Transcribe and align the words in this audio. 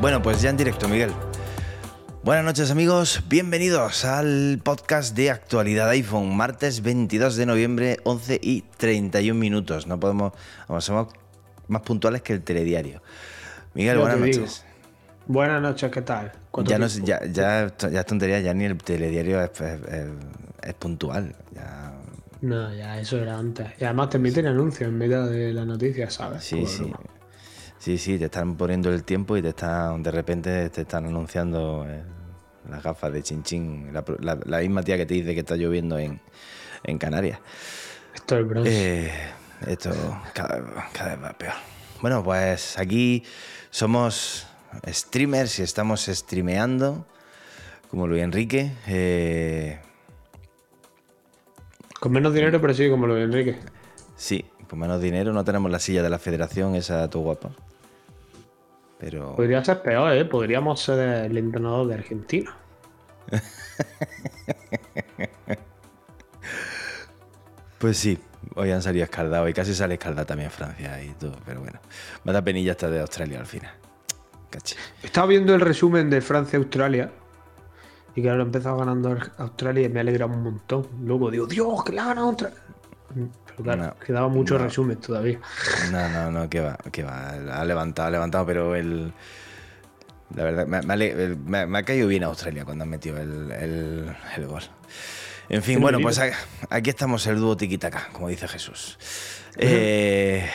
Bueno, 0.00 0.22
pues 0.22 0.40
ya 0.40 0.50
en 0.50 0.56
directo, 0.56 0.88
Miguel. 0.88 1.12
Buenas 2.28 2.44
noches 2.44 2.70
amigos, 2.70 3.22
bienvenidos 3.26 4.04
al 4.04 4.60
podcast 4.62 5.16
de 5.16 5.30
actualidad 5.30 5.88
iPhone, 5.88 6.36
martes 6.36 6.82
22 6.82 7.36
de 7.36 7.46
noviembre, 7.46 7.96
11 8.04 8.38
y 8.42 8.64
31 8.76 9.40
minutos. 9.40 9.86
No 9.86 9.98
podemos, 9.98 10.34
vamos, 10.68 10.84
somos 10.84 11.08
más 11.68 11.80
puntuales 11.80 12.20
que 12.20 12.34
el 12.34 12.42
telediario. 12.42 13.00
Miguel, 13.72 13.94
Yo 13.96 14.02
buenas 14.02 14.20
noches. 14.20 14.64
Buenas 15.26 15.62
noches, 15.62 15.90
¿qué 15.90 16.02
tal? 16.02 16.30
¿Cuánto 16.50 16.70
Ya, 16.70 16.76
no, 16.78 16.86
ya, 16.86 17.20
ya, 17.24 17.74
ya 17.90 18.00
es 18.00 18.04
tontería, 18.06 18.40
ya 18.40 18.52
ni 18.52 18.66
el 18.66 18.76
telediario 18.76 19.42
es, 19.42 19.58
es- 19.62 19.80
es- 19.88 20.08
es 20.64 20.74
puntual. 20.74 21.34
Ya, 21.54 21.94
No, 22.42 22.74
ya 22.74 23.00
eso 23.00 23.16
era 23.16 23.38
antes. 23.38 23.68
Y 23.80 23.84
además 23.84 24.10
te 24.10 24.18
emiten 24.18 24.46
anuncios 24.48 24.86
en 24.90 24.98
medio 24.98 25.24
de 25.24 25.54
las 25.54 25.66
noticias, 25.66 26.12
¿sabes? 26.12 26.44
sí, 26.44 26.66
sí. 26.66 26.82
broma. 26.82 27.00
Sí, 27.78 27.96
sí, 27.96 28.18
te 28.18 28.26
están 28.26 28.54
poniendo 28.56 28.92
el 28.92 29.02
tiempo 29.04 29.34
y 29.38 29.40
te 29.40 29.48
están, 29.50 30.02
de 30.02 30.10
repente 30.10 30.68
te 30.68 30.80
están 30.82 31.06
anunciando 31.06 31.86
las 32.68 32.82
gafas 32.82 33.12
de 33.12 33.22
chin 33.22 33.42
chin, 33.42 33.90
la, 33.92 34.04
la- 34.20 34.38
la 34.44 34.58
misma 34.58 34.82
tía 34.82 34.96
que 34.96 35.06
te 35.06 35.14
dice 35.14 35.34
que 35.34 35.40
está 35.40 35.56
lloviendo 35.56 35.98
en, 35.98 36.20
en 36.84 36.98
Canarias. 36.98 37.38
Esto 38.14 38.38
es 38.38 38.46
bronce. 38.48 39.06
Eh, 39.06 39.12
esto 39.66 39.90
cada, 40.34 40.88
cada 40.92 41.16
vez 41.16 41.24
va 41.24 41.32
peor. 41.38 41.54
Bueno, 42.00 42.22
pues 42.22 42.78
aquí 42.78 43.24
somos 43.70 44.46
streamers 44.86 45.58
y 45.58 45.62
estamos 45.62 46.06
streameando, 46.06 47.06
como 47.90 48.06
Luis 48.06 48.22
Enrique. 48.22 48.72
eh, 48.86 49.80
Con 52.00 52.12
menos 52.12 52.32
dinero, 52.34 52.60
pero 52.60 52.74
sí, 52.74 52.88
como 52.88 53.06
de 53.12 53.22
Enrique. 53.24 53.58
sí, 54.16 54.44
con 54.68 54.78
menos 54.78 55.00
dinero, 55.00 55.32
no 55.32 55.44
tenemos 55.44 55.70
la 55.70 55.78
silla 55.80 56.02
de 56.02 56.10
la 56.10 56.18
federación, 56.18 56.74
esa 56.76 57.08
tu 57.10 57.20
guapa. 57.20 57.50
Pero 58.98 59.36
Podría 59.36 59.64
ser 59.64 59.82
peor, 59.82 60.12
¿eh? 60.12 60.24
Podríamos 60.24 60.80
ser 60.80 61.26
el 61.26 61.38
entrenador 61.38 61.86
de 61.86 61.94
Argentina. 61.94 62.56
Pues 67.78 67.96
sí, 67.96 68.18
hoy 68.56 68.72
han 68.72 68.82
salido 68.82 69.04
escaldados 69.04 69.48
y 69.48 69.52
casi 69.52 69.72
sale 69.72 69.94
escaldada 69.94 70.26
también 70.26 70.50
Francia 70.50 71.00
y 71.00 71.10
todo, 71.10 71.36
pero 71.46 71.60
bueno. 71.60 71.78
Me 72.24 72.32
da 72.32 72.42
penilla 72.42 72.72
esta 72.72 72.90
de 72.90 73.00
Australia 73.00 73.38
al 73.38 73.46
final. 73.46 73.70
Caché. 74.50 74.76
Estaba 75.00 75.28
viendo 75.28 75.54
el 75.54 75.60
resumen 75.60 76.10
de 76.10 76.20
Francia-Australia. 76.20 77.12
Y 78.16 78.22
claro, 78.22 78.42
empezó 78.42 78.76
ganando 78.76 79.16
Australia 79.36 79.86
y 79.86 79.88
me 79.90 80.00
alegra 80.00 80.26
un 80.26 80.42
montón. 80.42 80.88
Luego 81.04 81.30
digo, 81.30 81.46
Dios, 81.46 81.84
que 81.84 81.92
la 81.92 82.02
ha 82.02 82.06
ganado 82.08 82.28
Australia. 82.30 82.58
Pero 83.14 83.62
claro, 83.62 83.82
No, 83.84 83.94
quedaba 83.98 84.28
mucho 84.28 84.58
no. 84.58 84.64
resumen 84.64 84.96
todavía. 84.98 85.40
No, 85.90 86.08
no, 86.08 86.30
no, 86.30 86.48
que 86.50 86.60
va, 86.60 86.76
que 86.92 87.02
va. 87.02 87.30
Ha 87.30 87.64
levantado, 87.64 88.08
ha 88.08 88.10
levantado, 88.10 88.46
pero 88.46 88.74
el. 88.74 89.12
La 90.34 90.44
verdad, 90.44 90.66
me, 90.66 90.82
me 90.82 91.58
ha 91.58 91.66
me- 91.66 91.84
caído 91.84 92.06
bien 92.06 92.22
Australia 92.24 92.64
cuando 92.66 92.84
han 92.84 92.90
metido 92.90 93.16
el, 93.18 93.50
el- 93.50 94.16
el 94.36 94.46
gol. 94.46 94.62
En 95.48 95.62
fin, 95.62 95.80
bueno, 95.80 95.98
pues 96.00 96.20
aquí 96.68 96.90
estamos 96.90 97.26
el 97.26 97.36
dúo 97.38 97.56
tiquitaca, 97.56 98.08
como 98.12 98.28
dice 98.28 98.46
Jesús. 98.46 98.98
Eh, 99.56 100.46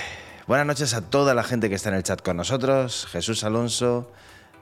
buenas 0.46 0.68
noches 0.68 0.94
a 0.94 1.02
toda 1.02 1.34
la 1.34 1.44
gente 1.44 1.68
que 1.70 1.76
está 1.76 1.90
en 1.90 1.96
el 1.96 2.04
chat 2.04 2.22
con 2.22 2.38
nosotros. 2.38 3.08
Jesús 3.12 3.44
Alonso, 3.44 4.12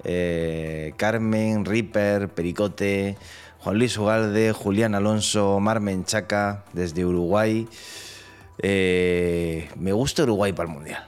eh, 0.05 0.93
Carmen, 0.95 1.65
Ripper, 1.65 2.29
Pericote, 2.29 3.17
Juan 3.63 3.77
Luis 3.77 3.97
Ugalde, 3.97 4.53
Julián 4.53 4.95
Alonso, 4.95 5.55
Omar 5.55 5.79
Menchaca, 5.79 6.63
desde 6.73 7.05
Uruguay. 7.05 7.67
Eh, 8.57 9.69
me 9.77 9.91
gusta 9.93 10.23
Uruguay 10.23 10.51
para 10.53 10.67
el 10.69 10.75
Mundial. 10.75 11.03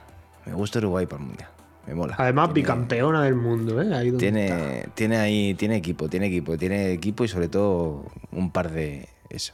Me 0.46 0.54
gusta 0.54 0.80
Uruguay 0.80 1.06
para 1.06 1.22
el 1.22 1.28
Mundial. 1.30 1.50
Me 1.88 1.96
mola. 1.96 2.16
Además, 2.18 2.48
Tiene- 2.48 2.62
bicampeona 2.62 3.24
del 3.24 3.36
mundo, 3.36 3.82
¿eh? 3.82 3.94
Ahí 3.94 4.12
donde 4.12 4.28
está. 4.28 4.56
tiene, 4.58 4.88
tiene 4.94 5.18
ahí, 5.18 5.54
tiene 5.56 5.76
equipo, 5.78 6.08
tiene 6.08 6.28
equipo, 6.28 6.58
tiene 6.58 6.92
equipo 6.92 7.24
y 7.26 7.28
sobre 7.28 7.50
todo 7.50 8.06
un 8.32 8.52
par 8.52 8.72
de 8.72 9.10
eso. 9.30 9.54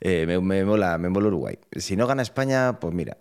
Eh, 0.00 0.24
me, 0.26 0.38
me 0.40 0.64
mola, 0.64 0.98
me 0.98 1.08
mola 1.08 1.28
Uruguay. 1.28 1.58
Si 1.72 1.96
no 1.96 2.06
gana 2.06 2.20
España, 2.22 2.78
pues 2.80 2.92
mira, 2.92 3.16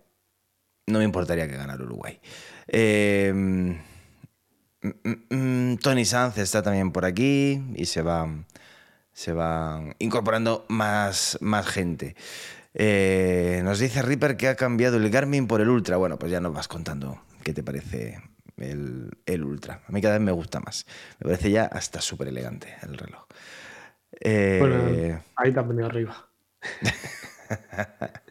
no 0.88 1.00
me 1.00 1.06
importaría 1.06 1.48
que 1.48 1.56
ganara 1.56 1.82
Uruguay. 1.84 2.20
Eh, 2.68 3.32
mm, 3.34 3.70
mm, 4.82 5.36
mm, 5.72 5.78
Tony 5.78 6.04
Sanz 6.04 6.38
está 6.40 6.62
también 6.62 6.92
por 6.92 7.06
aquí 7.06 7.62
y 7.76 7.86
se 7.86 8.02
va, 8.02 8.28
se 9.14 9.34
van 9.34 9.96
incorporando 10.00 10.66
más, 10.70 11.38
más 11.42 11.68
gente. 11.68 12.16
Eh, 12.74 13.62
nos 13.64 13.80
dice 13.80 14.02
Ripper 14.02 14.36
que 14.36 14.48
ha 14.48 14.56
cambiado 14.56 14.98
el 14.98 15.10
Garmin 15.10 15.48
por 15.48 15.62
el 15.62 15.70
Ultra. 15.70 15.98
Bueno, 15.98 16.18
pues 16.18 16.32
ya 16.32 16.40
nos 16.40 16.54
vas 16.54 16.68
contando 16.68 17.22
qué 17.44 17.54
te 17.54 17.64
parece 17.64 18.20
el, 18.58 19.12
el 19.26 19.44
Ultra. 19.44 19.82
A 19.88 19.92
mí 19.92 20.02
cada 20.02 20.16
vez 20.16 20.24
me 20.24 20.32
gusta 20.32 20.60
más. 20.60 20.86
Me 21.20 21.26
parece 21.30 21.52
ya 21.52 21.66
hasta 21.66 22.02
súper 22.02 22.28
elegante 22.28 22.76
el 22.82 22.98
reloj. 22.98 23.26
Eh, 24.20 24.58
Bueno, 24.60 25.24
ahí 25.36 25.52
venido 25.52 25.86
arriba. 25.86 26.30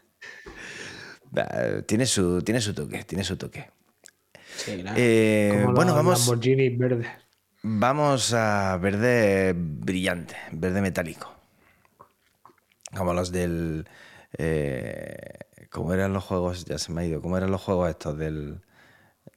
tiene, 1.87 2.05
su, 2.05 2.41
tiene 2.41 2.61
su 2.61 2.73
toque, 2.73 3.03
tiene 3.03 3.23
su 3.23 3.37
toque. 3.37 3.69
Sí, 4.55 4.81
claro. 4.81 4.97
Eh, 4.99 5.59
Como 5.63 5.73
bueno, 5.75 5.95
vamos, 5.95 6.19
Lamborghini 6.27 6.69
verdes. 6.69 7.07
Vamos 7.63 8.33
a 8.33 8.77
verde 8.77 9.53
brillante, 9.55 10.35
verde 10.51 10.81
metálico. 10.81 11.33
Como 12.95 13.13
los 13.13 13.31
del... 13.31 13.87
eh, 14.37 15.39
¿Cómo 15.71 15.93
eran 15.93 16.13
los 16.13 16.23
juegos? 16.23 16.65
Ya 16.65 16.77
se 16.77 16.91
me 16.91 17.01
ha 17.01 17.05
ido. 17.05 17.21
¿Cómo 17.21 17.37
eran 17.37 17.49
los 17.49 17.61
juegos 17.61 17.89
estos 17.89 18.17
del... 18.17 18.61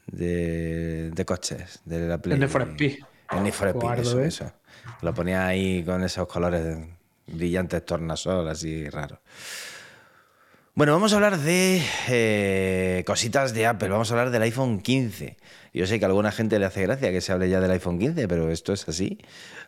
De, 0.06 1.10
de 1.10 1.24
coches? 1.24 1.80
De 1.84 2.06
la 2.06 2.18
Play? 2.18 2.34
El 2.34 2.40
Need 2.40 2.50
for 2.50 2.62
Speed. 2.62 2.98
El 3.30 3.42
Need 3.42 3.52
for 3.52 3.68
Speed, 3.68 3.80
Guardo, 3.82 4.02
eso, 4.02 4.20
¿eh? 4.20 4.26
eso. 4.28 4.52
Lo 5.00 5.14
ponía 5.14 5.46
ahí 5.46 5.82
con 5.84 6.04
esos 6.04 6.28
colores 6.28 6.78
brillantes 7.26 7.84
tornasol, 7.84 8.48
así 8.48 8.88
raros. 8.88 9.18
Bueno, 10.74 10.92
vamos 10.92 11.12
a 11.12 11.16
hablar 11.16 11.38
de 11.38 11.82
eh, 12.08 13.02
cositas 13.06 13.54
de 13.54 13.66
Apple. 13.66 13.88
Vamos 13.88 14.10
a 14.10 14.14
hablar 14.14 14.30
del 14.30 14.42
iPhone 14.42 14.80
15. 14.80 15.38
Yo 15.76 15.86
sé 15.86 15.98
que 15.98 16.06
a 16.06 16.08
alguna 16.08 16.32
gente 16.32 16.58
le 16.58 16.64
hace 16.64 16.80
gracia 16.80 17.12
que 17.12 17.20
se 17.20 17.32
hable 17.32 17.50
ya 17.50 17.60
del 17.60 17.70
iPhone 17.70 17.98
15, 17.98 18.26
pero 18.28 18.50
esto 18.50 18.72
es 18.72 18.88
así. 18.88 19.18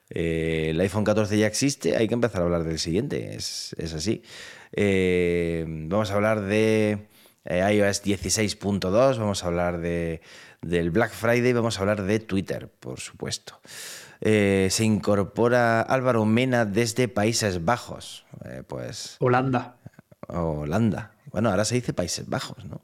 Eh, 0.08 0.68
el 0.70 0.80
iPhone 0.80 1.04
14 1.04 1.36
ya 1.36 1.46
existe, 1.46 1.98
hay 1.98 2.08
que 2.08 2.14
empezar 2.14 2.40
a 2.40 2.44
hablar 2.46 2.64
del 2.64 2.78
siguiente. 2.78 3.36
Es, 3.36 3.76
es 3.78 3.92
así. 3.92 4.22
Eh, 4.72 5.66
vamos 5.68 6.10
a 6.10 6.14
hablar 6.14 6.40
de 6.40 7.08
eh, 7.44 7.74
iOS 7.74 8.02
16.2, 8.04 9.18
vamos 9.18 9.44
a 9.44 9.46
hablar 9.48 9.80
de, 9.80 10.22
del 10.62 10.90
Black 10.90 11.12
Friday, 11.12 11.52
vamos 11.52 11.76
a 11.76 11.80
hablar 11.82 12.02
de 12.02 12.20
Twitter, 12.20 12.68
por 12.80 13.00
supuesto. 13.00 13.60
Eh, 14.22 14.68
se 14.70 14.84
incorpora 14.84 15.82
Álvaro 15.82 16.24
Mena 16.24 16.64
desde 16.64 17.08
Países 17.08 17.66
Bajos. 17.66 18.24
Eh, 18.46 18.62
pues 18.66 19.16
Holanda. 19.20 19.76
Holanda. 20.28 21.12
Bueno, 21.32 21.50
ahora 21.50 21.66
se 21.66 21.74
dice 21.74 21.92
Países 21.92 22.26
Bajos, 22.30 22.64
¿no? 22.64 22.80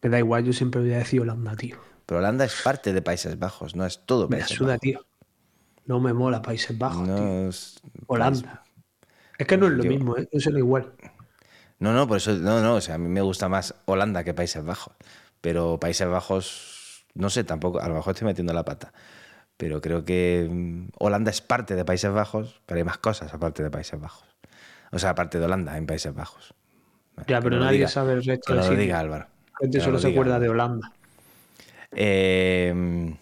Me 0.00 0.08
da 0.08 0.18
igual, 0.18 0.42
yo 0.44 0.54
siempre 0.54 0.80
voy 0.80 0.94
a 0.94 0.98
decir 0.98 1.20
Holanda, 1.20 1.54
tío. 1.54 1.91
Pero 2.06 2.18
Holanda 2.18 2.44
es 2.44 2.60
parte 2.62 2.92
de 2.92 3.02
Países 3.02 3.38
Bajos, 3.38 3.76
no 3.76 3.86
es 3.86 4.04
todo 4.06 4.28
Me 4.28 4.38
Países 4.38 4.56
suda, 4.56 4.68
Bajos. 4.74 4.80
tío. 4.80 5.06
No 5.86 6.00
me 6.00 6.12
mola 6.12 6.42
Países 6.42 6.76
Bajos, 6.76 7.04
tío. 7.04 7.48
Es- 7.48 7.80
Holanda. 8.06 8.62
Es 9.38 9.46
que 9.46 9.56
no 9.56 9.66
es 9.66 9.72
lo 9.72 9.84
mismo, 9.84 10.16
¿eh? 10.16 10.28
No 10.32 10.40
suena 10.40 10.58
igual. 10.58 10.92
no, 11.78 11.92
no, 11.92 12.06
por 12.06 12.18
eso, 12.18 12.32
no, 12.34 12.60
no, 12.60 12.74
o 12.76 12.80
sea, 12.80 12.94
a 12.94 12.98
mí 12.98 13.08
me 13.08 13.20
gusta 13.22 13.48
más 13.48 13.74
Holanda 13.86 14.22
que 14.24 14.34
Países 14.34 14.64
Bajos. 14.64 14.94
Pero 15.40 15.80
Países 15.80 16.06
Bajos, 16.08 17.06
no 17.14 17.28
sé, 17.30 17.42
tampoco, 17.44 17.80
a 17.80 17.88
lo 17.88 17.94
mejor 17.94 18.12
estoy 18.14 18.26
metiendo 18.26 18.52
la 18.52 18.64
pata. 18.64 18.92
Pero 19.56 19.80
creo 19.80 20.04
que 20.04 20.48
mm, 20.50 20.88
Holanda 20.98 21.30
es 21.30 21.40
parte 21.40 21.74
de 21.74 21.84
Países 21.84 22.12
Bajos, 22.12 22.60
pero 22.66 22.78
hay 22.78 22.84
más 22.84 22.98
cosas 22.98 23.32
aparte 23.34 23.62
de 23.62 23.70
Países 23.70 24.00
Bajos. 24.00 24.28
O 24.92 24.98
sea, 24.98 25.10
aparte 25.10 25.38
de 25.38 25.44
Holanda, 25.46 25.76
en 25.76 25.86
Países 25.86 26.14
Bajos. 26.14 26.54
Ya, 27.26 27.38
Que 27.38 27.42
pero 27.42 27.58
nadie 27.58 27.78
diga- 27.80 27.88
sabe 27.88 28.12
el 28.14 28.24
resto 28.24 28.52
Que 28.52 28.58
nos 28.58 28.68
lo 28.68 28.76
diga 28.76 28.98
Álvaro. 29.00 29.26
La 29.52 29.58
gente 29.66 29.80
solo 29.80 29.92
lo 29.94 29.98
se 29.98 30.08
acuerda 30.10 30.38
de 30.38 30.48
Holanda. 30.48 30.92
Eh, 31.94 33.14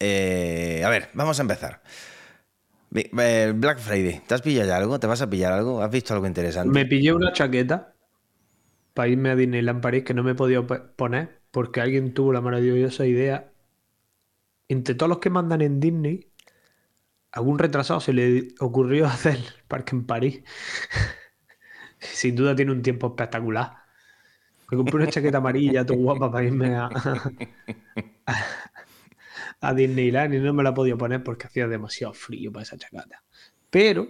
eh, 0.00 0.82
a 0.84 0.88
ver, 0.90 1.08
vamos 1.14 1.38
a 1.38 1.42
empezar. 1.42 1.82
Eh, 2.94 3.52
Black 3.56 3.78
Friday, 3.78 4.22
¿te 4.26 4.34
has 4.34 4.42
pillado 4.42 4.68
ya 4.68 4.76
algo? 4.76 5.00
¿Te 5.00 5.06
vas 5.06 5.20
a 5.22 5.28
pillar 5.28 5.52
algo? 5.52 5.82
¿Has 5.82 5.90
visto 5.90 6.14
algo 6.14 6.26
interesante? 6.26 6.72
Me 6.72 6.86
pillé 6.86 7.12
una 7.12 7.32
chaqueta 7.32 7.94
para 8.92 9.08
irme 9.08 9.30
a 9.30 9.36
Disneyland 9.36 9.80
París 9.80 10.04
que 10.04 10.14
no 10.14 10.22
me 10.22 10.32
he 10.32 10.34
podido 10.34 10.66
poner 10.66 11.42
porque 11.50 11.80
alguien 11.80 12.14
tuvo 12.14 12.32
la 12.32 12.40
maravillosa 12.40 13.06
idea. 13.06 13.52
Entre 14.68 14.94
todos 14.94 15.08
los 15.08 15.18
que 15.18 15.30
mandan 15.30 15.60
en 15.60 15.80
Disney, 15.80 16.32
algún 17.32 17.58
retrasado 17.58 18.00
se 18.00 18.12
le 18.12 18.48
ocurrió 18.60 19.06
hacer 19.08 19.36
el 19.36 19.64
parque 19.66 19.96
en 19.96 20.06
París. 20.06 20.42
Sin 21.98 22.36
duda 22.36 22.54
tiene 22.54 22.72
un 22.72 22.82
tiempo 22.82 23.08
espectacular. 23.08 23.83
Me 24.74 24.78
compré 24.78 24.96
una 24.96 25.06
chaqueta 25.06 25.38
amarilla, 25.38 25.86
todo 25.86 25.98
guapa, 25.98 26.30
para 26.30 26.44
irme 26.44 26.74
a, 26.74 26.90
a, 29.60 29.74
Disneyland 29.74 30.34
y 30.34 30.40
no 30.40 30.52
me 30.52 30.64
la 30.64 30.74
podía 30.74 30.96
poner 30.96 31.22
porque 31.22 31.46
hacía 31.46 31.68
demasiado 31.68 32.12
frío 32.12 32.52
para 32.52 32.64
esa 32.64 32.76
chaqueta. 32.76 33.22
Pero 33.70 34.08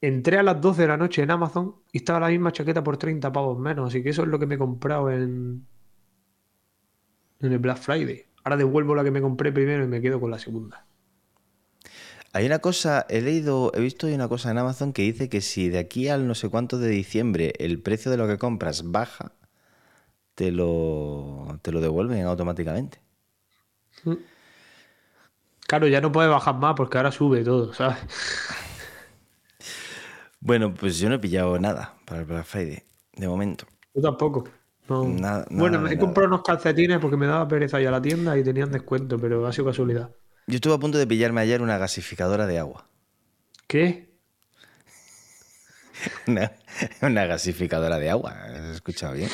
entré 0.00 0.38
a 0.38 0.42
las 0.42 0.60
12 0.60 0.82
de 0.82 0.88
la 0.88 0.96
noche 0.96 1.22
en 1.22 1.30
Amazon 1.30 1.76
y 1.92 1.98
estaba 1.98 2.18
la 2.18 2.28
misma 2.28 2.50
chaqueta 2.50 2.82
por 2.82 2.96
30 2.96 3.32
pavos 3.32 3.56
menos. 3.58 3.88
Así 3.88 4.02
que 4.02 4.10
eso 4.10 4.22
es 4.22 4.28
lo 4.28 4.38
que 4.38 4.46
me 4.46 4.56
he 4.56 4.58
comprado 4.58 5.12
en, 5.12 5.64
en 7.40 7.52
el 7.52 7.58
Black 7.60 7.78
Friday. 7.78 8.24
Ahora 8.42 8.56
devuelvo 8.56 8.96
la 8.96 9.04
que 9.04 9.12
me 9.12 9.20
compré 9.20 9.52
primero 9.52 9.84
y 9.84 9.86
me 9.86 10.00
quedo 10.00 10.20
con 10.20 10.32
la 10.32 10.40
segunda. 10.40 10.86
Hay 12.36 12.44
una 12.44 12.58
cosa, 12.58 13.06
he 13.08 13.22
leído, 13.22 13.72
he 13.74 13.80
visto 13.80 14.06
una 14.06 14.28
cosa 14.28 14.50
en 14.50 14.58
Amazon 14.58 14.92
que 14.92 15.00
dice 15.00 15.30
que 15.30 15.40
si 15.40 15.70
de 15.70 15.78
aquí 15.78 16.08
al 16.08 16.28
no 16.28 16.34
sé 16.34 16.50
cuánto 16.50 16.76
de 16.78 16.90
diciembre 16.90 17.54
el 17.58 17.80
precio 17.80 18.10
de 18.10 18.18
lo 18.18 18.28
que 18.28 18.36
compras 18.36 18.92
baja, 18.92 19.32
te 20.34 20.52
lo, 20.52 21.58
te 21.62 21.72
lo 21.72 21.80
devuelven 21.80 22.26
automáticamente. 22.26 23.00
Mm. 24.04 24.16
Claro, 25.66 25.88
ya 25.88 26.02
no 26.02 26.12
puede 26.12 26.28
bajar 26.28 26.56
más 26.56 26.74
porque 26.76 26.98
ahora 26.98 27.10
sube 27.10 27.42
todo, 27.42 27.72
¿sabes? 27.72 27.96
Bueno, 30.38 30.74
pues 30.74 30.98
yo 30.98 31.08
no 31.08 31.14
he 31.14 31.18
pillado 31.18 31.58
nada 31.58 31.94
para 32.04 32.20
el 32.20 32.26
Black 32.26 32.44
Friday, 32.44 32.82
de 33.14 33.28
momento. 33.28 33.64
Yo 33.94 34.02
tampoco. 34.02 34.44
bueno, 34.88 35.80
me 35.80 35.94
he 35.94 35.98
comprado 35.98 36.28
unos 36.28 36.42
calcetines 36.42 36.98
porque 36.98 37.16
me 37.16 37.26
daba 37.26 37.48
pereza 37.48 37.80
ir 37.80 37.88
a 37.88 37.92
la 37.92 38.02
tienda 38.02 38.36
y 38.36 38.44
tenían 38.44 38.70
descuento, 38.70 39.18
pero 39.18 39.46
ha 39.46 39.52
sido 39.52 39.64
casualidad. 39.64 40.10
Yo 40.48 40.56
estuve 40.56 40.74
a 40.74 40.78
punto 40.78 40.96
de 40.96 41.06
pillarme 41.08 41.40
ayer 41.40 41.60
una 41.60 41.76
gasificadora 41.76 42.46
de 42.46 42.60
agua. 42.60 42.86
¿Qué? 43.66 44.14
una, 47.02 47.26
gasificadora 47.26 47.98
de 47.98 48.10
agua, 48.10 48.32
¿has 48.44 48.76
escuchado 48.76 49.14
bien? 49.14 49.30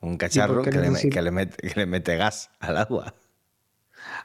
Un 0.00 0.18
cacharro 0.18 0.62
que 0.62 0.70
le, 0.72 1.86
mete, 1.86 2.16
gas 2.16 2.50
al 2.60 2.76
agua. 2.76 3.14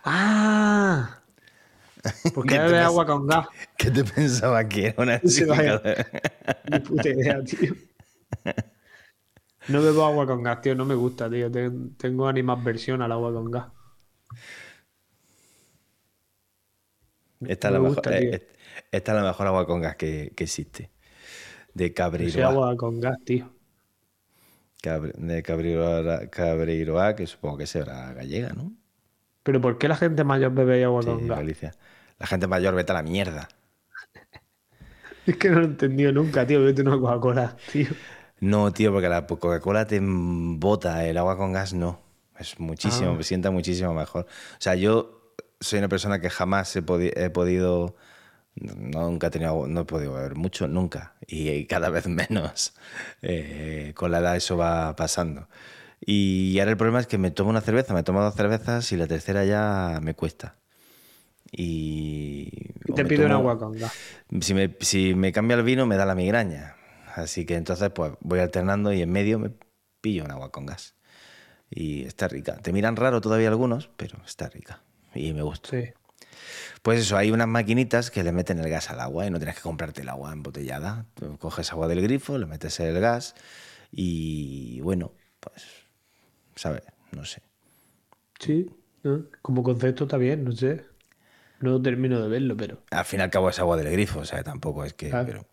¡Ah! 0.03 1.21
Porque 2.33 2.59
bebe 2.59 2.79
agua 2.79 3.05
con 3.05 3.25
gas. 3.25 3.47
¿Qué 3.77 3.89
te 3.89 4.03
pensaba 4.03 4.67
que 4.67 4.87
era 4.87 5.03
una? 5.03 5.21
Ni 6.71 6.79
puta 6.79 7.09
idea, 7.09 7.41
tío. 7.43 7.73
No 9.69 9.81
bebo 9.81 10.05
agua 10.05 10.25
con 10.25 10.43
gas, 10.43 10.61
tío, 10.61 10.75
no 10.75 10.83
me 10.83 10.95
gusta, 10.95 11.29
tío. 11.29 11.49
Tengo 11.97 12.27
animadversión 12.27 13.01
al 13.01 13.13
agua 13.13 13.31
con 13.31 13.49
gas. 13.49 13.67
Esta, 17.45 17.67
es 17.67 17.73
la 17.73 17.79
mejor, 17.79 18.13
eh, 18.13 18.47
esta, 18.91 19.11
es 19.11 19.17
la 19.17 19.23
mejor 19.23 19.47
agua 19.47 19.65
con 19.67 19.81
gas 19.81 19.95
que, 19.95 20.33
existe. 20.37 20.91
De 21.73 21.93
Cabreiroa. 21.93 22.47
agua 22.47 22.75
con 22.75 22.99
gas, 22.99 23.17
tío. 23.23 23.53
de 24.83 25.43
Cabreiroa, 25.43 27.15
que 27.15 27.27
supongo 27.27 27.57
que 27.57 27.67
será 27.67 28.13
gallega, 28.13 28.53
¿no? 28.53 28.73
Pero 29.43 29.61
¿por 29.61 29.77
qué 29.77 29.87
la 29.87 29.95
gente 29.95 30.23
mayor 30.23 30.53
bebe 30.53 30.83
agua 30.83 31.03
con 31.03 31.27
gas? 31.27 31.75
La 32.19 32.27
gente 32.27 32.47
mayor 32.47 32.73
vete 32.75 32.91
a 32.91 32.95
la 32.95 33.03
mierda. 33.03 33.47
es 35.25 35.37
que 35.37 35.49
no 35.49 35.59
lo 35.59 35.61
he 35.61 35.67
entendido 35.67 36.11
nunca, 36.11 36.45
tío. 36.45 36.63
Vete 36.63 36.81
una 36.81 36.99
Coca-Cola, 36.99 37.55
tío. 37.71 37.87
No, 38.39 38.71
tío, 38.73 38.91
porque 38.91 39.09
la 39.09 39.25
Coca-Cola 39.25 39.85
te 39.85 39.99
bota, 40.01 41.05
el 41.05 41.17
agua 41.17 41.37
con 41.37 41.53
gas 41.53 41.73
no. 41.73 42.01
Es 42.39 42.59
muchísimo, 42.59 43.13
me 43.13 43.19
ah. 43.21 43.23
sienta 43.23 43.51
muchísimo 43.51 43.93
mejor. 43.93 44.25
O 44.25 44.59
sea, 44.59 44.75
yo 44.75 45.16
soy 45.59 45.79
una 45.79 45.89
persona 45.89 46.19
que 46.19 46.29
jamás 46.29 46.75
he, 46.75 46.81
podido, 46.81 47.95
nunca 48.55 49.27
he 49.27 49.29
tenido, 49.29 49.67
no 49.67 49.81
he 49.81 49.85
podido 49.85 50.13
beber 50.13 50.35
mucho, 50.35 50.67
nunca, 50.67 51.15
y, 51.25 51.65
cada 51.65 51.89
vez 51.89 52.07
menos. 52.07 52.73
Eh, 53.21 53.93
con 53.95 54.11
la 54.11 54.19
edad 54.19 54.35
eso 54.35 54.57
va 54.57 54.95
pasando. 54.95 55.47
Y 55.99 56.59
ahora 56.59 56.71
el 56.71 56.77
problema 56.77 56.99
es 56.99 57.07
que 57.07 57.17
me 57.17 57.31
tomo 57.31 57.49
una 57.49 57.61
cerveza, 57.61 57.93
me 57.93 58.03
tomo 58.03 58.21
dos 58.21 58.35
cervezas 58.35 58.91
y 58.91 58.97
la 58.97 59.07
tercera 59.07 59.45
ya 59.45 59.99
me 60.01 60.13
cuesta. 60.13 60.55
Y, 61.51 62.73
te 62.93 63.05
pido 63.05 63.25
un 63.25 63.31
agua 63.31 63.57
con 63.57 63.77
gas. 63.77 63.93
Si 64.41 64.53
me, 64.53 64.75
si 64.81 65.15
me 65.15 65.31
cambia 65.31 65.55
el 65.55 65.63
vino 65.63 65.85
me 65.85 65.95
da 65.95 66.05
la 66.05 66.13
migraña. 66.13 66.75
Así 67.15 67.45
que 67.45 67.55
entonces 67.55 67.89
pues 67.89 68.13
voy 68.19 68.39
alternando 68.39 68.93
y 68.93 69.01
en 69.01 69.11
medio 69.11 69.39
me 69.39 69.51
pillo 70.01 70.25
un 70.25 70.31
agua 70.31 70.51
con 70.51 70.65
gas. 70.65 70.93
Y 71.69 72.03
está 72.03 72.27
rica. 72.27 72.57
Te 72.57 72.71
miran 72.73 72.95
raro 72.95 73.21
todavía 73.21 73.47
algunos, 73.47 73.89
pero 73.97 74.19
está 74.25 74.49
rica 74.49 74.81
y 75.17 75.33
me 75.33 75.41
gusta. 75.41 75.77
Pues 76.81 77.01
eso, 77.01 77.17
hay 77.17 77.31
unas 77.31 77.47
maquinitas 77.47 78.11
que 78.11 78.23
le 78.23 78.31
meten 78.31 78.59
el 78.59 78.69
gas 78.69 78.89
al 78.89 78.99
agua 78.99 79.25
y 79.25 79.29
no 79.29 79.39
tienes 79.39 79.55
que 79.55 79.61
comprarte 79.61 80.01
el 80.01 80.09
agua 80.09 80.31
embotellada. 80.31 81.05
coges 81.39 81.71
agua 81.71 81.87
del 81.87 82.01
grifo, 82.01 82.37
le 82.37 82.45
metes 82.45 82.79
el 82.79 82.99
gas 82.99 83.35
y 83.91 84.79
bueno, 84.81 85.11
pues, 85.39 85.65
¿sabes? 86.55 86.83
No 87.11 87.25
sé. 87.25 87.41
Sí, 88.39 88.69
como 89.41 89.63
concepto 89.63 90.03
está 90.03 90.17
bien, 90.17 90.43
no 90.43 90.51
sé. 90.51 90.85
No 91.59 91.81
termino 91.81 92.21
de 92.21 92.27
verlo, 92.27 92.55
pero. 92.55 92.83
Al 92.91 93.05
fin 93.05 93.19
y 93.19 93.23
al 93.23 93.31
cabo 93.31 93.49
es 93.49 93.59
agua 93.59 93.77
del 93.77 93.91
grifo, 93.91 94.19
o 94.19 94.25
sea, 94.25 94.43
tampoco 94.43 94.85
es 94.85 94.93
que. 94.93 95.09
Pero... 95.09 95.47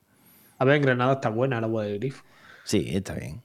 A 0.58 0.64
ver, 0.64 0.76
en 0.76 0.82
Granada 0.82 1.14
está 1.14 1.30
buena 1.30 1.58
el 1.58 1.64
agua 1.64 1.84
del 1.84 1.98
grifo. 1.98 2.24
Sí, 2.64 2.86
está 2.94 3.14
bien. 3.14 3.42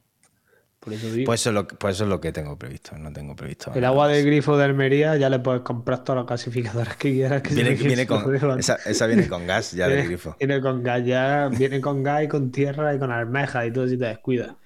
Por 0.80 0.94
eso 0.94 1.08
Pues 1.26 1.42
eso, 1.42 1.50
es 1.50 1.54
lo, 1.54 1.68
pues 1.68 1.96
eso 1.96 2.04
es 2.04 2.10
lo 2.10 2.22
que 2.22 2.32
tengo 2.32 2.56
previsto. 2.58 2.96
No 2.96 3.12
tengo 3.12 3.36
previsto. 3.36 3.70
El 3.74 3.84
agua 3.84 4.08
de 4.08 4.22
grifo 4.22 4.56
de 4.56 4.64
Almería 4.64 5.14
ya 5.16 5.28
le 5.28 5.38
puedes 5.38 5.60
comprar 5.60 6.02
todas 6.02 6.20
las 6.20 6.26
clasificadoras 6.26 6.96
que 6.96 7.12
quieras. 7.12 7.42
Que 7.42 7.54
viene, 7.54 8.06
con, 8.06 8.34
esa, 8.58 9.06
viene 9.06 9.28
con 9.28 9.46
gas 9.46 9.72
ya 9.72 9.88
de 9.88 10.02
grifo. 10.06 10.36
Viene 10.38 10.58
con 10.62 10.82
gas 10.82 11.04
ya, 11.04 11.48
viene 11.48 11.82
con 11.82 12.02
gas 12.02 12.24
y 12.24 12.28
con 12.28 12.50
tierra 12.50 12.94
y 12.94 12.98
con 12.98 13.12
almeja 13.12 13.66
y 13.66 13.72
todo 13.72 13.86
si 13.88 13.98
te 13.98 14.06
descuidas. 14.06 14.56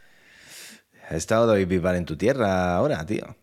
¿Has 1.09 1.17
estado 1.17 1.49
David 1.49 1.67
Bisbal 1.67 1.97
en 1.97 2.05
tu 2.05 2.17
tierra 2.17 2.77
ahora, 2.77 3.05
tío? 3.05 3.37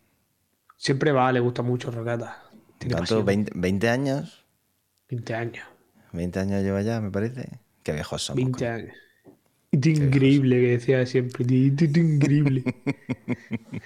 Siempre 0.78 1.12
va, 1.12 1.30
le 1.34 1.42
gusta 1.42 1.64
mucho 1.64 1.92
Rocata. 1.92 2.42
¿Cuánto? 2.90 3.24
¿20, 3.26 3.90
años? 3.90 4.46
20 5.10 5.36
años. 5.36 5.66
20 6.14 6.40
años 6.40 6.64
lleva 6.64 6.82
ya, 6.82 7.02
me 7.02 7.12
parece. 7.12 7.60
Qué 7.84 7.92
viejos 7.92 8.24
somos. 8.24 8.38
20 8.38 8.68
años 8.68 8.96
increíble 9.72 10.60
que 10.60 10.68
decía 10.68 11.06
siempre. 11.06 11.46
increíble. 11.46 12.64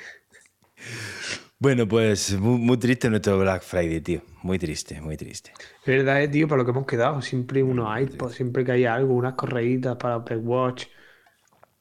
bueno, 1.60 1.88
pues 1.88 2.38
muy, 2.40 2.78
triste 2.78 3.10
nuestro 3.10 3.40
Black 3.40 3.64
Friday, 3.64 4.02
tío. 4.02 4.22
Muy 4.42 4.58
triste, 4.60 5.00
muy 5.02 5.18
triste. 5.18 5.52
Es 5.86 5.86
verdad, 5.86 6.22
eh, 6.24 6.28
tío, 6.28 6.48
para 6.48 6.60
lo 6.60 6.66
que 6.66 6.72
hemos 6.72 6.86
quedado. 6.86 7.22
Siempre 7.22 7.64
unos 7.64 8.00
iPods, 8.00 8.36
siempre 8.36 8.66
que 8.66 8.72
hay 8.72 8.86
algo, 8.86 9.14
unas 9.14 9.36
correitas 9.36 9.96
para 9.98 10.16
Apple 10.16 10.38
Watch. 10.38 10.86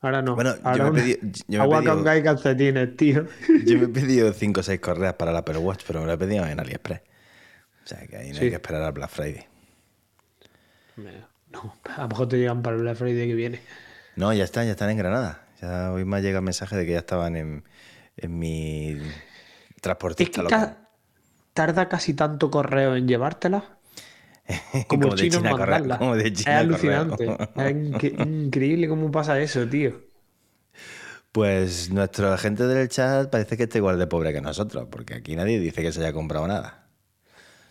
Ahora 0.00 0.20
no. 0.20 0.34
Bueno, 0.34 0.54
yo 0.76 0.92
me 0.92 1.00
he 1.00 1.16
pedido, 1.16 1.62
agua 1.62 1.82
con 1.82 2.00
y 2.00 2.22
calcetines, 2.22 2.94
tío. 2.96 3.26
Yo 3.64 3.78
me 3.78 3.84
he 3.84 3.88
pedido 3.88 4.30
5 4.30 4.60
o 4.60 4.62
6 4.62 4.78
correas 4.78 5.14
para 5.14 5.30
el 5.30 5.36
Apple 5.38 5.56
Watch, 5.56 5.82
pero 5.86 6.00
me 6.00 6.06
lo 6.06 6.12
he 6.12 6.18
pedido 6.18 6.46
en 6.46 6.60
AliExpress. 6.60 7.00
O 7.00 7.86
sea 7.86 8.06
que 8.06 8.18
ahí 8.18 8.30
no 8.32 8.40
hay 8.40 8.50
que 8.50 8.56
esperar 8.56 8.82
al 8.82 8.92
Black 8.92 9.08
Friday. 9.08 9.46
No, 11.50 11.74
a 11.96 12.02
lo 12.02 12.08
mejor 12.08 12.28
te 12.28 12.36
llegan 12.36 12.62
para 12.62 12.76
el 12.76 12.82
Black 12.82 12.96
Friday 12.96 13.28
que 13.28 13.34
viene. 13.34 13.60
No, 14.16 14.32
ya 14.32 14.44
están, 14.44 14.66
ya 14.66 14.72
están 14.72 14.90
en 14.90 14.98
Granada. 14.98 15.46
Ya 15.60 15.92
hoy 15.92 16.04
me 16.04 16.20
llega 16.22 16.38
el 16.38 16.44
mensaje 16.44 16.76
de 16.76 16.86
que 16.86 16.92
ya 16.92 16.98
estaban 16.98 17.36
en, 17.36 17.64
mi 18.28 18.96
transportista 19.80 20.42
es 20.42 20.48
que 20.48 20.84
tarda 21.52 21.88
casi 21.88 22.14
tanto 22.14 22.50
correo 22.50 22.94
en 22.94 23.08
llevártela 23.08 23.78
como, 24.88 25.08
como 25.08 25.16
chino 25.16 25.38
en 25.38 25.42
mandarla. 25.44 25.98
es 26.22 26.46
alucinante. 26.46 27.36
es 27.56 28.26
increíble 28.26 28.88
cómo 28.88 29.10
pasa 29.10 29.40
eso, 29.40 29.66
tío. 29.66 30.00
Pues 31.32 31.90
nuestro 31.90 32.32
agente 32.32 32.66
del 32.66 32.88
chat 32.88 33.28
parece 33.28 33.56
que 33.56 33.64
está 33.64 33.78
igual 33.78 33.98
de 33.98 34.06
pobre 34.06 34.32
que 34.32 34.40
nosotros, 34.40 34.86
porque 34.88 35.14
aquí 35.14 35.34
nadie 35.34 35.58
dice 35.58 35.82
que 35.82 35.90
se 35.90 36.00
haya 36.00 36.12
comprado 36.12 36.46
nada. 36.46 36.86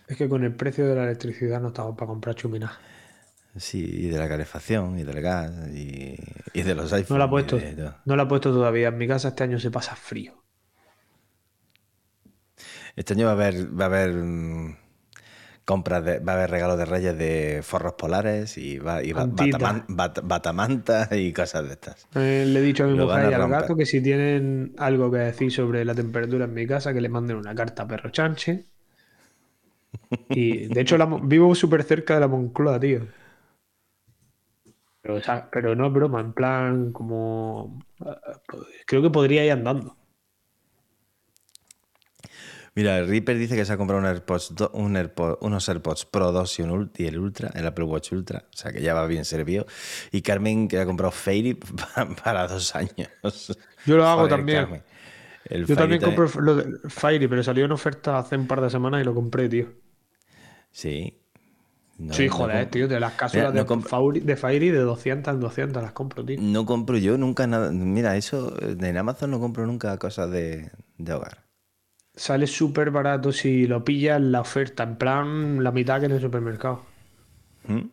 Es 0.08 0.18
que 0.18 0.28
con 0.28 0.44
el 0.44 0.54
precio 0.54 0.86
de 0.86 0.96
la 0.96 1.04
electricidad 1.04 1.62
no 1.62 1.70
estamos 1.70 1.96
para 1.96 2.08
comprar 2.08 2.36
chuminas. 2.36 2.74
Sí, 3.56 3.88
y 3.88 4.08
de 4.08 4.18
la 4.18 4.28
calefacción, 4.28 4.98
y 4.98 5.04
del 5.04 5.22
gas, 5.22 5.52
y, 5.70 6.16
de 6.62 6.76
los 6.76 6.92
iPhones. 6.92 7.10
No 7.12 7.18
la, 7.20 7.26
ha 7.26 7.30
puesto, 7.30 7.60
no 8.06 8.16
la 8.16 8.28
puesto 8.28 8.52
todavía. 8.52 8.88
En 8.88 8.98
mi 8.98 9.08
casa 9.08 9.30
este 9.30 9.44
año 9.44 9.60
se 9.60 9.70
pasa 9.70 9.96
frío. 9.96 10.44
Este 12.96 13.14
año 13.14 13.26
va 13.26 13.32
a 13.32 13.36
haber, 13.36 13.80
va 13.80 13.86
a 13.86 13.88
haber 13.88 14.14
mm, 14.14 14.76
compras, 15.66 16.04
va 16.04 16.32
a 16.32 16.36
haber 16.36 16.50
regalos 16.50 16.78
de 16.78 16.86
reyes 16.86 17.18
de 17.18 17.62
forros 17.64 17.94
polares 17.94 18.58
y, 18.58 18.80
va, 18.80 19.04
y 19.04 19.14
batamanta 19.14 21.10
y 21.16 21.32
cosas 21.32 21.68
de 21.68 21.74
estas. 21.74 22.08
Eh, 22.16 22.46
le 22.48 22.60
he 22.60 22.62
dicho 22.62 22.86
a 22.86 22.88
mi 22.88 22.98
mujer 22.98 23.32
y 23.32 23.34
al 23.34 23.50
gato 23.50 23.76
que 23.76 23.86
si 23.86 24.02
tienen 24.02 24.74
algo 24.78 25.12
que 25.12 25.18
decir 25.18 25.52
sobre 25.52 25.86
la 25.86 25.94
temperatura 25.94 26.46
en 26.46 26.54
mi 26.54 26.66
casa, 26.66 26.94
que 26.94 27.02
le 27.02 27.10
manden 27.10 27.38
una 27.38 27.54
carta 27.54 27.84
a 27.84 27.88
Perro 27.88 28.10
Chanche. 28.10 28.66
Y 30.30 30.68
de 30.68 30.82
hecho 30.82 30.98
vivo 31.24 31.54
súper 31.54 31.84
cerca 31.84 32.16
de 32.16 32.20
la 32.22 32.28
Moncloa, 32.28 32.80
tío. 32.80 33.02
Pero, 35.04 35.22
pero 35.52 35.76
no 35.76 35.88
es 35.88 35.94
broma, 35.94 36.22
en 36.22 36.34
plan, 36.34 36.92
como. 36.94 37.80
Creo 38.88 39.02
que 39.02 39.10
podría 39.12 39.46
ir 39.46 39.52
andando. 39.52 39.98
Mira, 42.76 42.98
el 42.98 43.08
Reaper 43.08 43.38
dice 43.38 43.56
que 43.56 43.66
se 43.66 43.74
ha 43.74 43.78
comprado 43.78 44.02
un 44.02 44.08
AirPods 44.08 44.56
do- 44.56 44.72
un 44.74 44.96
AirPod- 44.96 45.38
unos 45.42 45.70
AirPods 45.70 46.06
Pro 46.06 46.32
2 46.32 46.58
y, 46.60 46.64
un 46.64 46.92
y 46.98 47.06
el 47.06 47.20
Ultra, 47.20 47.52
el 47.54 47.68
Apple 47.68 47.86
Watch 47.86 48.12
Ultra, 48.14 48.46
o 48.52 48.58
sea 48.58 48.72
que 48.72 48.82
ya 48.82 48.96
va 48.96 49.06
bien 49.06 49.26
servido. 49.26 49.68
Y 50.12 50.24
Carmen 50.24 50.68
que 50.68 50.80
ha 50.80 50.86
comprado 50.86 51.12
Fairy 51.12 51.54
para, 51.96 52.10
para 52.16 52.48
dos 52.48 52.76
años. 52.76 53.10
Yo 53.86 53.98
lo 53.98 54.06
hago 54.08 54.28
Joder, 54.28 54.30
también. 54.30 54.58
Carmen. 54.62 54.84
El 55.46 55.66
Yo 55.66 55.76
Fairy 55.76 55.78
también 55.78 56.02
compro 56.02 56.28
lo 56.42 56.56
de 56.56 56.90
Fairy, 56.90 57.28
pero 57.28 57.44
salió 57.44 57.66
en 57.66 57.72
oferta 57.72 58.18
hace 58.20 58.36
un 58.38 58.48
par 58.48 58.62
de 58.62 58.70
semanas 58.70 59.02
y 59.02 59.06
lo 59.06 59.14
compré, 59.14 59.50
tío. 59.50 59.74
Sí. 60.72 61.23
No, 62.08 62.16
sí, 62.16 62.24
no 62.24 62.30
joder, 62.30 62.68
comp- 62.68 62.72
tío, 62.72 62.88
de 62.88 63.00
las 63.00 63.14
cápsulas 63.14 63.54
Mira, 63.54 63.66
no 63.66 63.66
de, 63.66 63.66
Fauri- 63.80 64.22
de 64.22 64.36
Fairy 64.38 64.70
de 64.70 64.80
200 64.80 65.34
en 65.34 65.40
200 65.40 65.82
las 65.84 65.94
compro, 65.94 66.24
tío. 66.26 66.40
No 66.54 66.66
compro 66.66 66.98
yo 66.98 67.18
nunca 67.18 67.48
nada. 67.48 67.72
Mira, 67.72 68.16
eso 68.18 68.56
en 68.62 68.98
Amazon 68.98 69.32
no 69.32 69.40
compro 69.40 69.66
nunca 69.66 69.98
cosas 69.98 70.30
de, 70.32 70.72
de 70.98 71.14
hogar. 71.14 71.44
Sale 72.16 72.48
súper 72.48 72.90
barato 72.90 73.32
si 73.32 73.68
lo 73.68 73.84
pillas 73.86 74.18
en 74.18 74.32
la 74.32 74.42
oferta, 74.42 74.82
en 74.82 74.98
plan 74.98 75.64
la 75.64 75.72
mitad 75.72 76.00
que 76.00 76.08
en 76.08 76.14
el 76.14 76.22
supermercado. 76.22 76.84
¿Mm? 77.68 77.90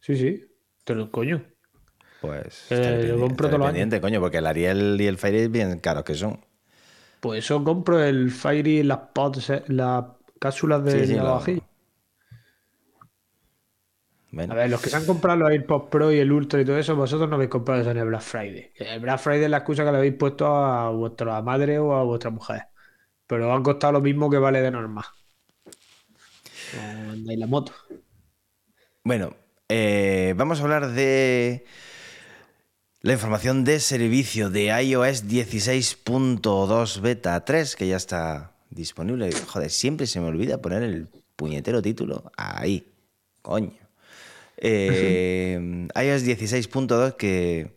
Sí, 0.00 0.16
sí, 0.16 0.44
te 0.84 0.94
lo 0.94 1.10
coño. 1.10 1.44
Pues 2.20 2.66
Eh, 2.70 3.06
lo 3.08 3.18
compro 3.20 3.48
los 3.58 3.60
pendiente, 3.62 4.00
coño, 4.00 4.20
porque 4.20 4.38
el 4.38 4.46
Ariel 4.46 5.00
y 5.00 5.06
el 5.06 5.18
Fairy 5.18 5.38
es 5.40 5.50
bien 5.50 5.78
caros 5.80 6.04
que 6.04 6.14
son. 6.14 6.40
Pues 7.20 7.44
eso 7.44 7.62
compro 7.64 8.02
el 8.02 8.30
Fairy, 8.30 8.82
las 8.82 8.98
pods, 9.14 9.50
eh, 9.50 9.62
las 9.68 10.04
cápsulas 10.40 10.84
de 10.84 10.92
Sí, 10.92 11.06
sí, 11.06 11.14
la 11.14 11.22
lo- 11.22 11.34
vajilla. 11.34 11.60
Bueno, 14.30 14.52
A 14.52 14.56
ver, 14.56 14.70
los 14.70 14.80
que 14.80 14.90
se 14.90 14.96
han 14.96 15.06
comprado 15.06 15.38
los 15.38 15.50
AirPods 15.50 15.88
Pro 15.90 16.12
y 16.12 16.18
el 16.18 16.30
Ultra 16.30 16.60
y 16.60 16.64
todo 16.64 16.78
eso, 16.78 16.94
vosotros 16.94 17.28
no 17.28 17.36
habéis 17.36 17.50
comprado 17.50 17.80
eso 17.80 17.90
en 17.90 17.96
el 17.96 18.06
Black 18.06 18.20
Friday. 18.20 18.72
El 18.76 19.00
Black 19.00 19.20
Friday 19.20 19.44
es 19.44 19.50
la 19.50 19.58
excusa 19.58 19.84
que 19.84 19.90
le 19.90 19.96
habéis 19.98 20.14
puesto 20.14 20.46
a 20.46 20.90
vuestra 20.90 21.40
madre 21.40 21.78
o 21.78 21.94
a 21.94 22.04
vuestra 22.04 22.30
mujer. 22.30 22.62
Pero 23.26 23.52
han 23.54 23.62
costado 23.62 23.94
lo 23.94 24.00
mismo 24.00 24.28
que 24.28 24.38
vale 24.38 24.60
de 24.60 24.70
normal. 24.70 25.04
Andáis 26.72 27.38
la 27.38 27.46
moto. 27.46 27.72
Bueno, 29.02 29.34
eh, 29.68 30.34
vamos 30.36 30.60
a 30.60 30.62
hablar 30.64 30.92
de 30.92 31.64
la 33.00 33.12
información 33.14 33.64
de 33.64 33.80
servicio 33.80 34.50
de 34.50 34.66
iOS 34.82 35.24
16.2 35.26 37.00
Beta 37.00 37.42
3, 37.44 37.76
que 37.76 37.88
ya 37.88 37.96
está 37.96 38.52
disponible. 38.68 39.30
Joder, 39.46 39.70
siempre 39.70 40.06
se 40.06 40.20
me 40.20 40.26
olvida 40.26 40.60
poner 40.60 40.82
el 40.82 41.08
puñetero 41.36 41.80
título 41.80 42.30
ahí. 42.36 42.92
Coño. 43.40 43.87
Eh, 44.60 45.88
iOS 45.94 46.24
16.2 46.24 47.14
que 47.16 47.76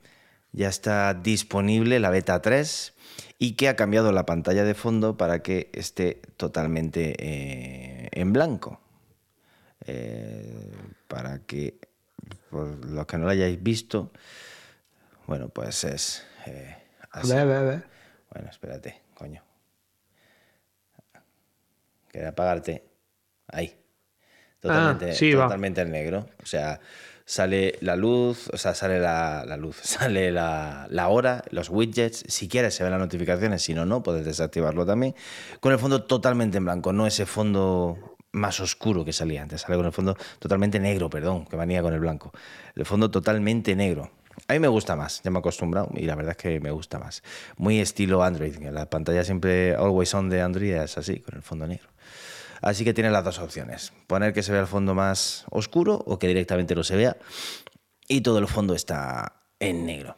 ya 0.51 0.67
está 0.67 1.13
disponible, 1.13 1.99
la 1.99 2.09
beta 2.09 2.41
3, 2.41 2.93
y 3.37 3.53
que 3.53 3.69
ha 3.69 3.75
cambiado 3.75 4.11
la 4.11 4.25
pantalla 4.25 4.63
de 4.63 4.73
fondo 4.73 5.17
para 5.17 5.41
que 5.41 5.69
esté 5.73 6.21
totalmente 6.37 7.15
eh, 7.17 8.09
en 8.11 8.33
blanco. 8.33 8.79
Eh, 9.85 10.71
para 11.07 11.39
que, 11.39 11.79
por 12.49 12.85
los 12.85 13.05
que 13.07 13.17
no 13.17 13.25
lo 13.25 13.31
hayáis 13.31 13.61
visto, 13.61 14.11
bueno, 15.25 15.49
pues 15.49 15.83
es 15.85 16.25
eh, 16.45 16.77
así. 17.11 17.33
Ve, 17.33 17.45
ve, 17.45 17.59
ve. 17.63 17.83
Bueno, 18.31 18.49
espérate, 18.49 19.01
coño. 19.15 19.43
Quería 22.11 22.29
apagarte. 22.29 22.85
Ahí. 23.47 23.80
Totalmente, 24.61 25.13
sí, 25.13 25.33
va. 25.33 25.45
totalmente 25.45 25.81
en 25.81 25.91
negro. 25.91 26.27
O 26.41 26.45
sea, 26.45 26.79
sale 27.25 27.77
la 27.81 27.95
luz, 27.95 28.49
o 28.53 28.57
sea, 28.57 28.73
sale 28.75 28.99
la, 28.99 29.43
la 29.45 29.57
luz, 29.57 29.77
sale 29.81 30.31
la, 30.31 30.87
la 30.89 31.07
hora, 31.09 31.43
los 31.49 31.69
widgets. 31.69 32.23
Si 32.27 32.47
quieres, 32.47 32.75
se 32.75 32.83
ven 32.83 32.91
las 32.91 33.01
notificaciones. 33.01 33.61
Si 33.61 33.73
no, 33.73 33.85
no, 33.85 34.03
puedes 34.03 34.25
desactivarlo 34.25 34.85
también. 34.85 35.15
Con 35.59 35.71
el 35.71 35.79
fondo 35.79 36.03
totalmente 36.03 36.57
en 36.57 36.65
blanco, 36.65 36.93
no 36.93 37.07
ese 37.07 37.25
fondo 37.25 37.97
más 38.31 38.59
oscuro 38.59 39.03
que 39.03 39.13
salía 39.13 39.41
antes. 39.41 39.61
Sale 39.61 39.75
con 39.75 39.85
el 39.85 39.91
fondo 39.91 40.15
totalmente 40.39 40.79
negro, 40.79 41.09
perdón, 41.09 41.45
que 41.45 41.57
venía 41.57 41.81
con 41.81 41.93
el 41.93 41.99
blanco. 41.99 42.31
El 42.75 42.85
fondo 42.85 43.09
totalmente 43.09 43.75
negro. 43.75 44.11
A 44.47 44.53
mí 44.53 44.59
me 44.59 44.67
gusta 44.67 44.95
más, 44.95 45.21
ya 45.23 45.31
me 45.31 45.37
he 45.37 45.39
acostumbrado 45.39 45.89
y 45.93 46.05
la 46.05 46.15
verdad 46.15 46.31
es 46.31 46.37
que 46.37 46.59
me 46.59 46.71
gusta 46.71 46.99
más. 46.99 47.21
Muy 47.57 47.79
estilo 47.79 48.23
Android, 48.23 48.55
la 48.57 48.89
pantalla 48.89 49.23
siempre 49.23 49.75
always 49.75 50.13
on 50.13 50.29
de 50.29 50.41
Android 50.41 50.73
es 50.73 50.97
así, 50.97 51.19
con 51.19 51.35
el 51.35 51.41
fondo 51.41 51.67
negro. 51.67 51.90
Así 52.61 52.83
que 52.83 52.93
tiene 52.93 53.09
las 53.09 53.23
dos 53.23 53.39
opciones, 53.39 53.91
poner 54.07 54.33
que 54.33 54.43
se 54.43 54.51
vea 54.51 54.61
el 54.61 54.67
fondo 54.67 54.93
más 54.93 55.45
oscuro 55.49 56.01
o 56.05 56.19
que 56.19 56.27
directamente 56.27 56.75
no 56.75 56.83
se 56.83 56.95
vea 56.95 57.17
y 58.07 58.21
todo 58.21 58.39
el 58.39 58.47
fondo 58.47 58.75
está 58.75 59.43
en 59.59 59.85
negro. 59.85 60.17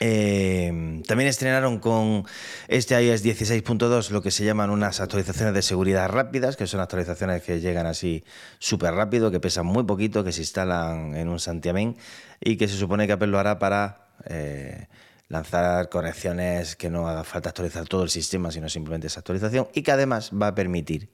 Eh, 0.00 1.02
también 1.06 1.28
estrenaron 1.28 1.78
con 1.78 2.24
este 2.66 3.00
iOS 3.00 3.24
16.2 3.24 4.10
lo 4.10 4.22
que 4.22 4.32
se 4.32 4.44
llaman 4.44 4.70
unas 4.70 5.00
actualizaciones 5.00 5.54
de 5.54 5.62
seguridad 5.62 6.08
rápidas, 6.08 6.56
que 6.56 6.66
son 6.66 6.80
actualizaciones 6.80 7.42
que 7.42 7.60
llegan 7.60 7.86
así 7.86 8.24
súper 8.58 8.94
rápido, 8.94 9.30
que 9.30 9.38
pesan 9.38 9.66
muy 9.66 9.84
poquito, 9.84 10.24
que 10.24 10.32
se 10.32 10.40
instalan 10.40 11.14
en 11.14 11.28
un 11.28 11.38
santiamén 11.38 11.96
y 12.40 12.56
que 12.56 12.66
se 12.66 12.76
supone 12.76 13.06
que 13.06 13.12
Apple 13.12 13.28
lo 13.28 13.38
hará 13.38 13.60
para 13.60 14.08
eh, 14.24 14.88
lanzar 15.28 15.88
correcciones 15.88 16.76
que 16.76 16.90
no 16.90 17.08
haga 17.08 17.24
falta 17.24 17.48
actualizar 17.50 17.86
todo 17.86 18.02
el 18.02 18.10
sistema, 18.10 18.50
sino 18.50 18.68
simplemente 18.68 19.06
esa 19.06 19.20
actualización 19.20 19.68
y 19.72 19.82
que 19.82 19.92
además 19.92 20.30
va 20.30 20.48
a 20.48 20.54
permitir 20.54 21.10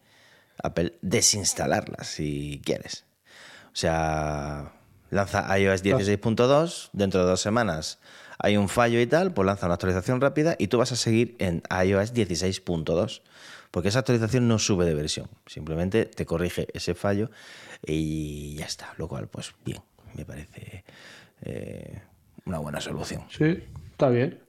Apple 0.63 0.99
desinstalarlas 1.03 2.07
si 2.07 2.61
quieres. 2.65 3.05
O 3.67 3.77
sea, 3.77 4.73
lanza 5.11 5.59
iOS 5.59 5.85
16.2, 5.85 6.91
dentro 6.93 7.21
de 7.21 7.31
dos 7.31 7.41
semanas 7.41 7.99
hay 8.43 8.57
un 8.57 8.69
fallo 8.69 9.01
y 9.01 9.07
tal, 9.07 9.33
pues 9.33 9.47
lanza 9.47 9.67
una 9.67 9.75
actualización 9.75 10.21
rápida 10.21 10.57
y 10.59 10.69
tú 10.69 10.79
vas 10.79 10.93
a 10.93 10.97
seguir 10.97 11.37
en 11.39 11.63
iOS 11.71 12.15
16.2. 12.15 13.23
Porque 13.71 13.91
esa 13.91 14.01
actualización 14.01 14.49
no 14.49 14.59
sube 14.59 14.85
de 14.85 14.95
versión, 14.95 15.29
simplemente 15.47 16.05
te 16.07 16.27
corrige 16.27 16.67
ese 16.73 16.95
fallo 16.95 17.31
y 17.87 18.57
ya 18.57 18.65
está. 18.65 18.95
Lo 18.97 19.07
cual, 19.07 19.29
pues 19.29 19.55
bien, 19.65 19.81
me 20.15 20.25
parece 20.25 20.83
eh, 21.43 22.03
una 22.47 22.59
buena 22.59 22.81
solución. 22.81 23.23
Sí, 23.31 23.63
está 24.01 24.09
bien. 24.09 24.41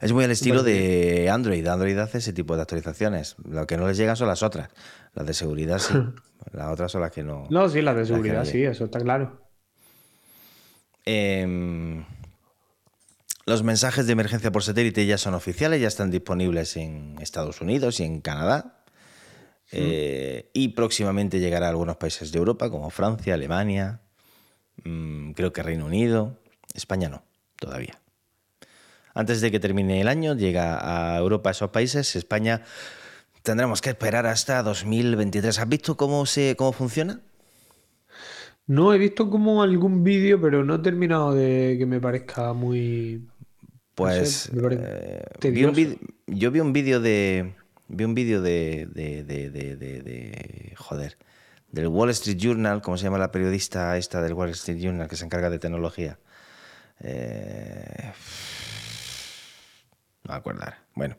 Es 0.00 0.12
muy 0.12 0.24
al 0.24 0.30
estilo 0.30 0.62
de 0.62 1.30
Android. 1.30 1.66
Android 1.66 1.98
hace 1.98 2.18
ese 2.18 2.32
tipo 2.32 2.56
de 2.56 2.62
actualizaciones. 2.62 3.36
Lo 3.42 3.66
que 3.66 3.76
no 3.76 3.88
les 3.88 3.96
llegan 3.96 4.16
son 4.16 4.28
las 4.28 4.42
otras. 4.42 4.68
Las 5.14 5.26
de 5.26 5.34
seguridad 5.34 5.78
sí. 5.78 5.94
Las 6.52 6.70
otras 6.70 6.92
son 6.92 7.00
las 7.00 7.10
que 7.10 7.24
no. 7.24 7.46
No, 7.50 7.68
sí, 7.68 7.82
las 7.82 7.94
de 7.94 8.02
las 8.02 8.08
seguridad, 8.08 8.40
no 8.40 8.44
sí, 8.44 8.62
eso 8.62 8.84
está 8.84 9.00
claro. 9.00 9.40
Em, 11.04 12.04
los 13.46 13.64
mensajes 13.64 14.06
de 14.06 14.12
emergencia 14.12 14.52
por 14.52 14.62
satélite 14.62 15.06
ya 15.06 15.18
son 15.18 15.34
oficiales, 15.34 15.80
ya 15.80 15.88
están 15.88 16.10
disponibles 16.10 16.76
en 16.76 17.16
Estados 17.20 17.60
Unidos 17.60 17.98
y 17.98 18.04
en 18.04 18.20
Canadá. 18.20 18.84
Eh, 19.72 20.50
y 20.52 20.68
próximamente 20.68 21.40
llegará 21.40 21.66
a 21.66 21.70
algunos 21.70 21.96
países 21.96 22.30
de 22.30 22.38
Europa, 22.38 22.70
como 22.70 22.90
Francia, 22.90 23.34
Alemania, 23.34 24.02
mm, 24.84 25.32
creo 25.32 25.52
que 25.52 25.62
Reino 25.64 25.86
Unido. 25.86 26.38
España 26.74 27.08
no, 27.08 27.24
todavía. 27.58 27.98
Antes 29.16 29.40
de 29.40 29.50
que 29.50 29.58
termine 29.58 30.00
el 30.02 30.08
año, 30.08 30.34
llega 30.34 30.76
a 31.14 31.16
Europa 31.16 31.50
esos 31.50 31.70
países. 31.70 32.14
España 32.16 32.62
tendremos 33.42 33.80
que 33.80 33.88
esperar 33.88 34.26
hasta 34.26 34.62
2023. 34.62 35.58
¿Has 35.58 35.68
visto 35.68 35.96
cómo, 35.96 36.26
se, 36.26 36.54
cómo 36.54 36.72
funciona? 36.72 37.20
No 38.66 38.92
he 38.92 38.98
visto 38.98 39.30
como 39.30 39.62
algún 39.62 40.04
vídeo, 40.04 40.38
pero 40.38 40.64
no 40.64 40.74
he 40.74 40.78
terminado 40.80 41.32
de 41.32 41.76
que 41.78 41.86
me 41.86 41.98
parezca 41.98 42.52
muy. 42.52 43.26
Pues 43.94 44.28
sé, 44.30 44.52
me 44.54 44.62
parece 44.62 44.82
eh, 44.84 45.50
vi 45.50 45.64
un 45.64 45.98
yo 46.26 46.50
vi 46.50 46.60
un 46.60 46.74
vídeo 46.74 47.00
de. 47.00 47.54
Vi 47.88 48.04
un 48.04 48.14
vídeo 48.14 48.42
de, 48.42 48.86
de, 48.92 49.22
de, 49.24 49.48
de- 49.50 49.76
de- 49.76 50.02
de- 50.02 50.74
Joder. 50.76 51.16
Del 51.72 51.86
Wall 51.88 52.10
Street 52.10 52.36
Journal, 52.38 52.82
¿cómo 52.82 52.98
se 52.98 53.04
llama 53.04 53.16
la 53.18 53.30
periodista 53.32 53.96
esta 53.96 54.20
del 54.20 54.34
Wall 54.34 54.50
Street 54.50 54.78
Journal 54.78 55.08
que 55.08 55.16
se 55.16 55.24
encarga 55.24 55.48
de 55.48 55.58
tecnología? 55.58 56.18
Eh, 57.00 58.12
no 60.26 60.32
me 60.32 60.38
acuerdo 60.38 60.62
ahora. 60.62 60.82
Bueno. 60.94 61.16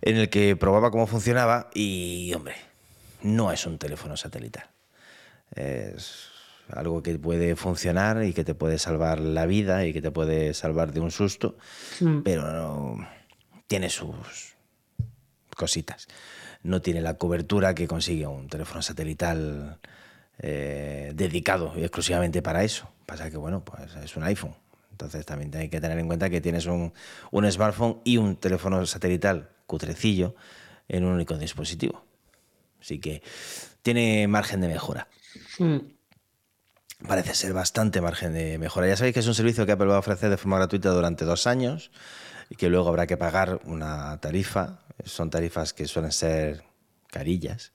En 0.00 0.16
el 0.16 0.28
que 0.28 0.54
probaba 0.56 0.90
cómo 0.90 1.06
funcionaba 1.06 1.70
y, 1.74 2.32
hombre, 2.34 2.54
no 3.22 3.50
es 3.50 3.66
un 3.66 3.78
teléfono 3.78 4.16
satelital. 4.16 4.68
Es 5.54 6.28
algo 6.70 7.02
que 7.02 7.18
puede 7.18 7.56
funcionar 7.56 8.22
y 8.22 8.32
que 8.32 8.44
te 8.44 8.54
puede 8.54 8.78
salvar 8.78 9.18
la 9.18 9.46
vida 9.46 9.86
y 9.86 9.92
que 9.92 10.02
te 10.02 10.10
puede 10.10 10.54
salvar 10.54 10.92
de 10.92 11.00
un 11.00 11.10
susto, 11.10 11.56
pero 12.22 12.52
no, 12.52 13.08
tiene 13.66 13.90
sus 13.90 14.54
cositas. 15.56 16.06
No 16.62 16.82
tiene 16.82 17.00
la 17.00 17.14
cobertura 17.14 17.74
que 17.74 17.88
consigue 17.88 18.26
un 18.26 18.48
teléfono 18.48 18.82
satelital 18.82 19.78
eh, 20.38 21.12
dedicado 21.14 21.72
exclusivamente 21.76 22.42
para 22.42 22.62
eso. 22.64 22.88
Pasa 23.06 23.30
que, 23.30 23.36
bueno, 23.36 23.64
pues 23.64 23.94
es 23.96 24.16
un 24.16 24.24
iPhone. 24.24 24.54
Entonces 24.98 25.24
también 25.24 25.54
hay 25.54 25.68
que 25.68 25.80
tener 25.80 25.96
en 25.96 26.08
cuenta 26.08 26.28
que 26.28 26.40
tienes 26.40 26.66
un, 26.66 26.92
un 27.30 27.52
smartphone 27.52 28.00
y 28.02 28.16
un 28.16 28.34
teléfono 28.34 28.84
satelital 28.84 29.48
cutrecillo 29.66 30.34
en 30.88 31.04
un 31.04 31.12
único 31.12 31.38
dispositivo. 31.38 32.04
Así 32.80 32.98
que 32.98 33.22
tiene 33.82 34.26
margen 34.26 34.60
de 34.60 34.66
mejora. 34.66 35.06
Mm, 35.60 35.76
Parece 37.06 37.32
ser 37.34 37.52
bastante 37.52 38.00
margen 38.00 38.32
de 38.32 38.58
mejora. 38.58 38.88
Ya 38.88 38.96
sabéis 38.96 39.14
que 39.14 39.20
es 39.20 39.26
un 39.28 39.34
servicio 39.34 39.64
que 39.64 39.70
Apple 39.70 39.86
va 39.86 39.94
a 39.94 40.00
ofrecer 40.00 40.30
de 40.30 40.36
forma 40.36 40.56
gratuita 40.56 40.90
durante 40.90 41.24
dos 41.24 41.46
años 41.46 41.92
y 42.50 42.56
que 42.56 42.68
luego 42.68 42.88
habrá 42.88 43.06
que 43.06 43.16
pagar 43.16 43.60
una 43.66 44.18
tarifa. 44.20 44.80
Son 45.04 45.30
tarifas 45.30 45.72
que 45.72 45.86
suelen 45.86 46.10
ser 46.10 46.64
carillas. 47.06 47.70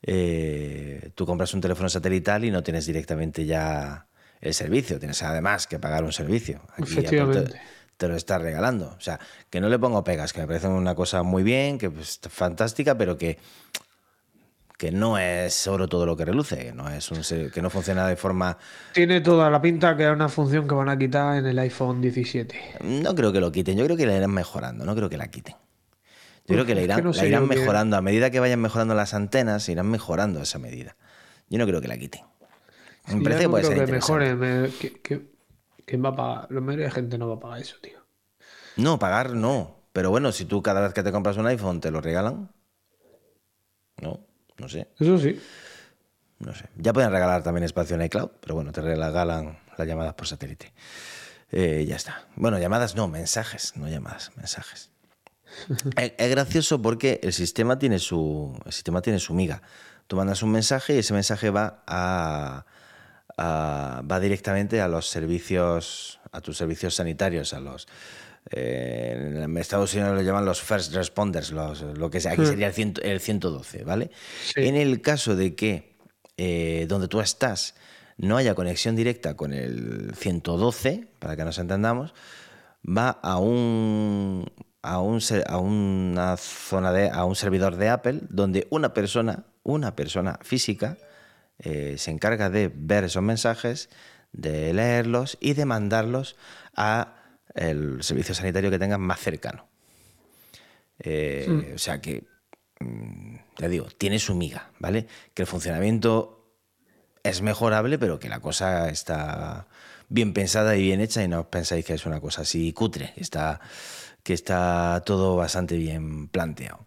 Eh, 0.00 1.10
tú 1.14 1.26
compras 1.26 1.52
un 1.52 1.60
teléfono 1.60 1.90
satelital 1.90 2.46
y 2.46 2.50
no 2.50 2.62
tienes 2.62 2.86
directamente 2.86 3.44
ya 3.44 4.06
el 4.46 4.54
servicio, 4.54 4.98
tienes 4.98 5.22
además 5.22 5.66
que 5.66 5.78
pagar 5.78 6.04
un 6.04 6.12
servicio. 6.12 6.60
Aquí 6.72 6.84
Efectivamente. 6.84 7.52
te, 7.52 7.60
te 7.96 8.08
lo 8.08 8.16
estás 8.16 8.40
regalando. 8.40 8.94
O 8.96 9.00
sea, 9.00 9.18
que 9.50 9.60
no 9.60 9.68
le 9.68 9.78
pongo 9.78 10.04
pegas, 10.04 10.32
que 10.32 10.40
me 10.40 10.46
parece 10.46 10.68
una 10.68 10.94
cosa 10.94 11.22
muy 11.22 11.42
bien, 11.42 11.78
que 11.78 11.90
es 12.00 12.20
fantástica, 12.28 12.96
pero 12.96 13.16
que 13.16 13.38
que 14.76 14.92
no 14.92 15.18
es 15.18 15.66
oro 15.66 15.88
todo 15.88 16.04
lo 16.04 16.16
que 16.16 16.24
reluce, 16.24 16.56
que 16.56 16.72
no, 16.72 16.88
es 16.90 17.10
un, 17.10 17.22
que 17.50 17.62
no 17.62 17.70
funciona 17.70 18.06
de 18.06 18.16
forma... 18.16 18.58
Tiene 18.92 19.20
toda 19.20 19.50
la 19.50 19.60
pinta 19.60 19.96
que 19.96 20.04
es 20.04 20.10
una 20.10 20.28
función 20.28 20.68
que 20.68 20.74
van 20.74 20.88
a 20.88 20.98
quitar 20.98 21.38
en 21.38 21.46
el 21.46 21.58
iPhone 21.58 22.02
17. 22.02 22.78
No 22.82 23.14
creo 23.14 23.32
que 23.32 23.40
lo 23.40 23.50
quiten, 23.50 23.78
yo 23.78 23.84
creo 23.84 23.96
que 23.96 24.06
la 24.06 24.16
irán 24.16 24.32
mejorando, 24.32 24.84
no 24.84 24.94
creo 24.94 25.08
que 25.08 25.16
la 25.16 25.28
quiten. 25.28 25.54
Yo 26.46 26.54
creo 26.54 26.66
que 26.66 26.74
la 26.74 26.82
es 26.82 26.84
irán, 26.84 26.98
que 26.98 27.02
no 27.04 27.12
la 27.12 27.26
irán 27.26 27.48
mejorando, 27.48 27.96
a 27.96 28.02
medida 28.02 28.30
que 28.30 28.38
vayan 28.38 28.60
mejorando 28.60 28.94
las 28.94 29.14
antenas, 29.14 29.68
irán 29.68 29.88
mejorando 29.88 30.42
esa 30.42 30.58
medida. 30.58 30.96
Yo 31.48 31.58
no 31.58 31.66
creo 31.66 31.80
que 31.80 31.88
la 31.88 31.96
quiten. 31.96 32.22
Me 33.06 33.12
Sí, 33.18 33.20
parece 33.24 33.42
que 33.42 33.48
puede 33.48 33.64
creo 33.64 33.76
ser 33.76 33.86
que 33.86 33.92
mejore. 33.92 34.34
me- 34.34 34.70
que, 34.70 34.92
que- 35.00 35.36
¿Quién 35.84 36.04
va 36.04 36.08
a 36.10 36.16
pagar? 36.16 36.50
La 36.50 36.60
mayoría 36.60 36.86
de 36.86 36.90
gente 36.92 37.16
no 37.18 37.28
va 37.28 37.36
a 37.36 37.40
pagar 37.40 37.60
eso, 37.60 37.76
tío. 37.80 37.98
No, 38.76 38.98
pagar 38.98 39.32
no. 39.34 39.76
Pero 39.92 40.10
bueno, 40.10 40.32
si 40.32 40.44
tú 40.44 40.60
cada 40.62 40.80
vez 40.80 40.92
que 40.92 41.02
te 41.02 41.12
compras 41.12 41.36
un 41.36 41.46
iPhone 41.46 41.80
te 41.80 41.90
lo 41.90 42.00
regalan, 42.00 42.50
no, 44.02 44.20
no 44.58 44.68
sé. 44.68 44.88
Eso 44.98 45.16
sí. 45.18 45.40
No 46.38 46.52
sé. 46.54 46.68
Ya 46.76 46.92
pueden 46.92 47.10
regalar 47.10 47.42
también 47.42 47.64
espacio 47.64 47.96
en 47.96 48.02
iCloud, 48.02 48.30
pero 48.40 48.54
bueno, 48.56 48.72
te 48.72 48.80
regalan 48.82 49.58
las 49.78 49.86
llamadas 49.88 50.14
por 50.14 50.26
satélite. 50.26 50.72
Eh, 51.50 51.84
ya 51.88 51.96
está. 51.96 52.26
Bueno, 52.34 52.58
llamadas 52.58 52.94
no, 52.96 53.08
mensajes, 53.08 53.74
no 53.76 53.88
llamadas, 53.88 54.32
mensajes. 54.36 54.90
es, 55.96 56.12
es 56.18 56.30
gracioso 56.30 56.82
porque 56.82 57.20
el 57.22 57.32
sistema 57.32 57.78
tiene 57.78 57.98
su 58.00 58.58
el 58.66 58.72
sistema 58.72 59.00
tiene 59.00 59.18
su 59.20 59.32
miga. 59.32 59.62
Tú 60.08 60.16
mandas 60.16 60.42
un 60.42 60.50
mensaje 60.50 60.94
y 60.94 60.98
ese 60.98 61.14
mensaje 61.14 61.50
va 61.50 61.82
a, 61.86 62.66
va 63.38 64.20
directamente 64.20 64.80
a 64.80 64.88
los 64.88 65.08
servicios 65.08 66.20
a 66.32 66.40
tus 66.40 66.56
servicios 66.56 66.94
sanitarios, 66.94 67.52
a 67.54 67.60
los 67.60 67.86
eh, 68.50 69.42
en 69.44 69.56
Estados 69.58 69.92
Unidos 69.94 70.14
lo 70.14 70.22
llaman 70.22 70.44
los 70.44 70.60
first 70.60 70.94
responders, 70.94 71.50
los, 71.50 71.82
lo 71.82 72.10
que 72.10 72.20
sea, 72.20 72.32
aquí 72.32 72.46
sería 72.46 72.68
el, 72.68 72.72
ciento- 72.74 73.02
el 73.02 73.20
112, 73.20 73.82
¿vale? 73.84 74.10
Sí. 74.54 74.66
En 74.66 74.76
el 74.76 75.00
caso 75.00 75.34
de 75.34 75.54
que 75.56 75.96
eh, 76.36 76.86
donde 76.88 77.08
tú 77.08 77.20
estás 77.20 77.74
no 78.18 78.36
haya 78.36 78.54
conexión 78.54 78.94
directa 78.96 79.34
con 79.34 79.52
el 79.52 80.12
112, 80.16 81.08
para 81.18 81.36
que 81.36 81.44
nos 81.44 81.58
entendamos, 81.58 82.14
va 82.86 83.10
a 83.22 83.38
un 83.38 84.50
a 84.82 85.00
un 85.00 85.20
a 85.48 85.58
una 85.58 86.36
zona 86.36 86.92
de 86.92 87.10
a 87.10 87.24
un 87.24 87.34
servidor 87.34 87.76
de 87.76 87.88
Apple 87.88 88.20
donde 88.28 88.66
una 88.70 88.94
persona, 88.94 89.44
una 89.64 89.96
persona 89.96 90.38
física 90.42 90.96
eh, 91.58 91.96
se 91.98 92.10
encarga 92.10 92.50
de 92.50 92.70
ver 92.74 93.04
esos 93.04 93.22
mensajes, 93.22 93.88
de 94.32 94.72
leerlos 94.74 95.38
y 95.40 95.54
de 95.54 95.64
mandarlos 95.64 96.36
a 96.74 97.14
el 97.54 98.02
servicio 98.02 98.34
sanitario 98.34 98.70
que 98.70 98.78
tengan 98.78 99.00
más 99.00 99.20
cercano. 99.20 99.66
Eh, 100.98 101.72
O 101.74 101.78
sea 101.78 102.00
que, 102.00 102.24
mm, 102.80 103.36
ya 103.58 103.68
digo, 103.68 103.86
tiene 103.96 104.18
su 104.18 104.34
miga, 104.34 104.70
¿vale? 104.78 105.06
Que 105.34 105.42
el 105.42 105.48
funcionamiento 105.48 106.54
es 107.22 107.42
mejorable, 107.42 107.98
pero 107.98 108.18
que 108.18 108.28
la 108.28 108.40
cosa 108.40 108.88
está 108.90 109.66
bien 110.08 110.32
pensada 110.32 110.76
y 110.76 110.82
bien 110.82 111.00
hecha 111.00 111.22
y 111.22 111.28
no 111.28 111.40
os 111.40 111.46
pensáis 111.46 111.84
que 111.84 111.94
es 111.94 112.06
una 112.06 112.20
cosa 112.20 112.42
así 112.42 112.72
cutre, 112.72 113.12
que 113.14 113.22
está, 113.22 113.60
que 114.22 114.34
está 114.34 115.02
todo 115.04 115.36
bastante 115.36 115.76
bien 115.76 116.28
planteado. 116.28 116.86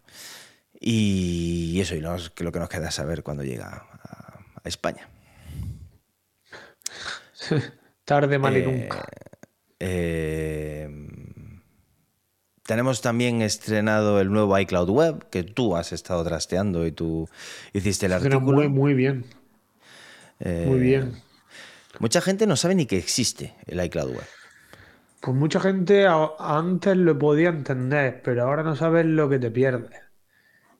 Y 0.80 1.78
eso, 1.80 1.94
y 1.94 2.00
lo 2.00 2.52
que 2.52 2.58
nos 2.58 2.68
queda 2.70 2.88
es 2.88 2.94
saber 2.94 3.22
cuándo 3.22 3.44
llega 3.44 3.86
a, 4.62 4.68
España. 4.68 5.08
Tarde, 8.04 8.38
mal 8.38 8.56
y 8.56 8.62
nunca. 8.62 9.06
Eh, 9.78 10.88
tenemos 12.70 13.00
también 13.00 13.42
estrenado 13.42 14.20
el 14.20 14.30
nuevo 14.30 14.56
iCloud 14.58 14.90
Web, 14.90 15.28
que 15.30 15.42
tú 15.42 15.76
has 15.76 15.92
estado 15.92 16.22
trasteando 16.22 16.86
y 16.86 16.92
tú 16.92 17.28
hiciste 17.72 18.06
el 18.06 18.12
artículo. 18.12 18.40
muy, 18.40 18.68
muy 18.68 18.94
bien. 18.94 19.24
Eh, 20.38 20.66
Muy 20.68 20.78
bien. 20.78 21.20
Mucha 21.98 22.20
gente 22.20 22.46
no 22.46 22.56
sabe 22.56 22.74
ni 22.74 22.86
que 22.86 22.96
existe 22.96 23.54
el 23.66 23.84
iCloud 23.84 24.10
Web. 24.10 24.26
Pues 25.20 25.36
mucha 25.36 25.60
gente 25.60 26.06
antes 26.38 26.96
lo 26.96 27.18
podía 27.18 27.50
entender, 27.50 28.22
pero 28.22 28.44
ahora 28.44 28.62
no 28.62 28.74
sabes 28.74 29.04
lo 29.04 29.28
que 29.28 29.38
te 29.38 29.50
pierdes. 29.50 30.00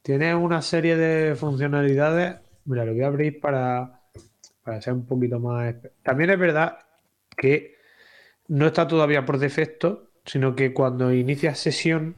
Tiene 0.03 0.35
una 0.35 0.62
serie 0.62 0.97
de 0.97 1.35
funcionalidades. 1.35 2.37
Mira, 2.64 2.85
lo 2.85 2.92
voy 2.92 3.03
a 3.03 3.07
abrir 3.09 3.40
para, 3.40 4.01
para 4.64 4.81
ser 4.83 4.94
un 4.94 5.07
poquito 5.07 5.40
más. 5.40 5.75
También 6.03 6.31
es 6.31 6.38
verdad 6.38 6.79
que 7.37 7.77
no 8.49 8.68
está 8.68 8.88
todavía 8.88 9.27
por 9.27 9.38
defecto, 9.38 10.11
sino 10.25 10.57
que 10.57 10.75
cuando 10.75 11.12
inicias 11.14 11.59
sesión 11.61 12.16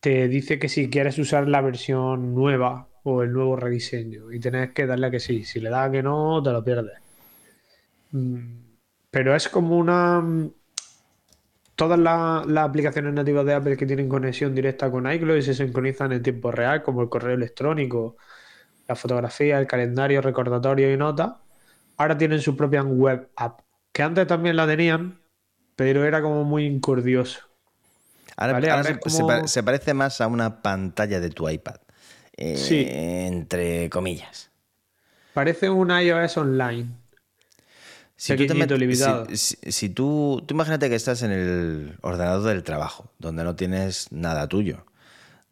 te 0.00 0.28
dice 0.28 0.58
que 0.60 0.68
si 0.68 0.90
quieres 0.90 1.18
usar 1.18 1.48
la 1.48 1.60
versión 1.62 2.34
nueva 2.34 2.90
o 3.04 3.22
el 3.22 3.32
nuevo 3.32 3.56
rediseño 3.56 4.32
y 4.32 4.40
tienes 4.40 4.72
que 4.72 4.86
darle 4.86 5.08
a 5.08 5.12
que 5.12 5.20
sí. 5.20 5.44
Si 5.44 5.60
le 5.60 5.70
das 5.70 5.88
a 5.88 5.92
que 5.92 6.02
no, 6.04 6.42
te 6.42 6.52
lo 6.52 6.64
pierdes. 6.64 6.98
Mm, 8.10 8.76
Pero 9.10 9.34
es 9.34 9.48
como 9.48 9.76
una 9.78 10.20
mm, 10.20 10.50
todas 11.76 11.98
la- 11.98 12.44
las 12.46 12.68
aplicaciones 12.68 13.12
nativas 13.14 13.44
de 13.46 13.54
Apple 13.54 13.76
que 13.76 13.86
tienen 13.86 14.08
conexión 14.08 14.54
directa 14.54 14.90
con 14.90 15.10
iCloud 15.10 15.36
y 15.38 15.42
se 15.42 15.54
sincronizan 15.54 16.12
en 16.12 16.22
tiempo 16.22 16.50
real, 16.52 16.82
como 16.82 17.02
el 17.02 17.08
correo 17.08 17.34
electrónico, 17.34 18.16
la 18.92 18.96
fotografía, 18.96 19.58
el 19.58 19.66
calendario, 19.66 20.20
recordatorio 20.20 20.92
y 20.92 20.96
notas, 20.96 21.32
ahora 21.96 22.16
tienen 22.18 22.40
su 22.40 22.56
propia 22.56 22.82
web 22.82 23.30
app, 23.36 23.60
que 23.92 24.02
antes 24.02 24.26
también 24.26 24.56
la 24.56 24.66
tenían, 24.66 25.20
pero 25.76 26.04
era 26.04 26.20
como 26.22 26.44
muy 26.44 26.66
incordioso. 26.66 27.40
Ahora, 28.36 28.54
Vale, 28.54 28.70
ahora 28.70 28.88
ahora 28.88 29.00
se, 29.02 29.10
se 29.10 29.18
como- 29.18 29.26
pa- 29.28 29.48
se 29.48 29.62
parece 29.62 29.94
más 29.94 30.20
a 30.20 30.26
una 30.26 30.62
pantalla 30.62 31.20
de 31.20 31.30
tu 31.30 31.48
iPad. 31.48 31.76
eh, 32.36 32.56
Sí. 32.56 32.86
Entre 32.90 33.90
comillas. 33.90 34.50
Parece 35.34 35.68
un 35.70 35.90
iOS 35.90 36.38
online. 36.38 36.88
Si 38.16 38.36
tú, 38.36 38.46
te 38.46 38.54
si- 38.94 39.36
si- 39.36 39.72
si 39.72 39.88
tú, 39.88 40.42
tú 40.46 40.54
imagínate 40.54 40.88
que 40.88 40.94
estás 40.94 41.22
en 41.22 41.32
el 41.32 41.98
ordenador 42.02 42.42
del 42.44 42.62
trabajo, 42.62 43.10
donde 43.18 43.42
no 43.42 43.56
tienes 43.56 44.12
nada 44.12 44.46
tuyo, 44.48 44.86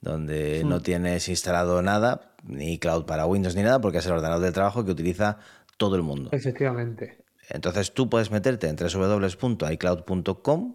donde 0.01 0.63
Hmm. 0.65 0.69
no 0.69 0.81
tienes 0.81 1.29
instalado 1.29 1.83
nada, 1.83 2.30
ni 2.45 2.79
cloud 2.79 3.05
para 3.05 3.27
Windows 3.27 3.55
ni 3.55 3.63
nada, 3.63 3.81
porque 3.81 3.99
es 3.99 4.07
el 4.07 4.13
ordenador 4.13 4.41
del 4.43 4.53
trabajo 4.53 4.85
que 4.85 4.91
utiliza 4.93 5.39
todo 5.77 5.97
el 5.97 6.03
mundo. 6.03 6.31
Efectivamente. 6.33 7.19
Entonces 7.49 7.93
tú 7.93 8.09
puedes 8.09 8.31
meterte 8.31 8.69
en 8.69 8.77
www.icloud.com, 8.77 10.75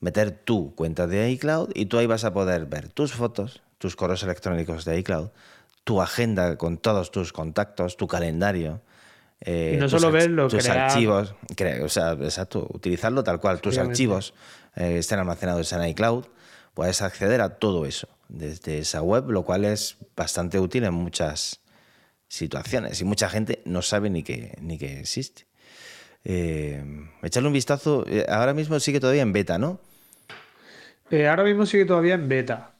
meter 0.00 0.30
tu 0.32 0.74
cuenta 0.74 1.06
de 1.06 1.30
iCloud 1.30 1.70
y 1.74 1.86
tú 1.86 1.98
ahí 1.98 2.06
vas 2.06 2.24
a 2.24 2.32
poder 2.32 2.66
ver 2.66 2.88
tus 2.88 3.12
fotos, 3.12 3.62
tus 3.78 3.96
correos 3.96 4.22
electrónicos 4.22 4.84
de 4.84 4.98
iCloud, 4.98 5.28
tu 5.84 6.00
agenda 6.00 6.56
con 6.56 6.78
todos 6.78 7.10
tus 7.10 7.32
contactos, 7.32 7.96
tu 7.96 8.06
calendario. 8.06 8.80
eh, 9.40 9.72
Y 9.74 9.80
no 9.80 9.88
solo 9.88 10.10
verlo, 10.12 10.48
tus 10.48 10.62
crear- 10.62 10.78
archivos, 10.90 11.34
cre- 11.56 11.82
o 11.82 11.88
sea, 11.88 12.12
exacto, 12.12 12.66
utilizarlo 12.72 13.24
tal 13.24 13.40
cual, 13.40 13.60
tus 13.60 13.76
archivos 13.78 14.34
eh, 14.76 14.98
estén 14.98 15.18
almacenados 15.18 15.72
en 15.72 15.82
iCloud, 15.88 16.24
puedes 16.74 17.02
acceder 17.02 17.40
a 17.40 17.50
todo 17.56 17.84
eso 17.86 18.08
desde 18.32 18.78
esa 18.78 19.02
web, 19.02 19.30
lo 19.30 19.44
cual 19.44 19.64
es 19.64 19.98
bastante 20.16 20.58
útil 20.60 20.84
en 20.84 20.94
muchas 20.94 21.60
situaciones 22.28 23.00
y 23.00 23.04
mucha 23.04 23.28
gente 23.30 23.62
no 23.66 23.82
sabe 23.82 24.10
ni 24.10 24.22
que, 24.24 24.56
ni 24.62 24.78
que 24.78 25.00
existe. 25.00 25.46
Eh, 26.24 26.84
echarle 27.22 27.48
un 27.48 27.54
vistazo, 27.54 28.04
eh, 28.08 28.26
ahora 28.28 28.54
mismo 28.54 28.80
sigue 28.80 29.00
todavía 29.00 29.22
en 29.22 29.32
beta, 29.32 29.58
¿no? 29.58 29.80
Eh, 31.10 31.28
ahora 31.28 31.44
mismo 31.44 31.66
sigue 31.66 31.84
todavía 31.84 32.14
en 32.14 32.28
beta, 32.28 32.78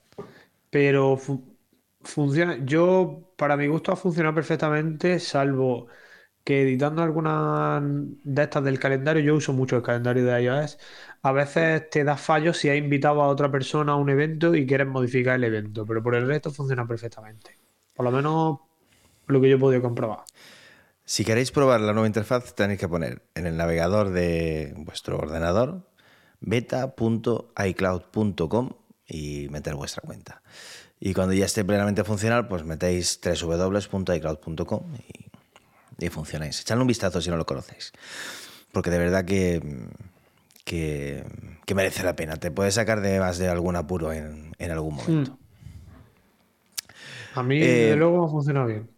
pero 0.70 1.16
fu- 1.16 1.58
funciona. 2.02 2.58
Yo, 2.64 3.32
para 3.36 3.56
mi 3.56 3.66
gusto, 3.68 3.92
ha 3.92 3.96
funcionado 3.96 4.34
perfectamente, 4.36 5.20
salvo 5.20 5.88
que 6.44 6.62
editando 6.62 7.02
algunas 7.02 7.82
de 7.84 8.42
estas 8.44 8.64
del 8.64 8.78
calendario, 8.80 9.22
yo 9.22 9.36
uso 9.36 9.52
mucho 9.54 9.76
el 9.76 9.82
calendario 9.82 10.24
de 10.26 10.42
iOS. 10.44 10.78
A 11.22 11.32
veces 11.32 11.88
te 11.88 12.02
da 12.02 12.16
fallos 12.16 12.58
si 12.58 12.68
has 12.68 12.76
invitado 12.76 13.22
a 13.22 13.28
otra 13.28 13.48
persona 13.50 13.92
a 13.92 13.96
un 13.96 14.10
evento 14.10 14.56
y 14.56 14.66
quieres 14.66 14.88
modificar 14.88 15.36
el 15.36 15.44
evento, 15.44 15.86
pero 15.86 16.02
por 16.02 16.16
el 16.16 16.26
resto 16.26 16.50
funciona 16.50 16.86
perfectamente. 16.86 17.56
Por 17.94 18.04
lo 18.04 18.10
menos 18.10 18.58
lo 19.28 19.40
que 19.40 19.48
yo 19.48 19.56
he 19.56 19.60
podido 19.60 19.80
comprobar. 19.82 20.24
Si 21.04 21.24
queréis 21.24 21.52
probar 21.52 21.80
la 21.80 21.92
nueva 21.92 22.08
interfaz, 22.08 22.54
tenéis 22.54 22.80
que 22.80 22.88
poner 22.88 23.22
en 23.34 23.46
el 23.46 23.56
navegador 23.56 24.10
de 24.10 24.74
vuestro 24.76 25.18
ordenador 25.18 25.88
beta.icloud.com 26.40 28.70
y 29.06 29.48
meter 29.50 29.74
vuestra 29.74 30.02
cuenta. 30.02 30.42
Y 30.98 31.14
cuando 31.14 31.34
ya 31.34 31.44
esté 31.44 31.64
plenamente 31.64 32.02
funcional, 32.04 32.48
pues 32.48 32.64
metéis 32.64 33.20
www.icloud.com 33.22 34.96
y, 34.96 35.30
y 36.04 36.08
funcionáis. 36.08 36.60
Echadle 36.60 36.82
un 36.82 36.88
vistazo 36.88 37.20
si 37.20 37.30
no 37.30 37.36
lo 37.36 37.46
conocéis. 37.46 37.92
Porque 38.72 38.90
de 38.90 38.98
verdad 38.98 39.24
que, 39.24 39.60
que, 40.64 41.24
que 41.66 41.74
merece 41.74 42.02
la 42.02 42.14
pena. 42.16 42.36
Te 42.36 42.50
puede 42.50 42.70
sacar 42.70 43.00
de 43.00 43.18
más 43.20 43.38
de 43.38 43.48
algún 43.48 43.76
apuro 43.76 44.12
en, 44.12 44.52
en 44.58 44.70
algún 44.70 44.96
momento. 44.96 45.38
A 47.34 47.42
mí, 47.42 47.56
Eh, 47.62 47.66
desde 47.66 47.96
luego, 47.96 48.28
funcionado 48.28 48.66
bien. 48.66 48.90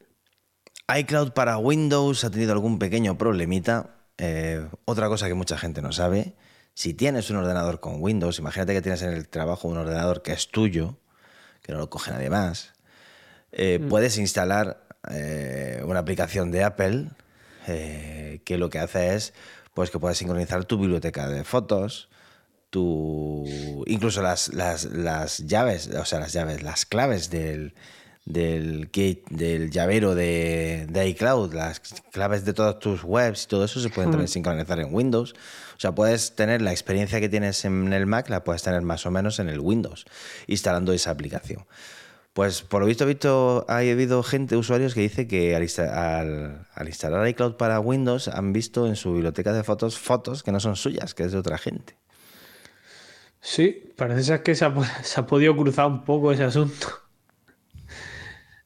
iCloud 0.99 1.33
para 1.33 1.59
Windows 1.59 2.25
ha 2.25 2.31
tenido 2.31 2.53
algún 2.53 2.79
pequeño 2.79 3.17
problemita. 3.17 3.91
Eh, 4.19 4.67
otra 4.85 5.09
cosa 5.09 5.29
que 5.29 5.35
mucha 5.35 5.57
gente 5.59 5.83
no 5.83 5.93
sabe, 5.93 6.35
si 6.75 6.95
tienes 6.95 7.31
un 7.31 7.37
ordenador 7.37 7.81
con 7.81 8.01
Windows, 8.03 8.39
imagínate 8.39 8.73
que 8.75 8.83
tienes 8.83 9.03
en 9.03 9.11
el 9.13 9.29
trabajo 9.29 9.69
un 9.69 9.77
ordenador 9.77 10.23
que 10.23 10.33
es 10.33 10.49
tuyo, 10.51 10.99
que 11.63 11.73
no 11.73 11.79
lo 11.79 11.91
coge 11.91 12.11
nadie 12.13 12.31
más, 12.31 12.75
eh, 13.53 13.81
puedes 13.89 14.19
instalar 14.19 14.87
eh, 15.11 15.83
una 15.85 16.01
aplicación 16.01 16.51
de 16.51 16.63
Apple 16.65 17.09
eh, 17.67 18.41
que 18.45 18.57
lo 18.59 18.71
que 18.71 18.79
hace 18.79 19.15
es 19.15 19.33
pues 19.75 19.91
que 19.91 19.99
puedes 19.99 20.19
sincronizar 20.19 20.65
tu 20.65 20.79
biblioteca 20.79 21.29
de 21.29 21.45
fotos, 21.45 22.09
tu, 22.71 23.45
incluso 23.87 24.23
las, 24.23 24.53
las, 24.55 24.85
las 24.87 25.39
llaves, 25.47 25.89
o 25.89 26.05
sea, 26.05 26.21
las 26.21 26.33
llaves, 26.33 26.63
las 26.63 26.87
claves 26.87 27.31
del, 27.31 27.75
del, 28.25 28.91
del 29.31 29.71
llavero 29.71 30.15
de, 30.15 30.87
de 30.89 31.09
iCloud, 31.09 31.55
las 31.55 31.81
claves 32.11 32.45
de 32.45 32.53
todas 32.53 32.79
tus 32.79 33.05
webs 33.05 33.45
y 33.45 33.47
todo 33.49 33.65
eso 33.65 33.81
se 33.81 33.91
pueden 33.91 34.11
también 34.11 34.29
sincronizar 34.29 34.81
en 34.81 34.95
Windows. 34.95 35.35
O 35.77 35.81
sea, 35.81 35.93
puedes 35.93 36.35
tener 36.35 36.63
la 36.63 36.71
experiencia 36.71 37.21
que 37.21 37.29
tienes 37.29 37.65
en 37.65 37.93
el 37.93 38.07
Mac, 38.07 38.29
la 38.31 38.45
puedes 38.45 38.63
tener 38.63 38.83
más 38.83 39.05
o 39.07 39.11
menos 39.11 39.39
en 39.41 39.49
el 39.49 39.61
Windows, 39.61 40.05
instalando 40.47 40.93
esa 40.93 41.11
aplicación. 41.11 41.67
Pues 42.35 42.63
por 42.63 42.81
lo 42.83 42.87
visto, 42.87 43.07
visto, 43.07 43.65
ha 43.69 43.79
habido 43.79 44.23
gente, 44.23 44.57
usuarios 44.57 44.93
que 44.95 45.01
dice 45.01 45.27
que 45.29 45.55
al, 45.57 45.63
insta- 45.63 46.19
al- 46.21 46.67
al 46.75 46.89
instalar 46.89 47.27
iCloud 47.29 47.55
para 47.57 47.81
Windows 47.81 48.29
han 48.29 48.53
visto 48.53 48.87
en 48.89 48.97
su 48.97 49.13
biblioteca 49.15 49.53
de 49.53 49.63
fotos 49.65 49.99
fotos 49.99 50.43
que 50.43 50.53
no 50.53 50.61
son 50.61 50.75
suyas, 50.77 51.15
que 51.15 51.23
es 51.25 51.33
de 51.33 51.39
otra 51.39 51.59
gente. 51.59 51.97
Sí, 53.41 53.93
parece 53.97 54.23
ser 54.25 54.43
que 54.43 54.55
se 54.55 54.65
ha, 54.65 54.75
po- 54.75 54.85
se 55.03 55.21
ha 55.21 55.27
podido 55.27 55.57
cruzar 55.57 55.87
un 55.87 56.05
poco 56.05 56.33
ese 56.33 56.45
asunto. 56.45 56.89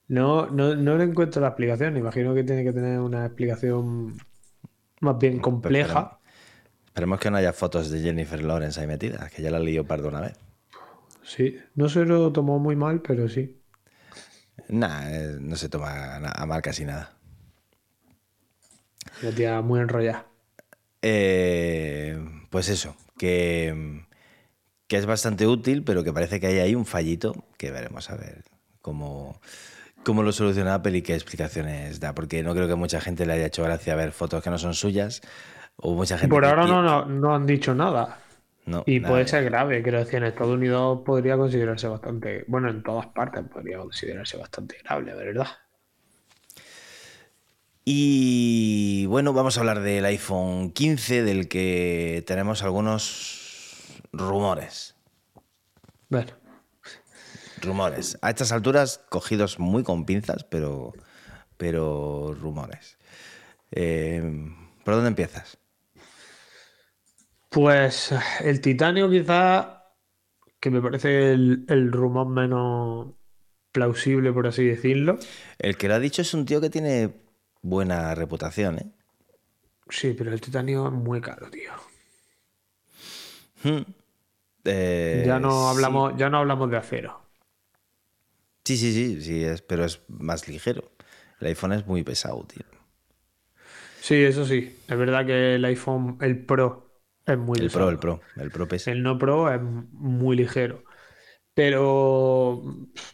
No, 0.09 0.47
no, 0.47 0.75
no 0.75 0.97
le 0.97 1.05
encuentro 1.05 1.41
la 1.43 1.49
explicación. 1.49 1.97
Imagino 1.97 2.35
que 2.35 2.45
tiene 2.45 2.65
que 2.65 2.73
tener 2.73 2.99
una 3.01 3.27
explicación 3.27 4.17
más 5.01 5.19
bien 5.19 5.41
compleja. 5.41 6.19
Esperemos 6.87 7.21
que 7.21 7.31
no 7.31 7.37
haya 7.37 7.53
fotos 7.53 7.91
de 7.91 8.01
Jennifer 8.01 8.43
Lawrence 8.43 8.81
ahí 8.81 8.87
metidas, 8.87 9.31
que 9.31 9.43
ya 9.43 9.51
la 9.51 9.61
lío 9.61 9.85
pardo 9.87 10.09
una 10.09 10.21
vez. 10.23 10.35
Sí, 11.23 11.59
no 11.75 11.89
se 11.89 12.05
lo 12.05 12.33
tomó 12.33 12.59
muy 12.59 12.75
mal, 12.75 13.03
pero 13.03 13.29
sí. 13.29 13.58
Nah, 14.69 15.11
eh, 15.11 15.37
no 15.41 15.57
se 15.57 15.69
toma 15.69 16.17
a 16.17 16.47
mal 16.47 16.63
casi 16.63 16.85
nada. 16.85 17.19
La 19.23 19.31
tía 19.31 19.61
muy 19.63 19.81
enrollada. 19.81 20.27
Eh, 21.03 22.19
pues 22.51 22.69
eso, 22.69 22.97
que, 23.17 24.05
que 24.87 24.97
es 24.97 25.07
bastante 25.07 25.47
útil, 25.47 25.85
pero 25.85 26.05
que 26.05 26.13
parece 26.13 26.41
que 26.41 26.49
hay 26.49 26.59
ahí 26.59 26.75
un 26.75 26.87
fallito 26.87 27.45
que 27.57 27.71
veremos 27.71 28.11
a 28.11 28.17
ver 28.17 28.45
cómo, 28.81 29.41
cómo 30.05 30.23
lo 30.23 30.33
soluciona 30.33 30.75
Apple 30.75 30.99
y 30.99 31.03
qué 31.03 31.15
explicaciones 31.15 32.01
da, 32.01 32.15
porque 32.15 32.43
no 32.43 32.55
creo 32.55 32.69
que 32.69 32.75
mucha 32.75 33.01
gente 33.01 33.27
le 33.27 33.35
haya 33.35 33.47
hecho 33.47 33.63
gracia 33.63 33.95
ver 33.95 34.13
fotos 34.13 34.43
que 34.43 34.51
no 34.51 34.59
son 34.59 34.75
suyas 34.75 35.21
o 35.77 35.95
mucha 35.95 36.19
gente 36.19 36.35
Por 36.35 36.45
ahora 36.45 36.67
no, 36.67 36.83
no, 36.83 37.05
no 37.07 37.35
han 37.35 37.47
dicho 37.47 37.75
nada. 37.75 38.19
No, 38.69 38.83
Y 38.87 39.01
puede 39.01 39.27
ser 39.27 39.45
grave, 39.45 39.83
quiero 39.83 39.99
decir, 39.99 40.17
en 40.17 40.25
Estados 40.25 40.55
Unidos 40.55 41.01
podría 41.05 41.37
considerarse 41.37 41.89
bastante, 41.89 42.45
bueno, 42.49 42.69
en 42.69 42.83
todas 42.83 43.07
partes 43.09 43.45
podría 43.53 43.79
considerarse 43.79 44.37
bastante 44.37 44.77
grave, 44.85 45.15
¿verdad? 45.15 45.49
Y 47.85 49.07
bueno, 49.07 49.33
vamos 49.33 49.57
a 49.57 49.61
hablar 49.61 49.81
del 49.81 50.05
iPhone 50.05 50.73
15, 50.73 51.23
del 51.23 51.49
que 51.49 52.23
tenemos 52.27 52.63
algunos 52.63 54.03
rumores. 54.13 54.95
Bueno, 56.11 56.33
Rumores. 57.63 58.19
A 58.23 58.31
estas 58.31 58.53
alturas, 58.53 59.01
cogidos 59.09 59.59
muy 59.59 59.83
con 59.83 60.05
pinzas, 60.05 60.45
pero, 60.45 60.93
pero 61.57 62.35
rumores. 62.39 62.99
Eh, 63.71 64.23
¿Por 64.85 64.95
dónde 64.95 65.09
empiezas? 65.09 65.58
Pues 67.49 68.15
el 68.41 68.61
titanio 68.61 69.11
quizá, 69.11 69.85
que 70.61 70.71
me 70.71 70.83
parece 70.83 71.33
el, 71.33 71.65
el 71.69 71.93
rumor 71.93 72.29
menos 72.29 73.15
plausible, 73.73 74.33
por 74.33 74.47
así 74.49 74.67
decirlo. 74.67 75.19
El 75.59 75.77
que 75.77 75.87
lo 75.89 75.95
ha 75.95 75.99
dicho 76.01 76.23
es 76.23 76.35
un 76.35 76.47
tío 76.47 76.61
que 76.61 76.71
tiene 76.71 77.15
buena 77.63 78.15
reputación, 78.15 78.79
¿eh? 78.79 78.93
Sí, 79.91 80.15
pero 80.17 80.33
el 80.33 80.41
titanio 80.41 80.87
es 80.87 80.93
muy 80.95 81.21
caro, 81.21 81.51
tío. 81.51 81.73
Hmm. 83.63 83.83
Eh, 84.65 85.23
Ya 85.27 85.39
no 85.39 85.51
sí. 85.51 85.67
hablamos, 85.71 86.15
ya 86.17 86.29
no 86.31 86.39
hablamos 86.39 86.71
de 86.71 86.77
acero. 86.79 87.21
Sí, 88.65 88.77
sí, 88.77 88.93
sí, 88.93 89.23
sí, 89.23 89.45
es, 89.45 89.63
pero 89.63 89.85
es 89.85 90.01
más 90.09 90.47
ligero. 90.49 90.93
El 91.41 91.49
iPhone 91.49 91.73
es 91.73 91.87
muy 91.87 92.03
pesado, 92.05 92.45
tío. 92.45 92.65
Sí, 94.01 94.15
eso 94.25 94.45
sí. 94.47 94.85
Es 94.89 94.97
verdad 94.99 95.27
que 95.27 95.55
el 95.57 95.65
iPhone, 95.65 96.19
el 96.21 96.45
Pro, 96.45 96.88
es 97.29 97.39
muy 97.39 97.61
El. 97.61 97.71
Pro, 97.71 97.89
el 97.91 97.99
Pro, 97.99 98.21
el 98.37 98.51
Pro 98.51 98.69
pesa. 98.69 98.91
El 98.91 99.03
no 99.03 99.19
Pro 99.19 99.53
es 99.53 99.61
muy 99.63 100.37
ligero. 100.37 100.85
Pero 101.55 102.63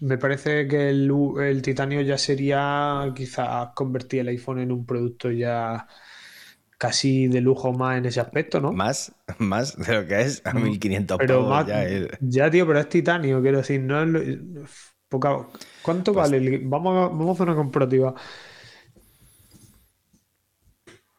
me 0.01 0.19
parece 0.19 0.69
que 0.69 0.91
el, 0.91 1.11
el 1.41 1.63
titanio 1.63 2.03
ya 2.03 2.19
sería 2.19 3.13
quizás 3.17 3.71
convertir 3.75 4.21
el 4.21 4.29
iPhone 4.29 4.61
en 4.61 4.73
un 4.73 4.85
producto 4.87 5.31
ya 5.31 5.87
casi 6.79 7.29
de 7.29 7.41
lujo 7.41 7.73
más 7.73 7.99
en 7.99 8.07
ese 8.07 8.21
aspecto, 8.21 8.61
¿no? 8.61 8.73
Más, 8.73 9.13
más 9.39 9.77
de 9.77 9.95
lo 10.03 10.07
que 10.07 10.21
es 10.21 10.43
a 10.45 10.53
1500 10.55 11.19
Pero 11.19 11.27
pavos 11.27 11.49
más, 11.49 11.67
ya, 11.67 11.85
eh. 11.85 12.09
ya, 12.21 12.51
tío, 12.51 12.67
pero 12.67 12.81
es 12.81 12.89
titanio, 12.89 13.41
quiero 13.43 13.59
decir, 13.59 13.81
no 13.81 14.03
es 14.03 14.09
lo- 14.09 14.65
poca- 15.09 15.47
¿Cuánto 15.83 16.13
Pues 16.13 16.31
vale? 16.31 16.37
el- 16.39 16.61
Vamos 16.69 16.97
a, 16.97 17.09
vamos 17.09 17.29
a 17.29 17.33
hacer 17.33 17.47
una 17.49 17.57
comparativa. 17.57 18.15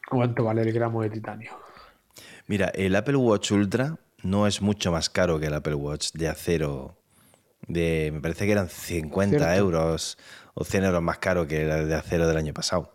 ¿Cuánto 0.10 0.44
vale 0.44 0.64
el 0.64 0.74
gramo 0.74 1.02
de 1.04 1.10
titanio? 1.12 1.52
Mira, 2.48 2.68
el 2.76 2.96
Apple 2.96 3.16
Watch 3.18 3.52
Ultra 3.52 3.98
no 4.24 4.48
es 4.48 4.62
mucho 4.62 4.92
más 4.92 5.10
caro 5.10 5.40
que 5.40 5.48
el 5.48 5.54
Apple 5.54 5.76
Watch 5.76 6.12
de 6.14 6.28
acero. 6.30 6.98
De, 7.68 8.12
me 8.14 8.22
parece 8.22 8.46
que 8.46 8.52
eran 8.52 8.70
50 8.70 9.38
Cierto. 9.38 9.56
euros 9.58 10.18
o 10.54 10.64
100 10.64 10.84
euros 10.86 11.02
más 11.02 11.18
caro 11.18 11.48
que 11.48 11.64
el 11.64 11.88
de 11.88 11.96
acero 11.96 12.28
del 12.28 12.38
año 12.38 12.54
pasado. 12.54 12.94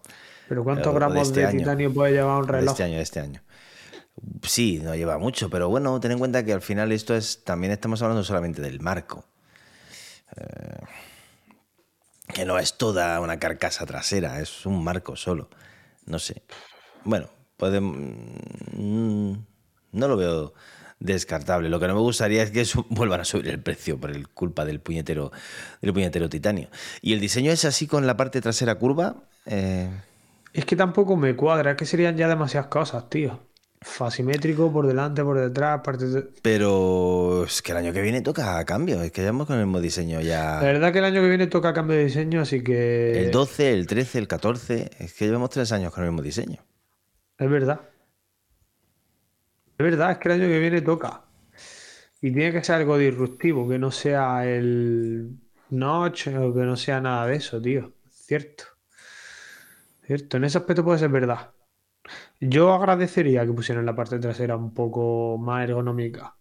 ¿Pero 0.48 0.64
cuántos 0.64 0.94
O 0.94 0.98
de 0.98 0.98
gramos 0.98 1.28
este 1.28 1.40
de 1.40 1.46
año. 1.46 1.58
titanio 1.58 1.92
puede 1.92 2.12
llevar 2.12 2.40
un 2.42 2.46
De 2.46 2.52
reloj? 2.52 2.72
este 2.72 2.84
año, 2.84 2.96
de 2.96 3.02
este 3.02 3.20
año. 3.20 3.42
Sí, 4.42 4.80
no 4.82 4.94
lleva 4.94 5.18
mucho, 5.18 5.48
pero 5.50 5.68
bueno, 5.68 5.98
ten 6.00 6.12
en 6.12 6.18
cuenta 6.18 6.44
que 6.44 6.52
al 6.52 6.62
final 6.62 6.92
esto 6.92 7.14
es. 7.16 7.42
También 7.44 7.72
estamos 7.72 8.02
hablando 8.02 8.22
solamente 8.24 8.60
del 8.62 8.80
marco. 8.80 9.24
Eh, 10.36 10.84
que 12.32 12.44
no 12.44 12.58
es 12.58 12.76
toda 12.76 13.20
una 13.20 13.38
carcasa 13.38 13.86
trasera, 13.86 14.40
es 14.40 14.64
un 14.66 14.82
marco 14.84 15.16
solo. 15.16 15.48
No 16.06 16.18
sé. 16.18 16.42
Bueno, 17.04 17.28
podemos. 17.60 17.96
mm, 18.76 19.32
No 19.92 20.08
lo 20.08 20.16
veo 20.16 20.52
descartable. 20.98 21.68
Lo 21.68 21.78
que 21.80 21.86
no 21.86 21.94
me 21.94 22.00
gustaría 22.00 22.42
es 22.42 22.50
que 22.50 22.64
vuelvan 22.90 23.20
a 23.20 23.24
subir 23.24 23.48
el 23.48 23.60
precio 23.62 23.98
por 23.98 24.10
el 24.10 24.28
culpa 24.28 24.64
del 24.64 24.80
puñetero, 24.80 25.30
del 25.80 25.92
puñetero 25.92 26.28
titanio. 26.28 26.68
Y 27.00 27.12
el 27.12 27.20
diseño 27.20 27.52
es 27.52 27.64
así 27.64 27.86
con 27.86 28.06
la 28.06 28.16
parte 28.16 28.40
trasera 28.40 28.74
curva. 28.74 29.16
eh, 29.46 29.88
Es 30.52 30.64
que 30.64 30.74
tampoco 30.76 31.16
me 31.16 31.36
cuadra, 31.36 31.70
es 31.72 31.76
que 31.76 31.86
serían 31.86 32.16
ya 32.16 32.26
demasiadas 32.28 32.68
cosas, 32.68 33.08
tío. 33.08 33.38
Asimétrico, 33.98 34.70
por 34.70 34.86
delante, 34.86 35.22
por 35.24 35.38
detrás, 35.40 35.80
parte 35.82 36.04
de... 36.06 36.22
Pero 36.42 37.44
es 37.46 37.62
que 37.62 37.72
el 37.72 37.78
año 37.78 37.94
que 37.94 38.02
viene 38.02 38.20
toca 38.20 38.62
cambio. 38.66 39.02
Es 39.02 39.10
que 39.10 39.22
llevamos 39.22 39.46
con 39.46 39.56
el 39.58 39.64
mismo 39.64 39.80
diseño 39.80 40.18
La 40.18 40.22
ya. 40.22 40.60
verdad 40.60 40.92
que 40.92 40.98
el 40.98 41.04
año 41.06 41.22
que 41.22 41.28
viene 41.28 41.46
toca 41.46 41.72
cambio 41.72 41.96
de 41.96 42.04
diseño, 42.04 42.42
así 42.42 42.62
que... 42.62 43.18
El 43.24 43.30
12, 43.30 43.72
el 43.72 43.86
13, 43.86 44.18
el 44.18 44.28
14. 44.28 44.90
Es 44.98 45.14
que 45.14 45.24
llevamos 45.24 45.48
tres 45.48 45.72
años 45.72 45.94
con 45.94 46.04
el 46.04 46.10
mismo 46.10 46.22
diseño. 46.22 46.58
Es 47.40 47.50
verdad. 47.50 47.80
Es 49.78 49.84
verdad, 49.84 50.12
es 50.12 50.18
que 50.18 50.28
el 50.28 50.34
año 50.40 50.48
que 50.48 50.58
viene 50.60 50.80
toca. 50.82 51.24
Y 52.20 52.30
tiene 52.32 52.52
que 52.52 52.62
ser 52.62 52.76
algo 52.76 52.98
disruptivo, 52.98 53.66
que 53.68 53.78
no 53.78 53.90
sea 53.90 54.46
el 54.46 55.38
notch 55.70 56.28
o 56.28 56.52
que 56.54 56.60
no 56.60 56.76
sea 56.76 57.00
nada 57.00 57.26
de 57.26 57.36
eso, 57.36 57.60
tío. 57.60 57.94
Cierto. 58.10 58.64
Cierto, 60.04 60.36
en 60.36 60.44
ese 60.44 60.58
aspecto 60.58 60.84
puede 60.84 60.98
ser 60.98 61.08
verdad. 61.08 61.52
Yo 62.40 62.72
agradecería 62.74 63.46
que 63.46 63.52
pusieran 63.52 63.86
la 63.86 63.94
parte 63.94 64.18
trasera 64.18 64.56
un 64.56 64.74
poco 64.74 65.38
más 65.38 65.64
ergonómica. 65.68 66.36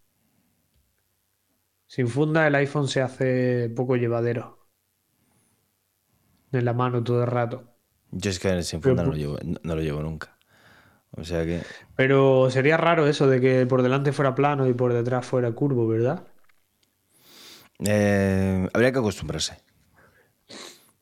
Sin 1.87 2.07
funda 2.07 2.45
el 2.47 2.55
iPhone 2.55 2.87
se 2.87 3.01
hace 3.01 3.71
poco 3.75 3.95
llevadero. 3.95 4.67
En 6.51 6.65
la 6.65 6.73
mano 6.73 7.03
todo 7.03 7.23
el 7.23 7.29
rato. 7.29 7.75
Yo 8.11 8.31
es 8.31 8.39
que 8.39 8.63
sin 8.63 8.81
Pero 8.81 8.95
funda 8.95 9.03
no 9.03 9.09
por- 9.09 9.15
lo 9.17 9.19
llevo, 9.21 9.37
no- 9.43 9.59
no 9.63 9.75
lo 9.75 9.81
llevo 9.81 10.01
nunca. 10.01 10.37
O 11.17 11.23
sea 11.23 11.45
que. 11.45 11.65
Pero 11.95 12.49
sería 12.49 12.77
raro 12.77 13.07
eso 13.07 13.27
de 13.27 13.41
que 13.41 13.65
por 13.67 13.81
delante 13.83 14.11
fuera 14.13 14.35
plano 14.35 14.67
y 14.67 14.73
por 14.73 14.93
detrás 14.93 15.25
fuera 15.25 15.51
curvo, 15.51 15.87
¿verdad? 15.87 16.27
eh, 17.85 18.67
habría 18.73 18.91
que 18.91 18.99
acostumbrarse. 18.99 19.57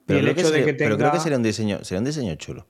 Y 0.08 0.18
el 0.18 0.28
creo 0.28 0.36
que 0.36 0.42
hecho 0.42 0.50
de 0.52 0.64
que 0.64 0.74
pero 0.82 0.98
creo 0.98 1.12
que 1.12 1.20
tenga- 1.20 1.24
sería 1.24 1.38
un 1.38 1.44
diseño, 1.44 1.84
sería 1.84 2.00
un 2.00 2.06
diseño 2.06 2.36
chulo. 2.36 2.68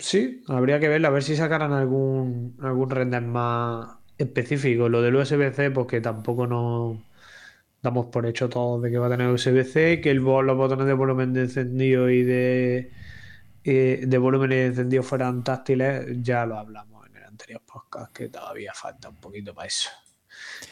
Sí, 0.00 0.42
habría 0.48 0.78
que 0.80 0.88
verlo, 0.88 1.08
a 1.08 1.10
ver 1.10 1.22
si 1.22 1.34
sacaran 1.34 1.72
algún, 1.72 2.56
algún 2.60 2.90
render 2.90 3.22
más 3.22 3.96
específico. 4.18 4.88
Lo 4.90 5.00
del 5.00 5.14
USB-C, 5.16 5.70
pues 5.70 5.86
que 5.86 6.00
tampoco 6.02 6.46
nos 6.46 6.98
damos 7.82 8.06
por 8.06 8.26
hecho 8.26 8.48
todo 8.50 8.80
de 8.80 8.90
que 8.90 8.98
va 8.98 9.08
a 9.08 9.10
tener 9.10 9.28
USB-C, 9.28 10.00
que 10.02 10.10
el, 10.10 10.18
los 10.18 10.56
botones 10.56 10.86
de 10.86 10.94
volumen 10.94 11.32
de 11.34 11.42
encendido 11.42 12.10
y 12.10 12.22
de, 12.24 12.92
de 13.72 14.18
volumen 14.18 14.50
de 14.50 14.66
encendido 14.66 15.02
fueran 15.02 15.44
táctiles, 15.44 16.06
ya 16.22 16.46
lo 16.46 16.58
hablamos 16.58 17.06
en 17.06 17.16
el 17.16 17.24
anterior 17.24 17.62
podcast, 17.64 18.12
que 18.12 18.28
todavía 18.28 18.72
falta 18.74 19.08
un 19.08 19.16
poquito 19.16 19.54
para 19.54 19.66
eso. 19.66 19.90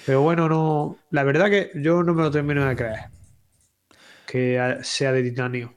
Pero 0.05 0.23
bueno, 0.23 0.49
no, 0.49 0.99
la 1.11 1.25
verdad 1.25 1.51
que 1.51 1.71
yo 1.75 2.03
no 2.03 2.15
me 2.15 2.23
lo 2.23 2.31
termino 2.31 2.65
de 2.65 2.77
creer. 2.77 3.01
Que 4.27 4.79
sea 4.83 5.13
de 5.13 5.23
titanio. 5.23 5.75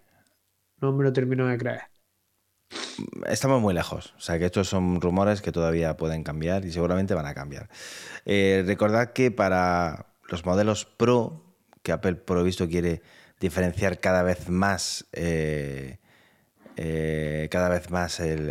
No 0.82 0.92
me 0.92 1.04
lo 1.04 1.14
termino 1.14 1.48
de 1.48 1.58
creer. 1.58 1.82
Estamos 3.28 3.62
muy 3.62 3.74
lejos. 3.74 4.14
O 4.18 4.22
sea 4.22 4.40
que 4.40 4.46
estos 4.46 4.68
son 4.68 5.02
rumores 5.02 5.42
que 5.42 5.52
todavía 5.52 5.98
pueden 5.98 6.24
cambiar 6.24 6.66
y 6.66 6.72
seguramente 6.72 7.14
van 7.14 7.26
a 7.26 7.34
cambiar. 7.34 7.70
Eh, 8.26 8.64
recordad 8.66 9.14
que 9.14 9.32
para 9.32 10.08
los 10.28 10.46
modelos 10.46 10.86
Pro, 10.86 11.44
que 11.84 11.92
Apple 11.92 12.16
por 12.16 12.38
lo 12.38 12.44
visto 12.44 12.68
quiere 12.68 13.02
diferenciar 13.40 14.00
cada 14.00 14.24
vez 14.24 14.50
más. 14.50 15.06
Eh, 15.14 16.00
eh, 16.82 17.48
cada 17.52 17.70
vez 17.70 17.90
más 17.90 18.20
el, 18.20 18.50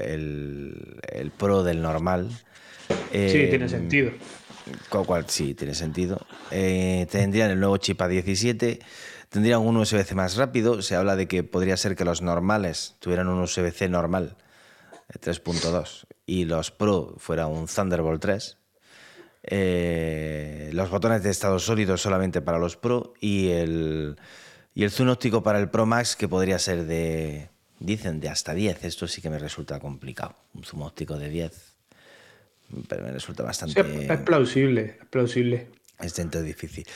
el, 1.11 1.31
Pro 1.31 1.63
del 1.63 1.81
normal. 1.81 2.31
sí, 3.11 3.47
tiene 3.49 3.69
sentido. 3.69 4.13
Con 4.91 5.05
cual, 5.05 5.25
sí, 5.29 5.55
tiene 5.55 5.75
sentido. 5.75 6.27
tendrían 6.51 7.51
el 7.51 7.59
nuevo 7.59 7.79
chip 7.79 8.01
A17 8.01 8.81
Tendrían 9.29 9.61
un 9.61 9.77
USB-C 9.77 10.15
más 10.15 10.37
rápido. 10.37 10.81
Se 10.81 10.95
habla 10.95 11.15
de 11.15 11.29
que 11.29 11.43
podría 11.43 11.77
ser 11.77 11.97
que 11.97 12.05
los 12.05 12.23
normales 12.23 12.97
tuvieran 12.99 13.29
un 13.29 13.41
USB-C 13.41 13.89
normal 13.89 14.37
3.2 15.21 16.05
eh, 16.05 16.15
y 16.25 16.45
los 16.47 16.71
Pro 16.71 17.15
fuera 17.19 17.47
un 17.47 17.67
Thunderbolt 17.67 18.23
3. 18.23 18.57
Eh, 19.51 20.71
los 20.73 20.91
botones 20.91 21.23
de 21.23 21.31
estado 21.31 21.59
sólido 21.59 21.97
solamente 21.97 22.41
para 22.41 22.59
los 22.59 22.77
Pro 22.77 23.13
y 23.21 23.51
el, 23.51 24.17
y 24.75 24.85
el 24.85 24.91
zoom 24.91 25.11
óptico 25.11 25.43
para 25.43 25.59
el 25.59 25.69
Pro 25.69 25.85
Max 25.85 26.17
que 26.17 26.29
podría 26.29 26.59
ser 26.59 26.87
de, 26.87 27.51
dicen, 27.81 28.21
de 28.21 28.29
hasta 28.29 28.55
10. 28.55 28.85
Esto 28.85 29.09
sí 29.09 29.21
que 29.21 29.31
me 29.31 29.39
resulta 29.39 29.79
complicado. 29.81 30.35
Un 30.55 30.65
zoom 30.65 30.83
óptico 30.83 31.19
de 31.19 31.29
10. 31.29 31.75
Pero 32.89 33.03
me 33.03 33.13
resulta 33.13 33.43
bastante... 33.43 33.81
es 33.81 34.21
plausible, 34.21 34.97
es 35.01 35.07
plausible. 35.07 35.69
Es 36.01 36.15
dentro 36.15 36.43
difícil. 36.43 36.87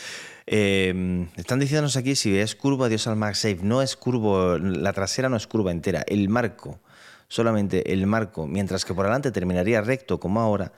Eh, 0.47 1.27
están 1.37 1.59
diciéndonos 1.59 1.97
aquí 1.97 2.15
si 2.15 2.39
es 2.39 2.55
curvo, 2.55 2.85
adiós 2.85 3.07
al 3.07 3.17
MagSafe. 3.17 3.59
No 3.63 3.83
es 3.83 3.97
curvo, 3.97 4.59
la 4.59 4.93
trasera 4.93 5.29
no 5.29 5.37
es 5.37 5.47
curva 5.47 5.73
entera. 5.73 6.05
El 6.07 6.29
marco, 6.29 6.81
solamente 7.27 7.93
el 7.93 8.07
marco, 8.07 8.47
mientras 8.47 8.85
que 8.85 8.95
por 8.95 9.07
delante 9.07 9.33
terminaría 9.33 9.81
recto 9.81 10.21
como 10.21 10.41
ahora, 10.41 10.73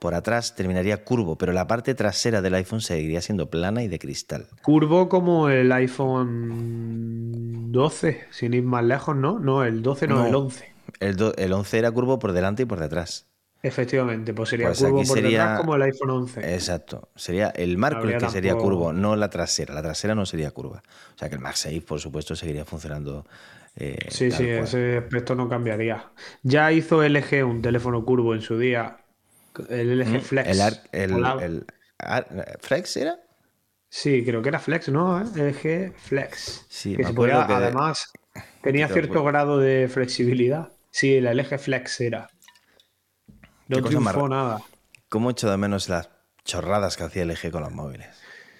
por 0.00 0.14
atrás 0.14 0.56
terminaría 0.56 1.04
curvo, 1.04 1.36
pero 1.36 1.52
la 1.52 1.66
parte 1.66 1.94
trasera 1.94 2.42
del 2.42 2.54
iPhone 2.54 2.80
seguiría 2.80 3.20
siendo 3.20 3.50
plana 3.50 3.84
y 3.84 3.88
de 3.88 3.98
cristal. 3.98 4.46
Curvo 4.62 5.08
como 5.08 5.48
el 5.48 5.70
iPhone 5.70 7.70
12, 7.70 8.24
sin 8.30 8.54
ir 8.54 8.64
más 8.64 8.84
lejos, 8.84 9.14
¿no? 9.14 9.38
No, 9.38 9.62
el 9.62 9.82
12 9.82 10.08
no, 10.08 10.26
el 10.26 10.34
11. 10.34 10.72
El, 10.98 11.16
el 11.36 11.52
11 11.52 11.78
era 11.78 11.90
curvo 11.92 12.18
por 12.18 12.32
delante 12.32 12.64
y 12.64 12.66
por 12.66 12.80
detrás. 12.80 13.26
Efectivamente, 13.62 14.32
pues 14.32 14.48
sería 14.48 14.68
pues 14.68 14.78
curvo 14.78 15.04
por 15.04 15.06
sería, 15.06 15.56
como 15.58 15.76
el 15.76 15.82
iPhone 15.82 16.10
11. 16.10 16.54
Exacto, 16.54 17.10
sería 17.14 17.50
el 17.50 17.76
marco 17.76 18.08
el 18.08 18.16
que 18.16 18.30
sería 18.30 18.54
curvo, 18.54 18.94
no 18.94 19.16
la 19.16 19.28
trasera. 19.28 19.74
La 19.74 19.82
trasera 19.82 20.14
no 20.14 20.24
sería 20.24 20.50
curva. 20.50 20.82
O 21.14 21.18
sea 21.18 21.28
que 21.28 21.34
el 21.34 21.42
MagSafe, 21.42 21.82
por 21.82 22.00
supuesto, 22.00 22.34
seguiría 22.34 22.64
funcionando. 22.64 23.26
Eh, 23.76 23.98
sí, 24.08 24.30
sí, 24.30 24.48
ese 24.48 24.98
aspecto 24.98 25.34
no 25.34 25.48
cambiaría. 25.48 26.06
Ya 26.42 26.72
hizo 26.72 27.04
LG 27.04 27.44
un 27.44 27.60
teléfono 27.60 28.04
curvo 28.04 28.34
en 28.34 28.40
su 28.40 28.58
día, 28.58 28.99
el 29.68 29.98
LG 29.98 30.08
mm, 30.08 30.20
Flex. 30.20 30.82
¿El, 30.92 31.12
el, 31.42 31.66
Flex 32.60 32.96
era? 32.96 33.18
Sí, 33.88 34.24
creo 34.24 34.42
que 34.42 34.48
era 34.48 34.58
Flex, 34.58 34.88
¿no? 34.88 35.20
LG 35.20 35.92
Flex. 35.96 36.66
Sí, 36.68 36.96
que 36.96 37.04
se 37.04 37.12
podía, 37.12 37.42
además, 37.42 38.12
tenía 38.62 38.88
cierto 38.88 39.24
grado 39.24 39.58
de 39.58 39.88
flexibilidad. 39.88 40.72
Sí, 40.90 41.16
el 41.16 41.24
LG 41.24 41.58
Flex 41.58 42.00
era. 42.00 42.28
No 43.68 43.82
triunfó 43.82 44.28
nada. 44.28 44.62
¿Cómo 45.08 45.30
echo 45.30 45.50
de 45.50 45.56
menos 45.56 45.88
las 45.88 46.08
chorradas 46.44 46.96
que 46.96 47.04
hacía 47.04 47.24
LG 47.24 47.50
con 47.50 47.62
los 47.62 47.72
móviles? 47.72 48.08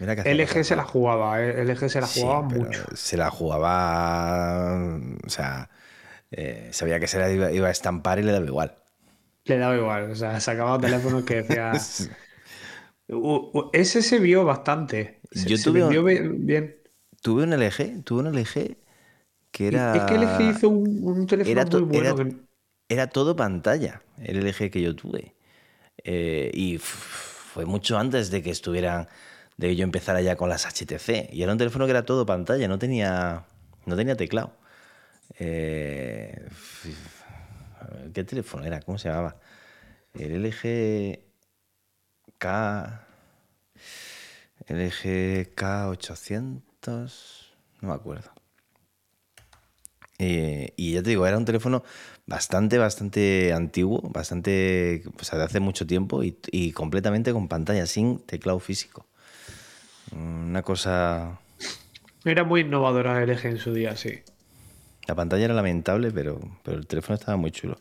Mira 0.00 0.16
que 0.16 0.34
LG 0.34 0.64
se 0.64 0.76
la 0.76 0.84
jugaba, 0.84 1.42
¿eh? 1.42 1.64
LG 1.64 1.88
se 1.88 2.00
la 2.00 2.06
jugaba 2.06 2.42
mucho. 2.42 2.84
Se 2.94 3.16
la 3.16 3.30
jugaba. 3.30 4.98
O 5.24 5.28
sea, 5.28 5.68
eh, 6.30 6.70
sabía 6.72 6.98
que 6.98 7.06
se 7.06 7.18
la 7.18 7.30
iba, 7.30 7.68
a 7.68 7.70
estampar 7.70 8.18
y 8.18 8.22
le 8.22 8.32
daba 8.32 8.46
igual. 8.46 8.76
Le 9.50 9.58
daba 9.58 9.76
igual, 9.76 10.12
o 10.12 10.14
sea, 10.14 10.38
sacaba 10.38 10.78
teléfonos 10.78 11.24
que 11.24 11.42
decía. 11.42 11.72
Ese 13.72 14.02
se 14.02 14.20
vio 14.20 14.44
bastante. 14.44 15.20
Yo 15.32 15.60
tuve, 15.60 15.82
un, 15.82 16.46
bien. 16.46 16.76
tuve 17.20 17.42
un 17.42 17.52
LG, 17.52 18.04
tuve 18.04 18.20
un 18.20 18.32
LG 18.32 18.76
que 19.50 19.66
era. 19.66 19.96
Es 19.96 20.02
que 20.04 20.18
LG 20.18 20.56
hizo 20.56 20.68
un, 20.68 21.26
teléfono 21.26 21.86
muy 21.86 21.98
bueno 21.98 22.30
era 22.88 23.06
todo 23.06 23.36
pantalla, 23.36 24.02
el 24.18 24.44
LG 24.44 24.70
que 24.70 24.82
yo 24.82 24.94
tuve. 24.94 25.34
Eh, 26.04 26.50
y 26.52 26.78
fue 26.78 27.64
mucho 27.64 27.98
antes 27.98 28.30
de 28.30 28.42
que 28.42 28.50
estuvieran, 28.50 29.08
de 29.56 29.68
que 29.68 29.76
yo 29.76 29.84
empezara 29.84 30.20
ya 30.20 30.36
con 30.36 30.48
las 30.48 30.66
HTC. 30.66 31.32
Y 31.32 31.42
era 31.42 31.52
un 31.52 31.58
teléfono 31.58 31.86
que 31.86 31.92
era 31.92 32.04
todo 32.04 32.26
pantalla, 32.26 32.68
no 32.68 32.78
tenía, 32.78 33.44
no 33.86 33.96
tenía 33.96 34.16
teclado. 34.16 34.52
Eh, 35.38 36.48
¿Qué 38.12 38.24
teléfono 38.24 38.64
era? 38.64 38.80
¿Cómo 38.80 38.98
se 38.98 39.08
llamaba? 39.08 39.36
El 40.14 40.44
LG 40.44 41.20
K. 42.38 43.06
LG 44.68 45.54
K800. 45.54 47.12
No 47.80 47.88
me 47.88 47.94
acuerdo. 47.94 48.30
Eh, 50.22 50.74
y 50.76 50.92
ya 50.92 51.02
te 51.02 51.10
digo, 51.10 51.26
era 51.26 51.38
un 51.38 51.46
teléfono 51.46 51.82
bastante, 52.26 52.76
bastante 52.76 53.54
antiguo, 53.54 54.02
bastante, 54.02 55.02
o 55.18 55.24
sea, 55.24 55.38
de 55.38 55.44
hace 55.44 55.60
mucho 55.60 55.86
tiempo 55.86 56.22
y, 56.22 56.72
completamente 56.72 57.32
con 57.32 57.48
pantalla, 57.48 57.86
sin 57.86 58.18
teclado 58.18 58.60
físico. 58.60 59.06
Una 60.12 60.62
cosa... 60.62 61.40
Era 62.24 62.44
muy 62.44 62.60
innovadora 62.60 63.22
LG 63.22 63.46
en 63.46 63.58
su 63.58 63.72
día, 63.72 63.96
sí. 63.96 64.20
La 65.10 65.16
pantalla 65.16 65.46
era 65.46 65.54
lamentable, 65.54 66.12
pero, 66.12 66.38
pero 66.62 66.78
el 66.78 66.86
teléfono 66.86 67.16
estaba 67.16 67.36
muy 67.36 67.50
chulo. 67.50 67.76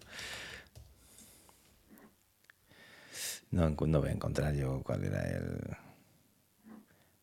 No, 3.51 3.69
no 3.69 3.99
voy 4.01 4.09
a 4.09 4.13
encontrar 4.13 4.55
yo 4.55 4.81
cuál 4.81 5.03
era 5.03 5.21
el, 5.27 5.77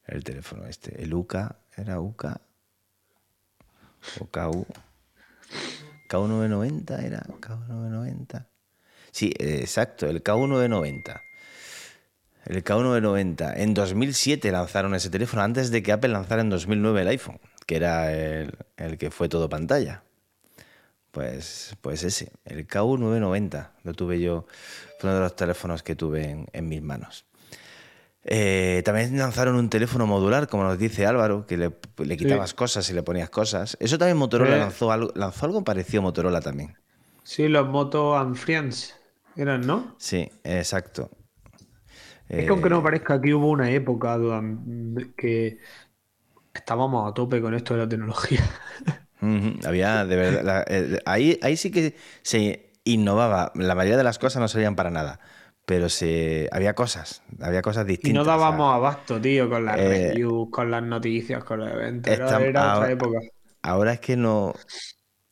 el 0.06 0.22
teléfono 0.22 0.64
este. 0.66 1.02
El 1.02 1.12
UCA, 1.12 1.56
¿era 1.76 1.98
UCA? 1.98 2.40
¿O 4.20 4.26
KU? 4.26 4.64
K1990 6.08 7.02
era 7.02 7.22
K1990. 7.40 8.46
Sí, 9.10 9.34
exacto, 9.40 10.08
el 10.08 10.22
K1990. 10.22 11.20
El 12.44 12.62
K1990. 12.62 13.54
En 13.56 13.74
2007 13.74 14.52
lanzaron 14.52 14.94
ese 14.94 15.10
teléfono, 15.10 15.42
antes 15.42 15.72
de 15.72 15.82
que 15.82 15.90
Apple 15.90 16.10
lanzara 16.10 16.42
en 16.42 16.50
2009 16.50 17.02
el 17.02 17.08
iPhone, 17.08 17.40
que 17.66 17.76
era 17.76 18.12
el, 18.12 18.56
que 18.98 19.10
fue 19.10 19.28
todo 19.28 19.48
pantalla. 19.48 20.02
Pues, 21.10 21.76
pues 21.80 22.02
ese, 22.04 22.32
el 22.44 22.66
K1990, 22.66 23.70
lo 23.84 23.94
tuve 23.94 24.20
yo, 24.20 24.46
fue 24.98 25.10
uno 25.10 25.14
de 25.14 25.20
los 25.20 25.36
teléfonos 25.36 25.82
que 25.82 25.96
tuve 25.96 26.46
en 26.52 26.68
mis 26.68 26.82
manos. 26.82 27.26
Eh, 28.28 28.82
también 28.84 29.16
lanzaron 29.16 29.54
un 29.54 29.70
teléfono 29.70 30.04
modular, 30.04 30.48
como 30.48 30.64
nos 30.64 30.76
dice 30.78 31.06
Álvaro, 31.06 31.46
que 31.46 31.56
le, 31.56 32.16
quitabas 32.16 32.54
cosas 32.54 32.90
y 32.90 32.92
le 32.92 33.04
ponías 33.04 33.30
cosas. 33.30 33.76
Eso 33.78 33.98
también 33.98 34.16
Motorola 34.16 34.56
lanzó, 34.56 34.90
algo, 34.90 35.12
lanzó 35.14 35.46
algo 35.46 35.62
parecido 35.62 36.00
a 36.00 36.02
Motorola 36.02 36.40
también. 36.40 36.76
Sí, 37.22 37.46
los 37.46 37.68
Moto 37.68 38.18
and 38.18 38.34
Friends 38.34 38.96
eran, 39.36 39.64
¿no? 39.64 39.94
Sí, 39.98 40.28
exacto. 40.42 41.08
Es 42.28 42.46
que 42.46 42.50
aunque 42.50 42.68
no 42.68 42.80
eh, 42.80 42.82
parezca, 42.82 43.20
que 43.20 43.32
hubo 43.32 43.48
una 43.48 43.70
época 43.70 44.18
que 45.16 45.60
estábamos 46.66 47.08
a 47.08 47.14
tope 47.14 47.40
con 47.40 47.54
esto 47.54 47.74
de 47.74 47.80
la 47.80 47.88
tecnología. 47.88 48.40
Había, 49.64 50.04
de 50.04 50.16
verdad, 50.16 50.64
eh, 50.66 50.98
ahí, 51.06 51.38
ahí 51.40 51.56
sí 51.56 51.70
que 51.70 51.94
se 52.22 52.72
innovaba. 52.82 53.52
La 53.54 53.76
mayoría 53.76 53.96
de 53.96 54.02
las 54.02 54.18
cosas 54.18 54.40
no 54.40 54.48
salían 54.48 54.74
para 54.74 54.90
nada 54.90 55.20
pero 55.64 55.88
se, 55.88 56.48
había 56.52 56.74
cosas, 56.74 57.24
había 57.40 57.60
cosas 57.60 57.84
distintas. 57.86 58.10
Y 58.10 58.14
no 58.14 58.22
dábamos 58.22 58.72
abasto, 58.72 59.20
tío, 59.20 59.50
con 59.50 59.64
las 59.64 59.76
eh, 59.76 60.10
reviews, 60.10 60.48
con 60.48 60.70
las 60.70 60.82
noticias, 60.84 61.42
con 61.42 61.58
los 61.58 61.68
eventos. 61.68 62.12
era, 62.12 62.36
ahora, 62.36 62.76
otra 62.76 62.90
época. 62.92 63.18
Ahora 63.62 63.92
es 63.94 64.00
que 64.00 64.16
no. 64.16 64.54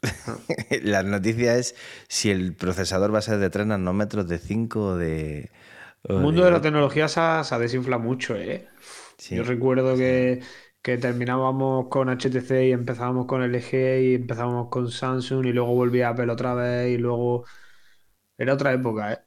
las 0.82 1.04
noticias 1.04 1.56
es 1.56 1.76
si 2.08 2.32
el 2.32 2.56
procesador 2.56 3.14
va 3.14 3.20
a 3.20 3.22
ser 3.22 3.38
de 3.38 3.48
3 3.48 3.68
nanómetros, 3.68 4.26
de 4.26 4.38
5 4.38 4.80
o 4.80 4.96
de. 4.96 5.52
el 6.02 6.16
mundo 6.16 6.44
de... 6.44 6.50
la 6.50 6.60
tecnología 6.60 7.06
se 7.06 7.20
ha, 7.20 7.58
desinflado 7.60 8.02
mucho, 8.02 8.34
¿eh? 8.34 8.66
Yo 9.30 9.44
recuerdo 9.44 9.96
que, 9.96 10.42
que 10.84 10.96
terminábamos 10.98 11.88
con 11.88 12.10
HTC 12.10 12.50
y 12.66 12.72
empezábamos 12.72 13.24
con 13.24 13.40
LG 13.40 14.02
y 14.02 14.16
empezábamos 14.16 14.68
con 14.68 14.90
Samsung 14.90 15.46
y 15.46 15.52
luego 15.54 15.74
volvía 15.74 16.10
Apple 16.10 16.30
otra 16.30 16.52
vez 16.52 16.90
y 16.90 16.98
luego... 16.98 17.46
Era 18.36 18.52
otra 18.52 18.74
época, 18.74 19.14
¿eh? 19.14 19.18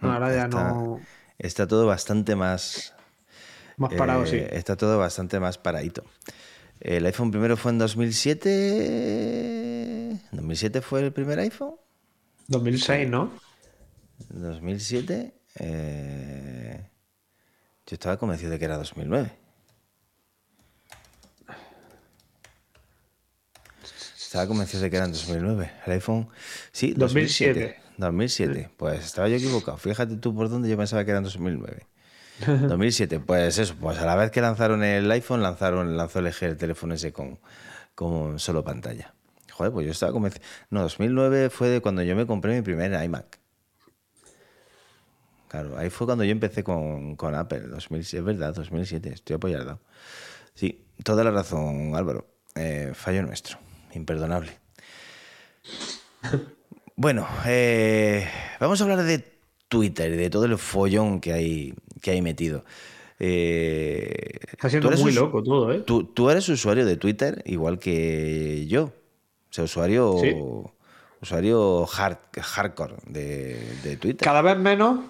ahora 0.00 0.32
ya 0.32 0.46
no... 0.46 1.00
Está 1.38 1.66
todo 1.66 1.86
bastante 1.86 2.36
más... 2.36 2.94
Más 3.78 3.92
parado, 3.94 4.26
sí. 4.26 4.36
Eh, 4.36 4.50
está 4.52 4.76
todo 4.76 4.96
bastante 4.96 5.40
más 5.40 5.58
paradito. 5.58 6.04
El 6.78 7.04
iPhone 7.06 7.32
primero 7.32 7.56
fue 7.56 7.72
en 7.72 7.78
2007. 7.78 10.20
¿2007 10.30 10.82
fue 10.82 11.00
el 11.00 11.12
primer 11.12 11.40
iPhone? 11.40 11.74
2006, 12.46 13.10
¿no? 13.10 13.32
2007. 14.28 15.34
Eh, 15.58 16.86
yo 17.88 17.94
estaba 17.94 18.16
convencido 18.18 18.52
de 18.52 18.60
que 18.60 18.66
era 18.66 18.76
2009. 18.76 19.41
Estaba 24.32 24.46
convencido 24.46 24.82
de 24.82 24.88
que 24.88 24.96
era 24.96 25.04
en 25.04 25.12
2009. 25.12 25.70
El 25.84 25.92
iPhone. 25.92 26.26
Sí, 26.72 26.94
2007. 26.96 27.76
2007. 27.98 28.70
Pues 28.78 29.04
estaba 29.04 29.28
yo 29.28 29.36
equivocado. 29.36 29.76
Fíjate 29.76 30.16
tú 30.16 30.34
por 30.34 30.48
dónde 30.48 30.70
yo 30.70 30.76
pensaba 30.78 31.04
que 31.04 31.10
era 31.10 31.18
en 31.18 31.24
2009. 31.24 31.86
2007, 32.66 33.20
pues 33.26 33.58
eso, 33.58 33.74
pues 33.78 33.98
a 33.98 34.06
la 34.06 34.16
vez 34.16 34.30
que 34.30 34.40
lanzaron 34.40 34.82
el 34.84 35.10
iPhone, 35.10 35.42
lanzaron, 35.42 35.98
lanzó 35.98 36.22
LG 36.22 36.44
el 36.44 36.56
teléfono 36.56 36.94
ese 36.94 37.12
con, 37.12 37.40
con 37.94 38.38
solo 38.38 38.64
pantalla. 38.64 39.12
Joder, 39.52 39.70
pues 39.70 39.84
yo 39.84 39.92
estaba 39.92 40.12
convencido. 40.12 40.42
No, 40.70 40.80
2009 40.80 41.50
fue 41.50 41.68
de 41.68 41.82
cuando 41.82 42.02
yo 42.02 42.16
me 42.16 42.24
compré 42.24 42.54
mi 42.54 42.62
primer 42.62 42.90
iMac. 43.04 43.38
Claro, 45.48 45.76
ahí 45.76 45.90
fue 45.90 46.06
cuando 46.06 46.24
yo 46.24 46.32
empecé 46.32 46.64
con, 46.64 47.16
con 47.16 47.34
Apple, 47.34 47.66
2007, 47.66 48.16
es 48.16 48.24
verdad, 48.24 48.54
2007, 48.54 49.10
estoy 49.12 49.36
apoyado. 49.36 49.80
Sí, 50.54 50.86
toda 51.04 51.22
la 51.22 51.32
razón, 51.32 51.94
Álvaro. 51.94 52.28
Eh, 52.54 52.92
fallo 52.94 53.22
nuestro, 53.22 53.58
imperdonable. 53.94 54.52
Bueno, 56.96 57.26
eh, 57.46 58.28
vamos 58.60 58.80
a 58.80 58.84
hablar 58.84 59.02
de 59.02 59.24
Twitter, 59.68 60.16
de 60.16 60.30
todo 60.30 60.44
el 60.44 60.58
follón 60.58 61.20
que 61.20 61.32
hay, 61.32 61.74
que 62.00 62.10
hay 62.10 62.22
metido. 62.22 62.64
Eh, 63.18 64.38
Está 64.50 64.68
siendo 64.68 64.90
muy 64.90 65.12
loco 65.12 65.42
todo, 65.42 65.72
¿eh? 65.72 65.80
Tú, 65.80 66.30
eres 66.30 66.48
usuario 66.48 66.84
de 66.84 66.96
Twitter 66.96 67.42
igual 67.46 67.78
que 67.78 68.66
yo. 68.66 68.84
O 68.84 68.92
sea, 69.50 69.64
usuario, 69.64 70.14
usuario 71.20 71.86
hard, 71.86 72.18
hardcore 72.40 72.96
de, 73.06 73.96
Twitter. 74.00 74.24
Cada 74.24 74.42
vez 74.42 74.58
menos. 74.58 75.00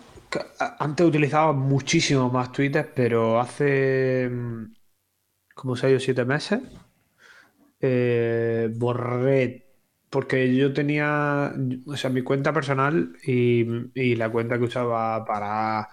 Antes 0.78 1.06
utilizaba 1.06 1.52
muchísimo 1.52 2.30
más 2.30 2.52
Twitter, 2.52 2.90
pero 2.94 3.38
hace 3.38 4.30
como 5.54 5.76
6 5.76 5.96
o 5.96 6.00
7 6.00 6.24
meses 6.24 6.60
eh, 7.82 8.70
borré 8.74 9.66
porque 10.08 10.54
yo 10.54 10.72
tenía, 10.72 11.52
o 11.86 11.96
sea, 11.96 12.10
mi 12.10 12.22
cuenta 12.22 12.52
personal 12.52 13.16
y, 13.24 13.64
la 14.14 14.30
cuenta 14.30 14.58
que 14.58 14.64
usaba 14.64 15.24
para 15.24 15.88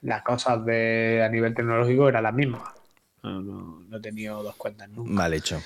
las 0.00 0.22
cosas 0.22 0.64
de 0.64 1.22
a 1.22 1.28
nivel 1.28 1.54
tecnológico 1.54 2.08
era 2.08 2.22
la 2.22 2.32
misma. 2.32 2.74
No, 3.22 3.84
he 3.92 4.00
tenido 4.00 4.42
dos 4.42 4.56
cuentas 4.56 4.88
nunca. 4.88 5.12
Mal 5.12 5.34
hecho. 5.34 5.60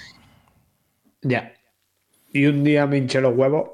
Ya. 1.22 1.54
Y 2.32 2.46
un 2.46 2.64
día 2.64 2.86
me 2.88 2.98
hinché 2.98 3.20
los 3.20 3.36
huevos 3.36 3.70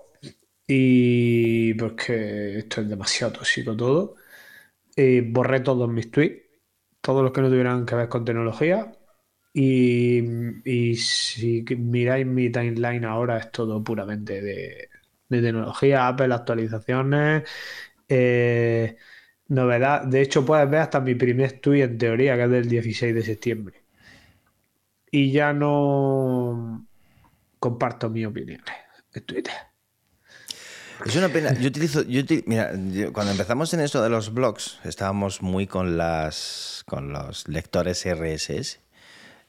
y 0.66 1.72
pues 1.74 1.92
que 1.94 2.58
esto 2.58 2.82
es 2.82 2.88
demasiado 2.90 3.32
tóxico 3.32 3.74
todo. 3.74 4.16
Y 4.94 5.22
borré 5.22 5.60
todos 5.60 5.88
mis 5.88 6.10
tweets, 6.10 6.42
todos 7.00 7.22
los 7.22 7.32
que 7.32 7.40
no 7.40 7.48
tuvieran 7.48 7.86
que 7.86 7.94
ver 7.94 8.08
con 8.10 8.26
tecnología, 8.26 8.92
y, 9.52 10.96
si 10.96 11.64
miráis 11.76 12.26
mi 12.26 12.50
timeline 12.50 13.04
ahora 13.04 13.38
es 13.38 13.50
todo 13.50 13.82
puramente 13.82 14.40
de, 14.40 14.88
tecnología, 15.28 16.08
Apple, 16.08 16.34
actualizaciones, 16.34 17.48
eh, 18.08 18.96
novedad. 19.48 20.02
De 20.02 20.22
hecho, 20.22 20.44
puedes 20.44 20.68
ver 20.70 20.80
hasta 20.80 21.00
mi 21.00 21.14
primer 21.14 21.60
tweet 21.60 21.82
en 21.84 21.98
teoría, 21.98 22.36
que 22.36 22.44
es 22.44 22.50
del 22.50 22.68
16 22.68 23.14
de 23.14 23.22
septiembre. 23.22 23.84
Y 25.10 25.32
ya 25.32 25.52
no 25.52 26.86
comparto 27.58 28.08
mi 28.10 28.24
opinión 28.24 28.62
en 29.14 29.22
Twitter. 29.24 29.54
Es 31.04 31.16
una 31.16 31.28
pena. 31.28 31.52
Yo 31.54 31.68
utilizo. 31.68 32.04
mira, 32.46 32.72
cuando 33.12 33.32
empezamos 33.32 33.72
en 33.74 33.80
esto 33.80 34.02
de 34.02 34.10
los 34.10 34.34
blogs, 34.34 34.78
estábamos 34.84 35.42
muy 35.42 35.66
con 35.66 35.96
las 35.96 36.84
con 36.86 37.12
los 37.12 37.48
lectores 37.48 38.04
RSS 38.04 38.80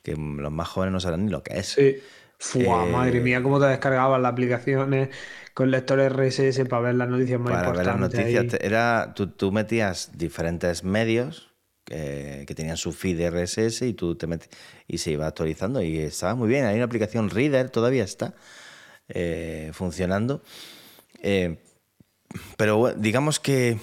que 0.04 0.16
los 0.16 0.52
más 0.52 0.68
jóvenes 0.68 0.94
no 0.94 1.00
saben 1.00 1.26
ni 1.26 1.32
lo 1.32 1.44
que 1.44 1.60
es. 1.60 1.68
Sí. 1.68 1.98
Fua, 2.38 2.88
eh, 2.88 2.92
madre 2.92 3.22
mía, 3.22 3.44
cómo 3.44 3.60
te 3.60 3.68
descargaban 3.68 4.24
las 4.24 4.32
aplicaciones 4.32 5.10
con 5.54 5.70
lectores 5.70 6.12
RSS 6.12 6.68
para 6.68 6.82
ver 6.82 6.96
las 6.96 7.08
noticias 7.08 7.40
más 7.40 7.54
para 7.54 7.72
Ver 7.72 7.86
las 7.86 8.00
noticias, 8.00 8.58
era, 8.60 9.14
tú, 9.14 9.52
metías 9.52 10.18
diferentes 10.18 10.84
medios 10.84 11.54
que, 11.86 12.52
tenían 12.56 12.78
su 12.78 12.94
feed 12.94 13.30
RSS 13.30 13.84
y 13.84 13.94
tú 13.94 14.16
te 14.16 14.28
y 14.88 14.98
se 14.98 15.12
iba 15.12 15.28
actualizando 15.28 15.84
y 15.84 16.00
estaba 16.00 16.34
muy 16.34 16.50
bien. 16.50 16.66
Hay 16.66 16.76
una 16.76 16.86
aplicación 16.86 17.30
Reader, 17.30 17.70
todavía 17.70 18.04
está 18.04 18.34
eh, 19.08 19.70
funcionando. 19.74 20.42
Eh, 21.22 21.58
pero 22.58 22.94
digamos 22.96 23.40
que, 23.40 23.78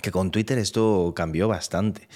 que 0.00 0.12
con 0.12 0.30
Twitter 0.30 0.58
esto 0.58 1.12
cambió 1.16 1.48
bastante. 1.48 2.06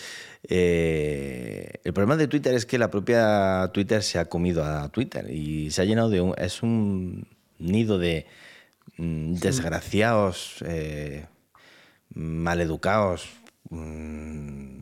Eh, 0.49 1.81
el 1.85 1.93
problema 1.93 2.17
de 2.17 2.29
Twitter 2.29 2.55
es 2.55 2.67
que 2.67 2.79
la 2.79 2.91
propia 2.91 3.71
Twitter 3.73 4.03
se 4.03 4.19
ha 4.19 4.25
comido 4.27 4.65
a 4.65 4.89
Twitter 4.91 5.31
y 5.31 5.71
se 5.71 5.83
ha 5.83 5.85
llenado 5.85 6.11
de 6.11 6.21
un... 6.21 6.35
Es 6.37 6.63
un 6.63 7.27
nido 7.59 7.99
de 7.99 8.27
mm, 8.97 9.35
desgraciados, 9.35 10.57
eh, 10.67 11.27
maleducados, 12.15 13.29
mm, 13.71 14.79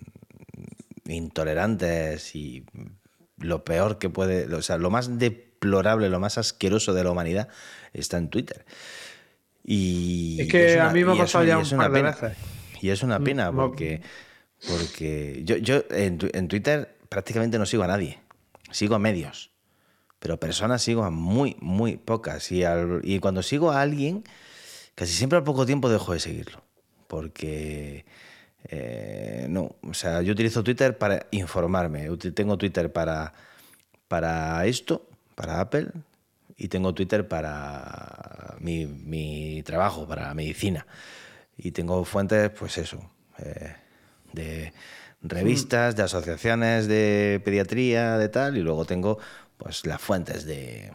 intolerantes 1.07 2.35
y 2.35 2.65
lo 3.39 3.65
peor 3.65 3.99
que 3.99 4.09
puede, 4.09 4.53
o 4.55 4.63
sea, 4.63 4.79
lo 4.79 4.91
más 4.91 5.19
deplorable, 5.19 6.09
lo 6.09 6.21
más 6.21 6.39
asqueroso 6.39 6.95
de 6.95 7.05
la 7.05 7.11
humanidad 7.11 7.49
está 7.93 8.17
en 8.17 8.29
Twitter. 8.29 8.65
Y 9.65 10.39
es 10.41 10.49
que 10.49 10.81
a 10.81 10.91
mí 10.91 11.05
me 11.05 11.13
ha 11.13 11.17
pasado 11.17 11.45
ya 11.45 11.59
un 11.59 11.69
par 11.69 11.93
de 11.93 12.03
veces. 12.03 12.33
Y 12.81 12.89
es 12.89 13.03
una 13.03 13.21
pena 13.21 13.53
porque 13.53 14.01
porque 14.69 15.43
yo, 15.45 15.57
yo 15.57 15.83
en, 15.91 16.19
Twitter 16.49 16.97
prácticamente 17.09 17.59
no 17.59 17.67
sigo 17.67 17.83
a 17.83 17.87
nadie. 17.87 18.19
Sigo 18.71 18.95
a 18.95 18.99
medios. 18.99 19.51
Pero 20.19 20.39
personas 20.39 20.83
sigo 20.83 21.05
a 21.05 21.11
muy, 21.11 21.57
muy 21.61 21.97
pocas. 21.97 22.53
Y, 22.53 22.63
y 23.03 23.19
cuando 23.21 23.43
sigo 23.43 23.71
a 23.71 23.81
alguien, 23.81 24.25
casi 24.95 25.13
siempre 25.13 25.39
al 25.39 25.45
poco 25.45 25.67
tiempo 25.67 25.89
dejo 25.89 26.13
de 26.13 26.21
seguirlo. 26.21 26.63
Porque... 27.07 28.05
Eh, 28.65 29.47
no, 29.49 29.77
o 29.83 29.95
sea, 29.95 30.23
yo 30.23 30.33
utilizo 30.33 30.63
Twitter 30.63 30.99
para 30.99 31.27
informarme. 31.31 32.09
Tengo 32.35 32.59
Twitter 32.59 32.93
para, 32.93 33.33
para 34.09 34.67
esto, 34.67 35.09
para 35.35 35.61
Apple, 35.61 35.89
y 36.57 36.69
tengo 36.69 36.93
Twitter 36.95 37.27
para 37.27 38.57
mi, 38.61 38.87
mi 38.87 39.63
trabajo, 39.63 40.07
para 40.07 40.35
medicina. 40.35 40.87
Y 41.57 41.73
tengo 41.73 42.05
fuentes, 42.05 42.51
pues 42.51 42.79
eso, 42.79 43.11
eh, 43.39 43.75
de 44.33 44.73
revistas, 45.23 45.97
de 45.97 46.03
asociaciones 46.03 46.87
de 46.87 47.41
pediatría, 47.45 48.17
de 48.17 48.29
tal, 48.29 48.57
y 48.57 48.61
luego 48.61 48.85
tengo 48.85 49.19
pues 49.59 49.85
las 49.85 50.01
fuentes 50.01 50.47
de, 50.47 50.93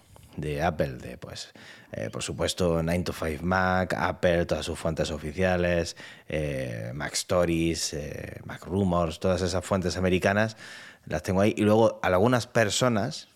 Apple, 0.63 0.93
de 0.93 1.17
pues 1.17 1.53
eh, 1.91 2.09
por 2.11 2.23
supuesto 2.23 2.81
9 2.83 3.03
to 3.03 3.13
5 3.13 3.43
Mac, 3.43 3.93
Apple, 3.93 4.45
todas 4.45 4.65
sus 4.65 4.77
fuentes 4.77 5.11
oficiales, 5.11 5.95
eh, 6.27 6.91
Mac 6.93 7.13
Stories, 7.13 7.93
eh, 7.93 8.41
Mac 8.45 8.65
Rumors, 8.65 9.19
todas 9.19 9.41
esas 9.41 9.63
fuentes 9.63 9.95
americanas, 9.97 10.57
las 11.05 11.21
tengo 11.23 11.41
ahí. 11.41 11.53
Y 11.55 11.61
luego 11.61 11.99
algunas 12.01 12.47
personas, 12.47 13.27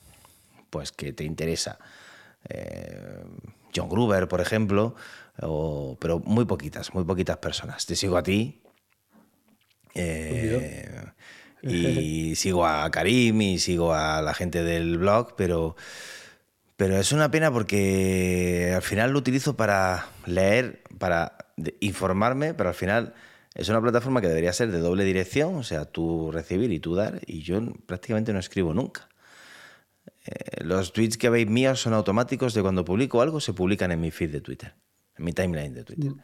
pues 0.70 0.92
que 0.92 1.14
te 1.14 1.24
interesa. 1.24 1.78
John 3.76 3.90
Gruber, 3.90 4.28
por 4.28 4.42
ejemplo, 4.42 4.96
pero 5.38 6.20
muy 6.20 6.46
poquitas, 6.46 6.94
muy 6.94 7.04
poquitas 7.04 7.38
personas. 7.38 7.86
Te 7.86 7.96
sigo 7.96 8.18
a 8.18 8.24
ti, 8.24 8.60
eh, 9.96 11.06
y 11.62 12.36
sigo 12.36 12.66
a 12.66 12.90
Karim 12.92 13.42
y 13.42 13.60
sigo 13.60 13.94
a 13.94 14.22
la 14.22 14.34
gente 14.34 14.64
del 14.64 14.98
blog, 14.98 15.36
pero, 15.36 15.76
pero 16.78 16.98
es 16.98 17.12
una 17.12 17.32
pena 17.32 17.52
porque 17.52 18.74
al 18.76 18.82
final 18.82 19.12
lo 19.12 19.20
utilizo 19.20 19.56
para 19.56 20.08
leer, 20.26 20.82
para 20.98 21.38
informarme, 21.80 22.54
pero 22.54 22.70
al 22.70 22.76
final 22.76 23.14
es 23.56 23.68
una 23.70 23.82
plataforma 23.82 24.22
que 24.22 24.28
debería 24.28 24.54
ser 24.54 24.72
de 24.72 24.80
doble 24.80 25.04
dirección, 25.04 25.56
o 25.56 25.64
sea, 25.64 25.86
tú 25.86 26.32
recibir 26.32 26.72
y 26.72 26.80
tú 26.80 26.96
dar, 26.96 27.20
y 27.26 27.42
yo 27.42 27.62
prácticamente 27.86 28.32
no 28.32 28.40
escribo 28.40 28.74
nunca. 28.74 29.10
Eh, 30.26 30.64
los 30.64 30.94
tweets 30.94 31.18
que 31.18 31.30
veis 31.30 31.48
míos 31.48 31.82
son 31.82 31.94
automáticos 31.94 32.54
de 32.54 32.62
cuando 32.62 32.86
publico 32.86 33.22
algo, 33.22 33.40
se 33.40 33.54
publican 33.54 33.92
en 33.92 34.00
mi 34.00 34.12
feed 34.12 34.32
de 34.32 34.42
Twitter, 34.42 34.74
en 35.18 35.26
mi 35.26 35.34
timeline 35.34 35.74
de 35.74 35.84
Twitter. 35.84 36.12
Mm. 36.12 36.22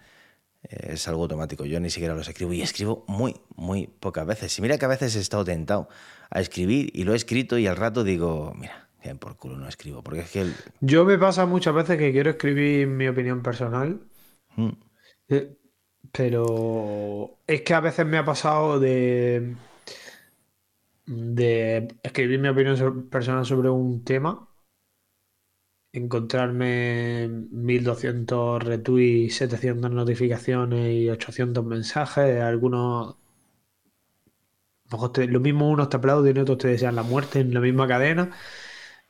Eh, 0.69 0.93
es 0.93 1.07
algo 1.07 1.23
automático. 1.23 1.65
Yo 1.65 1.79
ni 1.79 1.89
siquiera 1.89 2.15
los 2.15 2.27
escribo 2.27 2.53
y 2.53 2.61
escribo 2.61 3.03
muy, 3.07 3.35
muy 3.55 3.87
pocas 3.87 4.25
veces. 4.25 4.57
Y 4.59 4.61
mira 4.61 4.77
que 4.77 4.85
a 4.85 4.89
veces 4.89 5.15
he 5.15 5.19
estado 5.19 5.43
tentado 5.45 5.87
a 6.29 6.39
escribir 6.41 6.89
y 6.93 7.03
lo 7.03 7.13
he 7.13 7.15
escrito 7.15 7.57
y 7.57 7.67
al 7.67 7.75
rato 7.77 8.03
digo, 8.03 8.53
mira, 8.55 8.89
que 9.01 9.13
por 9.15 9.37
culo 9.37 9.57
no 9.57 9.67
escribo. 9.67 10.01
Porque 10.03 10.21
es 10.21 10.31
que. 10.31 10.41
el- 10.41 10.53
Yo 10.81 11.05
me 11.05 11.17
pasa 11.17 11.45
muchas 11.45 11.73
veces 11.75 11.97
que 11.97 12.11
quiero 12.11 12.31
escribir 12.31 12.87
mi 12.87 13.07
opinión 13.07 13.41
personal, 13.41 14.01
Mm, 14.57 14.69
eh, 15.29 15.57
pero 16.11 17.39
es 17.45 17.61
que 17.61 17.73
a 17.73 17.81
veces 17.81 18.05
me 18.05 18.17
ha 18.17 18.23
pasado 18.23 18.79
de, 18.79 19.55
de 21.05 21.87
escribir 22.03 22.39
mi 22.39 22.47
opinión 22.49 22.77
so- 22.77 23.09
personal 23.09 23.45
sobre 23.45 23.69
un 23.69 24.03
tema, 24.03 24.47
encontrarme 25.95 27.27
1200 27.51 28.63
retweets, 28.63 29.35
700 29.37 29.91
notificaciones 29.91 30.93
y 30.93 31.09
800 31.09 31.65
mensajes, 31.65 32.41
algunos... 32.41 33.15
lo 35.27 35.39
mismo 35.39 35.69
unos 35.69 35.89
te 35.89 35.97
aplauden 35.97 36.37
y 36.37 36.39
otros 36.39 36.57
te 36.59 36.67
desean 36.69 36.95
la 36.95 37.03
muerte 37.03 37.39
en 37.39 37.53
la 37.53 37.59
misma 37.59 37.87
cadena. 37.87 38.31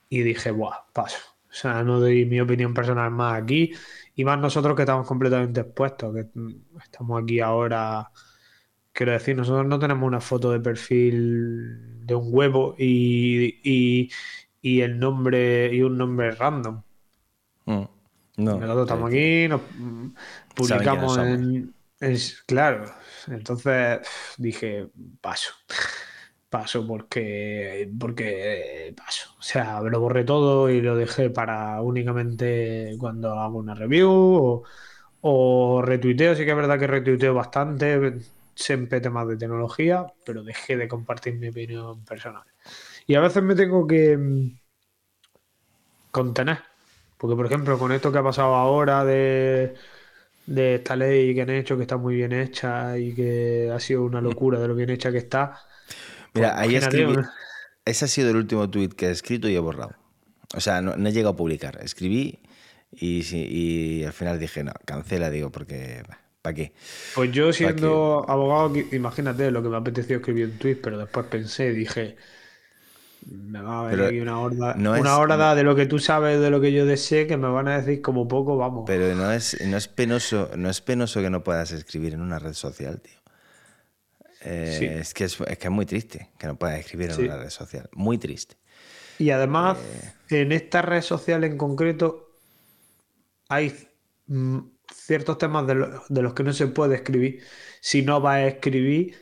Y 0.09 0.21
dije, 0.23 0.51
buah, 0.51 0.85
paso. 0.93 1.17
O 1.49 1.53
sea, 1.53 1.83
no 1.83 1.99
doy 1.99 2.25
mi 2.25 2.39
opinión 2.41 2.73
personal 2.73 3.11
más 3.11 3.41
aquí. 3.43 3.73
Y 4.15 4.25
más 4.25 4.39
nosotros 4.39 4.75
que 4.75 4.83
estamos 4.83 5.07
completamente 5.07 5.61
expuestos, 5.61 6.15
que 6.15 6.27
estamos 6.83 7.23
aquí 7.23 7.39
ahora. 7.41 8.11
Quiero 8.93 9.13
decir, 9.13 9.35
nosotros 9.37 9.67
no 9.67 9.79
tenemos 9.79 10.07
una 10.07 10.21
foto 10.21 10.51
de 10.51 10.59
perfil 10.61 12.05
de 12.07 12.15
un 12.15 12.29
huevo 12.33 12.75
y- 12.77 14.09
y 14.65 14.81
el 14.81 14.99
nombre 14.99 15.73
y 15.73 15.81
un 15.83 15.97
nombre 15.97 16.31
random. 16.31 16.83
mm. 17.65 17.87
No, 18.37 18.55
Nosotros 18.59 18.83
estamos 18.85 19.09
aquí, 19.09 19.47
nos 19.47 19.61
mm, 19.71 20.07
publicamos 20.53 21.19
en, 21.19 21.75
en- 21.99 22.17
Claro, 22.47 22.85
entonces 23.27 23.99
dije, 24.37 24.89
paso. 25.21 25.51
Paso 26.49 26.87
porque, 26.87 27.91
porque 27.99 28.93
paso. 28.95 29.35
O 29.39 29.41
sea, 29.41 29.81
lo 29.81 29.99
borré 29.99 30.23
todo 30.23 30.69
y 30.69 30.81
lo 30.81 30.95
dejé 30.95 31.29
para 31.29 31.81
únicamente 31.81 32.95
cuando 32.99 33.33
hago 33.39 33.57
una 33.59 33.75
review 33.75 34.09
o, 34.11 34.63
o 35.21 35.81
retuiteo. 35.83 36.35
Sí 36.35 36.45
que 36.45 36.51
es 36.51 36.55
verdad 36.57 36.79
que 36.79 36.87
retuiteo 36.87 37.33
bastante, 37.33 38.19
siempre 38.55 39.01
temas 39.01 39.27
de 39.27 39.37
tecnología, 39.37 40.05
pero 40.25 40.43
dejé 40.43 40.77
de 40.77 40.87
compartir 40.87 41.35
mi 41.35 41.49
opinión 41.49 42.05
personal. 42.05 42.43
Y 43.07 43.15
a 43.15 43.21
veces 43.21 43.43
me 43.43 43.55
tengo 43.55 43.85
que 43.85 44.17
mm, 44.17 44.59
contener. 46.11 46.59
Porque, 47.17 47.35
por 47.35 47.45
ejemplo, 47.45 47.77
con 47.77 47.91
esto 47.91 48.11
que 48.11 48.17
ha 48.17 48.23
pasado 48.23 48.55
ahora 48.55 49.05
de, 49.05 49.75
de 50.45 50.75
esta 50.75 50.95
ley 50.95 51.33
que 51.33 51.41
han 51.41 51.49
hecho, 51.49 51.77
que 51.77 51.83
está 51.83 51.97
muy 51.97 52.15
bien 52.15 52.33
hecha 52.33 52.97
y 52.97 53.13
que 53.13 53.71
ha 53.73 53.79
sido 53.79 54.03
una 54.03 54.21
locura 54.21 54.59
de 54.59 54.67
lo 54.67 54.75
bien 54.75 54.89
hecha 54.89 55.11
que 55.11 55.19
está. 55.19 55.59
Mira, 56.33 56.53
pues, 56.55 56.61
ahí 56.61 56.75
escribí. 56.75 57.15
Ese 57.85 58.05
ha 58.05 58.07
sido 58.07 58.31
el 58.31 58.37
último 58.37 58.69
tuit 58.69 58.93
que 58.93 59.07
he 59.07 59.11
escrito 59.11 59.47
y 59.47 59.55
he 59.55 59.59
borrado. 59.59 59.95
O 60.55 60.59
sea, 60.59 60.81
no, 60.81 60.95
no 60.95 61.09
he 61.09 61.11
llegado 61.11 61.33
a 61.33 61.37
publicar. 61.37 61.79
Escribí 61.81 62.39
y, 62.91 64.03
al 64.03 64.13
final 64.13 64.39
dije, 64.39 64.63
no, 64.63 64.73
cancela, 64.85 65.29
digo, 65.29 65.51
porque. 65.51 66.03
¿Para 66.41 66.53
qué? 66.53 66.73
Pues 67.15 67.31
yo 67.31 67.51
siendo 67.51 68.23
abogado, 68.27 68.71
imagínate 68.91 69.49
lo 69.49 69.63
que 69.63 69.69
me 69.69 69.77
apeteció 69.77 70.17
escribir 70.17 70.45
un 70.45 70.57
tweet, 70.59 70.75
pero 70.75 70.99
después 70.99 71.25
pensé, 71.25 71.71
dije, 71.71 72.17
me 73.25 73.61
va 73.61 73.87
a 73.87 73.89
Pero 73.89 74.05
aquí 74.07 74.19
una 74.19 74.39
horda, 74.39 74.75
no 74.75 74.91
una 74.91 74.99
es- 74.99 75.15
horda 75.17 75.55
de 75.55 75.63
lo 75.63 75.75
que 75.75 75.85
tú 75.85 75.99
sabes, 75.99 76.39
de 76.39 76.49
lo 76.49 76.61
que 76.61 76.71
yo 76.71 76.85
desee, 76.85 77.25
que 77.27 77.37
me 77.37 77.47
van 77.47 77.67
a 77.67 77.79
decir 77.81 78.01
como 78.01 78.27
poco, 78.27 78.55
vamos. 78.57 78.83
Pero 78.85 79.13
no 79.15 79.31
es, 79.31 79.57
no 79.65 79.77
es 79.77 79.87
penoso, 79.87 80.51
no 80.55 80.69
es 80.69 80.81
penoso 80.81 81.21
que 81.21 81.29
no 81.29 81.43
puedas 81.43 81.71
escribir 81.71 82.13
en 82.13 82.21
una 82.21 82.39
red 82.39 82.53
social, 82.53 83.01
tío. 83.01 83.13
Eh, 84.41 84.75
Sí. 84.77 84.85
es, 84.85 85.13
que 85.13 85.23
es, 85.23 85.39
es 85.41 85.57
que 85.57 85.67
es 85.67 85.71
muy 85.71 85.85
triste 85.87 86.29
que 86.37 86.45
no 86.47 86.55
puedas 86.55 86.79
escribir 86.79 87.09
en 87.09 87.15
Sí. 87.15 87.21
una 87.23 87.37
red 87.37 87.49
social. 87.49 87.89
Muy 87.93 88.17
triste. 88.19 88.55
Y 89.17 89.31
además, 89.31 89.77
Eh. 90.29 90.41
en 90.41 90.51
esta 90.51 90.81
red 90.83 91.01
social 91.01 91.43
en 91.43 91.57
concreto, 91.57 92.29
hay 93.49 93.73
mm, 94.27 94.59
ciertos 94.93 95.37
temas 95.37 95.65
de, 95.67 95.75
lo- 95.75 96.03
de 96.09 96.21
los 96.21 96.33
que 96.33 96.43
no 96.43 96.51
se 96.53 96.67
puede 96.67 96.95
escribir 96.95 97.41
si 97.81 98.01
no 98.01 98.21
vas 98.21 98.35
a 98.37 98.45
escribir 98.47 99.15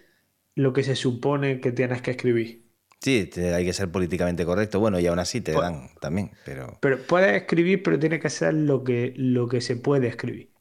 lo 0.56 0.72
que 0.74 0.84
se 0.84 0.96
supone 0.96 1.60
que 1.60 1.72
tienes 1.72 2.02
que 2.02 2.12
escribir. 2.12 2.63
Sí, 3.04 3.26
te- 3.26 3.54
hay 3.54 3.66
que 3.66 3.74
ser 3.74 3.92
políticamente 3.92 4.46
correcto. 4.46 4.80
Bueno, 4.80 4.98
y 5.00 5.06
aún 5.08 5.20
así 5.20 5.42
te 5.42 5.54
Pues- 5.54 5.64
dan 5.64 5.90
también, 6.00 6.32
pero. 6.46 6.78
Pero 6.82 6.98
puedes 7.04 7.34
escribir, 7.42 7.84
pero 7.84 8.00
tiene 8.00 8.20
que 8.20 8.30
ser 8.30 8.54
lo 8.54 8.84
que, 8.84 9.14
lo 9.18 9.48
que 9.48 9.60
se 9.62 9.76
puede 9.76 10.08
escribir. 10.08 10.52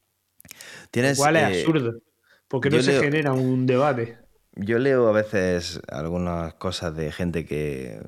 Tienes, 0.90 1.18
Lo 1.18 1.22
cual 1.24 1.36
es 1.36 1.42
eh, 1.42 1.60
absurdo, 1.60 1.94
porque 2.48 2.68
no 2.70 2.82
se 2.82 2.92
leo- 2.92 3.02
genera 3.02 3.32
un 3.32 3.64
debate. 3.66 4.18
Yo 4.54 4.78
leo 4.78 5.08
a 5.08 5.12
veces 5.12 5.80
algunas 5.88 6.52
cosas 6.54 6.94
de 6.94 7.10
gente 7.10 7.46
que 7.46 7.98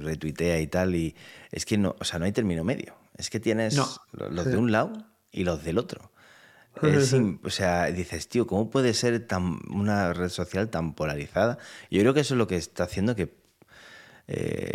retuitea 0.00 0.60
y 0.60 0.66
tal, 0.68 0.94
y 0.94 1.16
es 1.50 1.64
que 1.64 1.78
no, 1.78 1.96
o 1.98 2.04
sea, 2.04 2.18
no 2.20 2.24
hay 2.24 2.32
término 2.32 2.62
medio. 2.62 2.94
Es 3.16 3.30
que 3.30 3.40
tienes 3.40 3.74
No. 3.76 3.88
los 4.12 4.44
de 4.46 4.56
un 4.56 4.70
lado 4.70 4.92
y 5.32 5.44
los 5.44 5.64
del 5.64 5.78
otro. 5.78 6.12
Es 6.82 7.12
o 7.12 7.50
sea, 7.50 7.86
dices, 7.86 8.28
tío, 8.28 8.46
¿cómo 8.46 8.70
puede 8.70 8.94
ser 8.94 9.26
tan, 9.26 9.58
una 9.70 10.12
red 10.12 10.28
social 10.30 10.70
tan 10.70 10.94
polarizada? 10.94 11.58
Yo 11.90 12.00
creo 12.00 12.14
que 12.14 12.20
eso 12.20 12.34
es 12.34 12.38
lo 12.38 12.46
que 12.46 12.56
está 12.56 12.84
haciendo 12.84 13.14
que, 13.16 13.34
eh, 14.34 14.70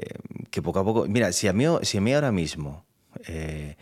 que 0.51 0.61
poco 0.61 0.79
a 0.79 0.83
poco. 0.83 1.05
Mira, 1.07 1.31
si 1.31 1.47
a 1.47 1.53
mí, 1.53 1.65
si 1.81 1.97
a 1.97 2.01
mí 2.01 2.13
ahora 2.13 2.31
mismo 2.31 2.85
eh, 3.27 3.75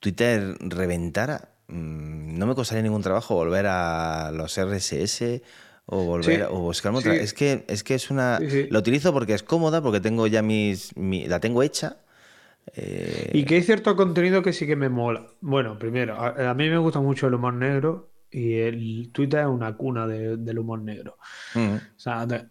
Twitter 0.00 0.56
reventara, 0.60 1.50
mm, 1.68 2.38
no 2.38 2.46
me 2.46 2.54
costaría 2.54 2.82
ningún 2.82 3.02
trabajo 3.02 3.34
volver 3.34 3.66
a 3.68 4.30
los 4.32 4.56
RSS 4.58 5.42
o 5.86 6.04
volver 6.04 6.36
Sí, 6.36 6.42
a- 6.42 6.50
o 6.50 6.60
buscarme 6.60 6.98
otra. 6.98 7.14
sí. 7.14 7.20
Es 7.20 7.32
que 7.34 7.64
es 7.68 7.82
que 7.84 7.94
es 7.94 8.10
una. 8.10 8.38
Sí. 8.48 8.68
La 8.70 8.78
utilizo 8.78 9.12
porque 9.12 9.34
es 9.34 9.42
cómoda, 9.42 9.82
porque 9.82 10.00
tengo 10.00 10.26
ya 10.26 10.42
mis. 10.42 10.96
mi- 10.96 11.26
la 11.26 11.40
tengo 11.40 11.62
hecha. 11.62 11.98
eh, 12.76 13.30
Y 13.32 13.44
que 13.44 13.54
hay 13.56 13.62
cierto 13.62 13.96
contenido 13.96 14.42
que 14.42 14.52
sí 14.52 14.66
que 14.66 14.76
me 14.76 14.88
mola. 14.90 15.26
Bueno, 15.40 15.78
primero, 15.78 16.20
a, 16.20 16.50
a 16.50 16.54
mí 16.54 16.68
me 16.68 16.76
gusta 16.78 17.00
mucho 17.00 17.26
el 17.26 17.34
humor 17.34 17.54
negro 17.54 18.10
y 18.30 18.54
el 18.58 19.10
Twitter 19.12 19.40
es 19.40 19.46
una 19.46 19.74
cuna 19.76 20.06
de- 20.06 20.36
del 20.36 20.58
humor 20.58 20.80
negro. 20.82 21.16
O 21.54 21.78
sea, 21.96 22.26
te- 22.26 22.46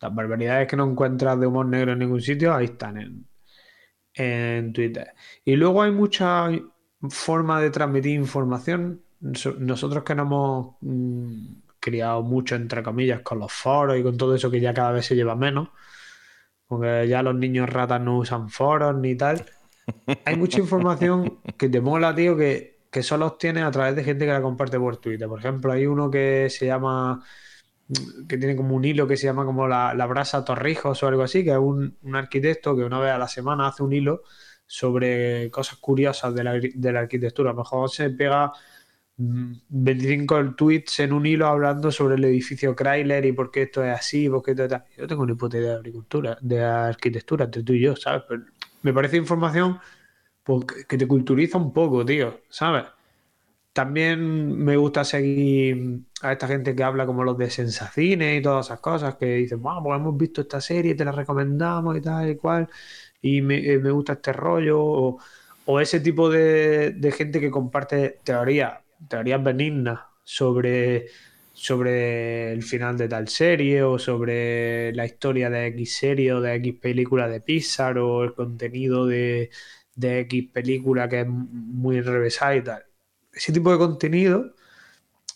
las 0.00 0.14
barbaridades 0.14 0.68
que 0.68 0.76
no 0.76 0.88
encuentras 0.90 1.38
de 1.40 1.46
humor 1.46 1.66
negro 1.66 1.92
en 1.92 1.98
ningún 2.00 2.20
sitio, 2.20 2.54
ahí 2.54 2.66
están 2.66 2.98
en, 2.98 3.26
en 4.14 4.72
Twitter. 4.72 5.12
Y 5.44 5.56
luego 5.56 5.82
hay 5.82 5.92
mucha 5.92 6.48
forma 7.10 7.60
de 7.60 7.70
transmitir 7.70 8.14
información. 8.14 9.02
So- 9.34 9.54
Nosotros 9.58 10.04
que 10.04 10.14
nos 10.14 10.26
hemos 10.26 10.76
mm, 10.80 11.46
criado 11.80 12.22
mucho, 12.22 12.54
entre 12.56 12.82
comillas, 12.82 13.20
con 13.22 13.38
los 13.40 13.52
foros 13.52 13.98
y 13.98 14.02
con 14.02 14.16
todo 14.16 14.34
eso 14.34 14.50
que 14.50 14.60
ya 14.60 14.74
cada 14.74 14.92
vez 14.92 15.06
se 15.06 15.16
lleva 15.16 15.36
menos, 15.36 15.68
porque 16.66 17.06
ya 17.08 17.22
los 17.22 17.34
niños 17.34 17.68
ratas 17.70 18.00
no 18.00 18.18
usan 18.18 18.48
foros 18.50 18.96
ni 18.96 19.16
tal. 19.16 19.44
Hay 20.24 20.36
mucha 20.36 20.60
información 20.60 21.40
que 21.56 21.68
te 21.68 21.80
mola, 21.80 22.14
tío, 22.14 22.36
que, 22.36 22.82
que 22.90 23.02
solo 23.02 23.26
obtienes 23.26 23.64
a 23.64 23.70
través 23.70 23.96
de 23.96 24.04
gente 24.04 24.26
que 24.26 24.32
la 24.32 24.42
comparte 24.42 24.78
por 24.78 24.98
Twitter. 24.98 25.28
Por 25.28 25.40
ejemplo, 25.40 25.72
hay 25.72 25.86
uno 25.86 26.10
que 26.10 26.48
se 26.50 26.66
llama 26.66 27.24
que 28.28 28.36
tiene 28.36 28.54
como 28.54 28.74
un 28.74 28.84
hilo 28.84 29.06
que 29.06 29.16
se 29.16 29.26
llama 29.26 29.44
como 29.44 29.66
la, 29.66 29.94
la 29.94 30.06
brasa 30.06 30.44
Torrijos 30.44 31.02
o 31.02 31.06
algo 31.08 31.22
así, 31.22 31.42
que 31.44 31.52
es 31.52 31.58
un, 31.58 31.96
un 32.02 32.16
arquitecto 32.16 32.76
que 32.76 32.84
una 32.84 33.00
vez 33.00 33.12
a 33.12 33.18
la 33.18 33.28
semana 33.28 33.68
hace 33.68 33.82
un 33.82 33.92
hilo 33.92 34.22
sobre 34.66 35.50
cosas 35.50 35.78
curiosas 35.78 36.34
de 36.34 36.44
la, 36.44 36.52
de 36.52 36.92
la 36.92 37.00
arquitectura. 37.00 37.50
A 37.50 37.52
lo 37.54 37.60
mejor 37.60 37.90
se 37.90 38.10
pega 38.10 38.52
mm, 39.16 39.52
25 39.68 40.54
tweets 40.54 41.00
en 41.00 41.12
un 41.14 41.26
hilo 41.26 41.46
hablando 41.46 41.90
sobre 41.90 42.16
el 42.16 42.24
edificio 42.26 42.76
Chrysler 42.76 43.24
y 43.24 43.32
por 43.32 43.50
qué 43.50 43.62
esto 43.62 43.82
es 43.82 43.98
así, 43.98 44.28
por 44.28 44.42
qué 44.42 44.50
esto 44.50 44.64
es. 44.64 44.82
Yo 44.96 45.06
tengo 45.06 45.26
ni 45.26 45.34
puta 45.34 45.56
de 45.58 45.72
agricultura, 45.72 46.36
de 46.42 46.62
arquitectura, 46.62 47.46
entre 47.46 47.62
tú 47.62 47.72
y 47.72 47.80
yo, 47.80 47.96
¿sabes? 47.96 48.24
Pero 48.28 48.44
me 48.82 48.92
parece 48.92 49.16
información 49.16 49.80
pues, 50.44 50.66
que 50.86 50.98
te 50.98 51.08
culturiza 51.08 51.58
un 51.58 51.72
poco, 51.72 52.04
tío, 52.04 52.40
¿sabes? 52.50 52.84
También 53.78 54.58
me 54.58 54.76
gusta 54.76 55.04
seguir 55.04 56.00
a 56.22 56.32
esta 56.32 56.48
gente 56.48 56.74
que 56.74 56.82
habla 56.82 57.06
como 57.06 57.22
los 57.22 57.38
de 57.38 57.48
Sensacine 57.48 58.34
y 58.34 58.42
todas 58.42 58.66
esas 58.66 58.80
cosas, 58.80 59.14
que 59.14 59.26
dicen, 59.36 59.62
wow, 59.62 59.80
pues 59.84 60.00
hemos 60.00 60.16
visto 60.16 60.40
esta 60.40 60.60
serie, 60.60 60.96
te 60.96 61.04
la 61.04 61.12
recomendamos 61.12 61.96
y 61.96 62.00
tal 62.00 62.28
y 62.28 62.36
cual, 62.36 62.68
y 63.22 63.40
me, 63.40 63.58
eh, 63.58 63.78
gusta 63.78 64.14
este 64.14 64.32
rollo, 64.32 64.80
o, 64.80 65.80
ese 65.80 66.00
tipo 66.00 66.28
de, 66.28 66.90
de 66.90 67.12
gente 67.12 67.38
que 67.40 67.52
comparte 67.52 68.18
teorías, 68.24 68.80
teorías 69.08 69.44
benignas 69.44 70.00
sobre, 70.24 71.06
sobre 71.52 72.52
el 72.52 72.64
final 72.64 72.98
de 72.98 73.08
tal 73.08 73.28
serie, 73.28 73.84
o 73.84 73.96
sobre 74.00 74.92
la 74.92 75.06
historia 75.06 75.50
de 75.50 75.68
X 75.68 75.98
serie 75.98 76.32
o 76.32 76.40
de 76.40 76.54
X 76.56 76.74
película 76.80 77.28
de 77.28 77.40
Pixar, 77.40 77.98
o 77.98 78.24
el 78.24 78.34
contenido 78.34 79.06
de, 79.06 79.50
de 79.94 80.20
X 80.22 80.50
película 80.52 81.08
que 81.08 81.20
es 81.20 81.28
muy 81.28 81.98
enrevesada 81.98 82.56
y 82.56 82.62
tal 82.64 82.87
ese 83.38 83.52
tipo 83.52 83.70
de 83.70 83.78
contenido 83.78 84.52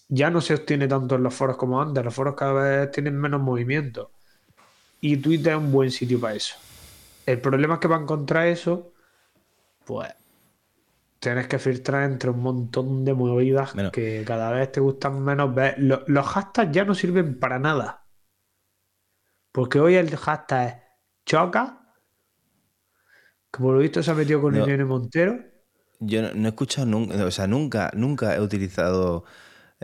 ya 0.08 0.28
no 0.28 0.40
se 0.40 0.54
obtiene 0.54 0.88
tanto 0.88 1.14
en 1.14 1.22
los 1.22 1.32
foros 1.32 1.56
como 1.56 1.80
antes. 1.80 2.04
Los 2.04 2.14
foros 2.14 2.34
cada 2.34 2.52
vez 2.52 2.90
tienen 2.90 3.18
menos 3.18 3.40
movimiento. 3.40 4.10
Y 5.00 5.16
Twitter 5.16 5.52
es 5.52 5.58
un 5.58 5.72
buen 5.72 5.90
sitio 5.90 6.20
para 6.20 6.34
eso. 6.34 6.56
El 7.24 7.40
problema 7.40 7.74
es 7.74 7.80
que 7.80 7.88
para 7.88 8.02
encontrar 8.02 8.48
eso, 8.48 8.92
pues 9.84 10.12
tienes 11.18 11.46
que 11.46 11.58
filtrar 11.58 12.02
entre 12.10 12.30
un 12.30 12.40
montón 12.40 13.04
de 13.04 13.14
movidas 13.14 13.72
que 13.92 14.24
cada 14.26 14.50
vez 14.50 14.72
te 14.72 14.80
gustan 14.80 15.22
menos 15.22 15.54
ver. 15.54 15.76
Los 15.78 16.26
hashtags 16.26 16.72
ya 16.72 16.84
no 16.84 16.94
sirven 16.94 17.38
para 17.38 17.58
nada. 17.58 18.04
Porque 19.52 19.78
hoy 19.78 19.94
el 19.94 20.14
hashtag 20.16 20.68
es 20.68 20.74
choca, 21.24 21.94
que 23.52 23.62
por 23.62 23.74
lo 23.74 23.80
visto 23.80 24.02
se 24.02 24.10
ha 24.10 24.14
metido 24.14 24.40
con 24.40 24.54
No. 24.54 24.64
Irene 24.64 24.84
Montero. 24.84 25.51
Yo 26.04 26.22
no, 26.22 26.30
no 26.34 26.46
he 26.46 26.50
escuchado 26.50 26.86
nunca, 26.86 27.24
o 27.24 27.30
sea, 27.30 27.46
nunca, 27.46 27.90
nunca 27.94 28.34
he 28.34 28.40
utilizado 28.40 29.24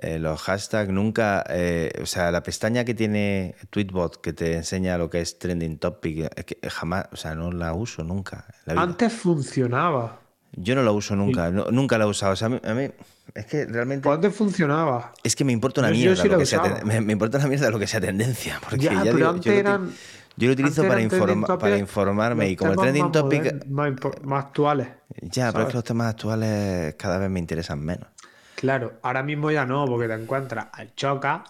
eh, 0.00 0.18
los 0.18 0.40
hashtags, 0.42 0.90
nunca, 0.90 1.44
eh, 1.48 1.90
o 2.02 2.06
sea, 2.06 2.30
la 2.30 2.42
pestaña 2.42 2.84
que 2.84 2.94
tiene 2.94 3.54
Tweetbot 3.70 4.20
que 4.20 4.32
te 4.32 4.56
enseña 4.56 4.96
lo 4.98 5.10
que 5.10 5.20
es 5.20 5.38
trending 5.38 5.78
topic, 5.78 6.30
es 6.36 6.44
que 6.44 6.58
jamás, 6.70 7.06
o 7.12 7.16
sea, 7.16 7.34
no 7.34 7.50
la 7.52 7.72
uso 7.72 8.02
nunca. 8.04 8.44
en 8.48 8.54
la 8.66 8.72
vida. 8.74 8.82
Antes 8.82 9.12
funcionaba. 9.12 10.20
Yo 10.52 10.74
no 10.74 10.82
la 10.82 10.92
uso 10.92 11.14
nunca, 11.14 11.50
no- 11.50 11.70
nunca 11.70 11.98
la 11.98 12.04
he 12.04 12.08
usado. 12.08 12.32
O 12.32 12.36
sea, 12.36 12.46
a 12.46 12.50
mí, 12.50 12.60
a 12.64 12.74
mí- 12.74 12.90
es 13.34 13.46
que 13.46 13.66
realmente 13.66 14.04
Pues 14.04 14.14
antes 14.16 14.34
funcionaba. 14.34 15.12
es 15.22 15.36
que 15.36 15.44
me 15.44 15.52
importa 15.52 15.82
una 15.82 15.90
yo 15.90 15.96
mierda 15.96 16.22
sí 16.22 16.28
lo 16.28 16.38
que 16.38 16.46
sea, 16.46 16.80
me, 16.84 17.00
me 17.02 17.12
importa 17.12 17.38
una 17.38 17.46
mierda 17.48 17.70
lo 17.70 17.78
que 17.78 17.86
sea 17.86 18.00
tendencia, 18.00 18.58
porque 18.68 18.78
Ya, 18.86 18.92
ya 18.94 19.02
pero 19.04 19.16
digo, 19.16 19.28
antes 19.30 19.52
eran- 19.52 19.92
yo 20.39 20.47
lo 20.49 20.53
utilizo 20.55 20.82
para, 20.86 21.01
informa- 21.03 21.59
para 21.59 21.76
informarme 21.78 22.49
y 22.51 22.57
como 22.57 22.72
el 22.72 22.78
trending 22.78 23.03
más 23.05 23.12
topic 23.12 23.66
más, 23.66 23.93
más 24.22 24.45
actuales. 24.47 24.89
ya, 25.22 25.53
pero 25.53 25.64
es 25.64 25.68
que 25.70 25.74
los 25.74 25.84
temas 25.84 26.09
actuales 26.09 26.95
cada 26.97 27.18
vez 27.18 27.28
me 27.30 27.41
interesan 27.41 27.80
menos. 27.80 28.09
Claro, 28.55 28.99
ahora 29.03 29.22
mismo 29.22 29.51
ya 29.51 29.66
no, 29.66 29.86
porque 29.86 30.09
te 30.09 30.14
encuentras 30.14 30.68
al 30.72 30.95
Choca, 30.95 31.45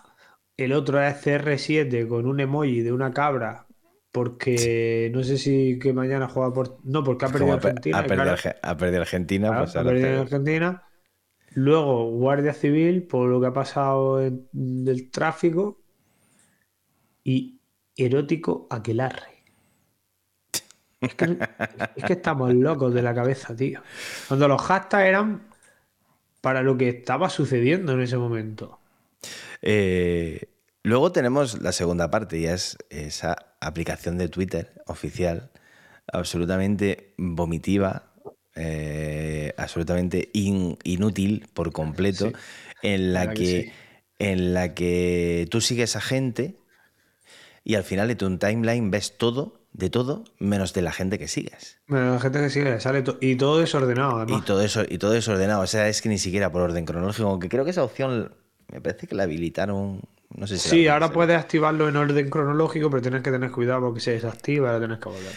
el 0.57 0.73
otro 0.73 1.01
es 1.03 1.17
CR7 1.25 2.07
con 2.09 2.27
un 2.27 2.41
emoji 2.41 2.81
de 2.83 2.93
una 2.93 3.13
cabra, 3.13 3.67
porque 4.13 5.11
no 5.15 5.23
sé 5.23 5.39
si 5.39 5.79
que 5.79 5.93
mañana 5.93 6.29
juega 6.29 6.53
por... 6.53 6.79
No, 6.85 7.05
porque 7.05 7.27
ha 7.27 7.29
perdido 7.29 7.53
Argentina. 7.55 7.99
ha 7.99 8.03
perdido, 8.05 8.37
claro, 8.37 8.59
ha 8.63 8.77
perdido 8.77 9.01
Argentina, 9.03 9.49
claro, 9.49 9.65
pues 9.65 9.77
ha 9.77 9.85
perdido 9.85 10.21
Argentina. 10.23 10.83
Luego 11.55 12.11
Guardia 12.11 12.53
Civil 12.53 13.05
por 13.05 13.29
lo 13.29 13.41
que 13.41 13.47
ha 13.47 13.53
pasado 13.53 14.21
en- 14.23 14.49
del 14.53 15.11
tráfico. 15.11 15.81
Y 17.25 17.58
erótico 17.99 18.67
aquelarre. 18.71 19.43
Es 21.01 21.15
que, 21.15 21.39
es 21.97 22.05
que 22.05 22.13
estamos 22.15 22.53
locos 22.55 22.93
de 22.93 23.03
la 23.03 23.15
cabeza, 23.15 23.55
tío. 23.55 23.83
Cuando 24.27 24.49
los 24.49 24.61
hashtags 24.63 25.07
eran 25.07 25.49
para 26.41 26.63
lo 26.63 26.77
que 26.77 26.89
estaba 26.89 27.31
sucediendo 27.31 27.93
en 27.93 28.01
ese 28.01 28.17
momento. 28.17 28.81
Eh, 29.63 30.49
luego 30.83 31.13
tenemos 31.13 31.61
la 31.61 31.73
segunda 31.73 32.11
parte 32.11 32.39
y 32.39 32.47
es 32.47 32.77
esa 32.91 33.37
aplicación 33.61 34.19
de 34.19 34.29
Twitter 34.29 34.83
oficial, 34.87 35.51
absolutamente 36.13 37.15
vomitiva, 37.17 38.13
eh, 38.57 39.53
absolutamente 39.57 40.31
in- 40.33 40.79
inútil 40.83 41.47
por 41.55 41.71
completo, 41.73 42.29
Sí, 42.29 42.35
en 42.83 43.13
la 43.13 43.29
que 43.31 43.35
que, 43.35 43.63
sí. 43.63 43.73
en 44.19 44.55
la 44.55 44.75
que 44.75 45.47
tú 45.51 45.61
sigues 45.61 45.95
a 45.97 46.01
gente 46.01 46.57
y 47.65 47.75
al 47.75 47.85
final 47.85 48.09
de 48.09 48.15
tu 48.17 48.37
timeline 48.39 48.91
ves 48.91 49.17
todo, 49.19 49.61
de 49.73 49.91
todo, 49.91 50.25
menos 50.39 50.73
de 50.73 50.83
la 50.83 50.93
gente 50.93 51.19
que 51.19 51.29
sigues. 51.29 51.79
Bueno, 51.87 52.15
la 52.15 52.21
gente 52.21 52.41
que 52.41 52.51
sigue 52.51 52.65
le 52.71 52.81
sale 52.81 53.03
to- 53.03 53.19
y 53.21 53.37
todo 53.37 53.59
desordenado, 53.59 54.19
Y 54.19 54.23
además. 54.23 54.45
todo 54.45 54.63
eso, 54.63 54.83
y 54.89 54.99
todo 54.99 55.13
desordenado. 55.13 55.63
O 55.63 55.67
sea, 55.67 55.89
es 55.89 56.01
que 56.03 56.09
ni 56.09 56.19
siquiera 56.19 56.51
por 56.51 56.63
orden 56.63 56.85
cronológico, 56.85 57.29
aunque 57.29 57.49
creo 57.49 57.65
que 57.65 57.71
esa 57.71 57.85
opción 57.85 58.35
me 58.73 58.81
parece 58.81 59.07
que 59.07 59.15
la 59.15 59.25
habilitaron. 59.25 60.01
No 60.37 60.47
sé 60.47 60.59
si 60.59 60.69
Sí, 60.69 60.89
ahora 60.89 61.11
puedes 61.11 61.37
activarlo 61.39 61.89
en 61.89 61.97
orden 61.97 62.29
cronológico, 62.29 62.91
pero 62.91 63.01
tienes 63.01 63.23
que 63.23 63.31
tener 63.31 63.51
cuidado 63.51 63.81
porque 63.81 64.01
se 64.01 64.13
desactiva, 64.13 64.73
lo 64.73 64.79
tienes 64.79 64.99
que 64.99 65.09
volver. 65.09 65.33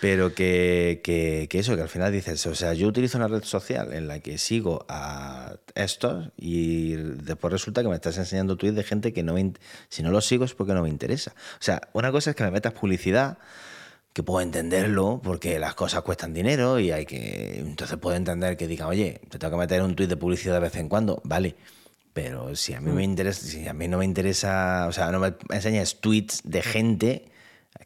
Pero 0.00 0.34
que, 0.34 1.00
que- 1.04 1.46
que 1.50 1.58
eso, 1.58 1.76
que 1.76 1.82
al 1.82 1.88
final 1.90 2.10
dices, 2.10 2.44
o 2.46 2.54
sea, 2.54 2.72
yo 2.72 2.88
utilizo 2.88 3.18
una 3.18 3.28
red 3.28 3.44
social 3.44 3.92
en 3.92 4.08
la 4.08 4.20
que 4.20 4.38
sigo 4.38 4.86
a 4.88 5.56
estos 5.74 6.30
y 6.38 6.94
después 6.94 7.52
resulta 7.52 7.82
que 7.82 7.88
me 7.88 7.94
estás 7.94 8.16
enseñando 8.16 8.56
tweets 8.56 8.76
de 8.76 8.82
gente 8.82 9.12
que 9.12 9.22
no 9.22 9.34
me, 9.34 9.52
si 9.90 10.02
no 10.02 10.10
los 10.10 10.24
sigo 10.26 10.44
es 10.46 10.54
porque 10.54 10.72
no 10.72 10.82
me 10.82 10.88
interesa. 10.88 11.32
O 11.54 11.62
sea, 11.62 11.82
una 11.92 12.10
cosa 12.10 12.30
es 12.30 12.36
que 12.36 12.42
me 12.44 12.50
metas 12.50 12.72
publicidad, 12.72 13.36
que 14.14 14.22
puedo 14.22 14.40
entenderlo 14.40 15.20
porque 15.22 15.58
las 15.58 15.74
cosas 15.74 16.00
cuestan 16.02 16.32
dinero 16.34 16.78
y 16.80 16.90
hay 16.92 17.04
que, 17.06 17.58
entonces 17.60 17.96
puedo 17.98 18.16
entender 18.16 18.56
que 18.56 18.66
digan, 18.66 18.88
oye, 18.88 19.20
te 19.28 19.38
tengo 19.38 19.52
que 19.52 19.58
meter 19.58 19.82
un 19.82 19.94
tweet 19.94 20.08
de 20.08 20.16
publicidad 20.16 20.54
de 20.54 20.60
vez 20.60 20.76
en 20.76 20.88
cuando, 20.88 21.20
vale. 21.24 21.54
Pero 22.12 22.56
si 22.56 22.74
a 22.74 22.80
mí 22.80 22.90
me 22.90 23.04
interesa, 23.04 23.46
si 23.46 23.68
a 23.68 23.72
mí 23.72 23.86
no 23.88 23.98
me 23.98 24.04
interesa, 24.04 24.86
o 24.88 24.92
sea, 24.92 25.10
no 25.12 25.20
me 25.20 25.34
enseñes 25.50 26.00
tweets 26.00 26.40
de 26.44 26.62
gente 26.62 27.24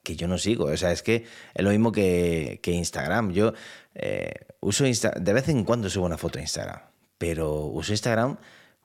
que 0.03 0.17
yo 0.17 0.27
no 0.29 0.39
sigo. 0.39 0.65
O 0.67 0.77
sea, 0.77 0.93
es 0.93 1.03
que 1.03 1.25
es 1.55 1.65
lo 1.65 1.71
mismo 1.71 1.93
que, 1.93 2.59
que 2.63 2.73
Instagram. 2.73 3.33
Yo 3.33 3.53
eh, 3.95 4.33
uso 4.61 4.87
Insta 4.87 5.11
de 5.11 5.33
vez 5.33 5.49
en 5.49 5.65
cuando 5.65 5.91
subo 5.91 6.07
una 6.07 6.17
foto 6.19 6.39
a 6.39 6.43
Instagram, 6.43 6.81
pero 7.19 7.67
uso 7.67 7.93
Instagram 7.93 8.39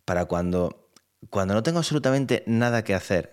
para 0.06 0.26
cuando, 0.26 0.90
cuando 1.30 1.54
no 1.54 1.64
tengo 1.64 1.78
absolutamente 1.80 2.44
nada 2.46 2.84
que 2.84 2.94
hacer, 2.94 3.32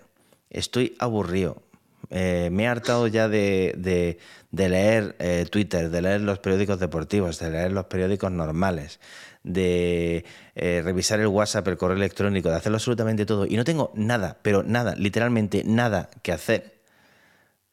estoy 0.51 0.95
aburrido. 1.01 1.63
Eh, 2.11 2.51
me 2.53 2.65
he 2.65 2.67
hartado 2.69 3.09
ya 3.09 3.29
de, 3.29 3.75
de- 3.77 4.19
de 4.53 4.69
leer 4.69 5.17
eh, 5.19 5.45
Twitter, 5.51 5.91
de 5.91 6.01
leer 6.03 6.21
los 6.21 6.39
periódicos 6.39 6.79
deportivos, 6.79 7.41
de 7.41 7.51
leer 7.51 7.73
los 7.73 7.87
periódicos 7.87 8.31
normales, 8.31 9.01
de 9.47 10.25
eh, 10.57 10.83
revisar 10.85 11.21
el 11.21 11.29
WhatsApp, 11.29 11.67
el 11.69 11.77
correo 11.79 11.97
electrónico, 11.97 12.51
de 12.51 12.57
hacerlo 12.57 12.77
absolutamente 12.77 13.25
todo. 13.25 13.47
Y 13.47 13.57
no 13.57 13.65
tengo 13.65 13.93
nada, 13.95 14.39
pero 14.43 14.63
nada, 14.63 14.95
literalmente 14.97 15.63
nada 15.65 16.11
que 16.23 16.33
hacer. 16.33 16.75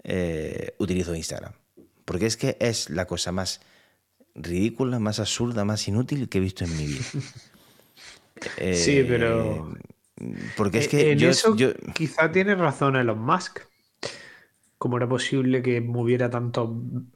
eh, 0.06 0.76
utilizo 0.80 1.16
Instagram. 1.16 1.54
Porque 2.06 2.26
es 2.26 2.36
que 2.38 2.58
es 2.60 2.90
la 2.90 3.06
cosa 3.08 3.32
más 3.32 3.62
ridícula, 4.36 5.00
más 5.00 5.20
absurda, 5.20 5.64
más 5.64 5.88
inútil 5.88 6.28
que 6.30 6.40
he 6.40 6.42
visto 6.42 6.64
en 6.66 6.78
mi 6.78 6.86
vida. 6.88 7.04
Eh, 8.58 8.76
Sí, 8.76 9.06
pero- 9.08 9.74
Porque 10.58 10.80
es 10.80 10.88
Eh, 10.88 10.90
que 10.90 11.12
en 11.14 11.20
yo, 11.20 11.30
eso 11.30 11.56
yo- 11.56 11.72
quizá 11.94 12.32
tiene 12.32 12.56
razón 12.56 12.96
Elon 12.98 13.20
Musk. 13.20 13.60
¿Cómo 14.78 14.98
era 14.98 15.08
posible 15.08 15.62
que 15.62 15.80
moviera 15.80 16.30
tantos 16.30 16.70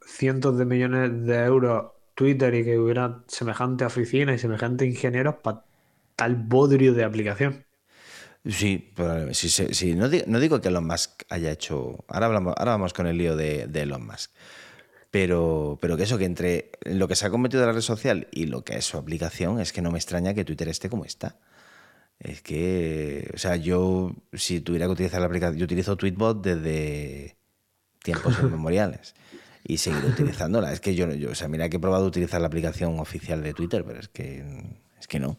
cientos 0.05 0.58
de 0.58 0.64
millones 0.66 1.26
de 1.26 1.38
euros 1.43 1.91
Twitter 2.18 2.55
y 2.55 2.65
que 2.65 2.80
hubiera 2.80 3.24
semejante 3.28 3.86
oficina 3.86 4.34
y 4.34 4.39
semejante 4.39 4.88
ingenieros 4.88 5.36
para 5.36 5.65
tal 6.15 6.36
bodrio 6.36 6.95
de 6.95 7.03
aplicación? 7.03 7.63
Sí, 8.43 8.91
probablemente. 8.95 9.36
Sí, 9.36 9.49
sí, 9.49 9.68
sí. 9.72 9.95
No, 9.95 10.09
digo, 10.09 10.26
no 10.28 10.39
digo 10.39 10.59
que 10.59 10.70
Elon 10.70 10.88
Musk 10.88 11.24
haya 11.30 11.51
hecho. 11.51 12.05
Ahora, 12.07 12.26
hablamos, 12.28 12.55
ahora 12.57 12.72
vamos 12.72 12.93
con 12.93 13.05
el 13.05 13.18
lío 13.18 13.36
de, 13.36 13.68
de 13.68 13.82
Elon 13.82 14.05
Musk. 14.07 14.32
Pero, 15.11 15.78
pero 15.82 15.97
que 15.97 16.03
eso, 16.03 16.18
que 16.18 16.26
entre 16.26 16.72
lo 16.84 17.07
que 17.07 17.15
se 17.15 17.28
ha 17.28 17.30
convertido 17.30 17.63
en 17.63 17.68
la 17.70 17.74
red 17.74 17.82
social 17.82 18.28
y 18.32 18.47
lo 18.47 18.63
que 18.63 18.78
es 18.78 18.86
su 18.86 18.97
aplicación, 18.97 19.59
es 19.59 19.72
que 19.74 19.82
no 19.84 19.91
me 19.91 19.99
extraña 19.99 20.34
que 20.34 20.45
Twitter 20.45 20.70
esté 20.70 20.89
como 20.89 21.05
está. 21.05 21.38
Es 22.20 22.41
que, 22.41 23.32
o 23.36 23.38
sea, 23.38 23.57
yo, 23.57 24.13
si 24.34 24.61
tuviera 24.61 24.88
que 24.88 24.93
utilizar 24.93 25.22
la 25.22 25.28
aplicación, 25.28 25.59
yo 25.59 25.65
utilizo 25.65 25.97
Tweetbot 25.97 26.43
desde 26.43 27.38
tiempos 28.03 28.39
inmemoriales 28.43 29.15
y 29.68 29.78
seguiré 29.78 30.07
utilizándola. 30.09 30.72
Es 30.72 30.80
que 30.80 30.95
yo, 30.95 31.09
yo, 31.11 31.32
o 31.32 31.36
sea, 31.36 31.47
mira 31.47 31.70
que 31.70 31.78
he 31.78 31.80
probado 31.80 32.05
utilizar 32.05 32.39
la 32.41 32.47
aplicación 32.47 32.99
oficial 32.99 33.43
de 33.43 33.53
Twitter, 33.53 33.84
pero 33.86 33.99
es 33.99 34.07
que, 34.07 34.43
es 34.99 35.07
que 35.07 35.20
no. 35.20 35.38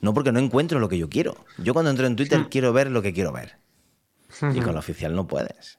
No 0.00 0.14
porque 0.14 0.30
no 0.32 0.38
encuentro 0.38 0.78
lo 0.78 0.88
que 0.88 0.98
yo 0.98 1.08
quiero. 1.08 1.44
Yo 1.58 1.72
cuando 1.74 1.90
entro 1.90 2.06
en 2.06 2.14
Twitter 2.14 2.46
quiero 2.50 2.72
ver 2.72 2.90
lo 2.90 3.02
que 3.02 3.12
quiero 3.12 3.32
ver. 3.32 3.56
Y 4.54 4.60
con 4.60 4.72
la 4.74 4.78
oficial 4.80 5.14
no 5.16 5.26
puedes. 5.26 5.78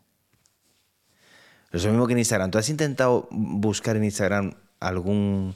Es 1.72 1.86
lo 1.86 1.91
mismo 1.91 2.07
que 2.07 2.13
en 2.13 2.20
Instagram. 2.20 2.51
¿Tú 2.51 2.57
has 2.57 2.70
intentado 2.70 3.28
buscar 3.32 3.95
en 3.95 4.03
Instagram 4.03 4.55
algún, 4.80 5.55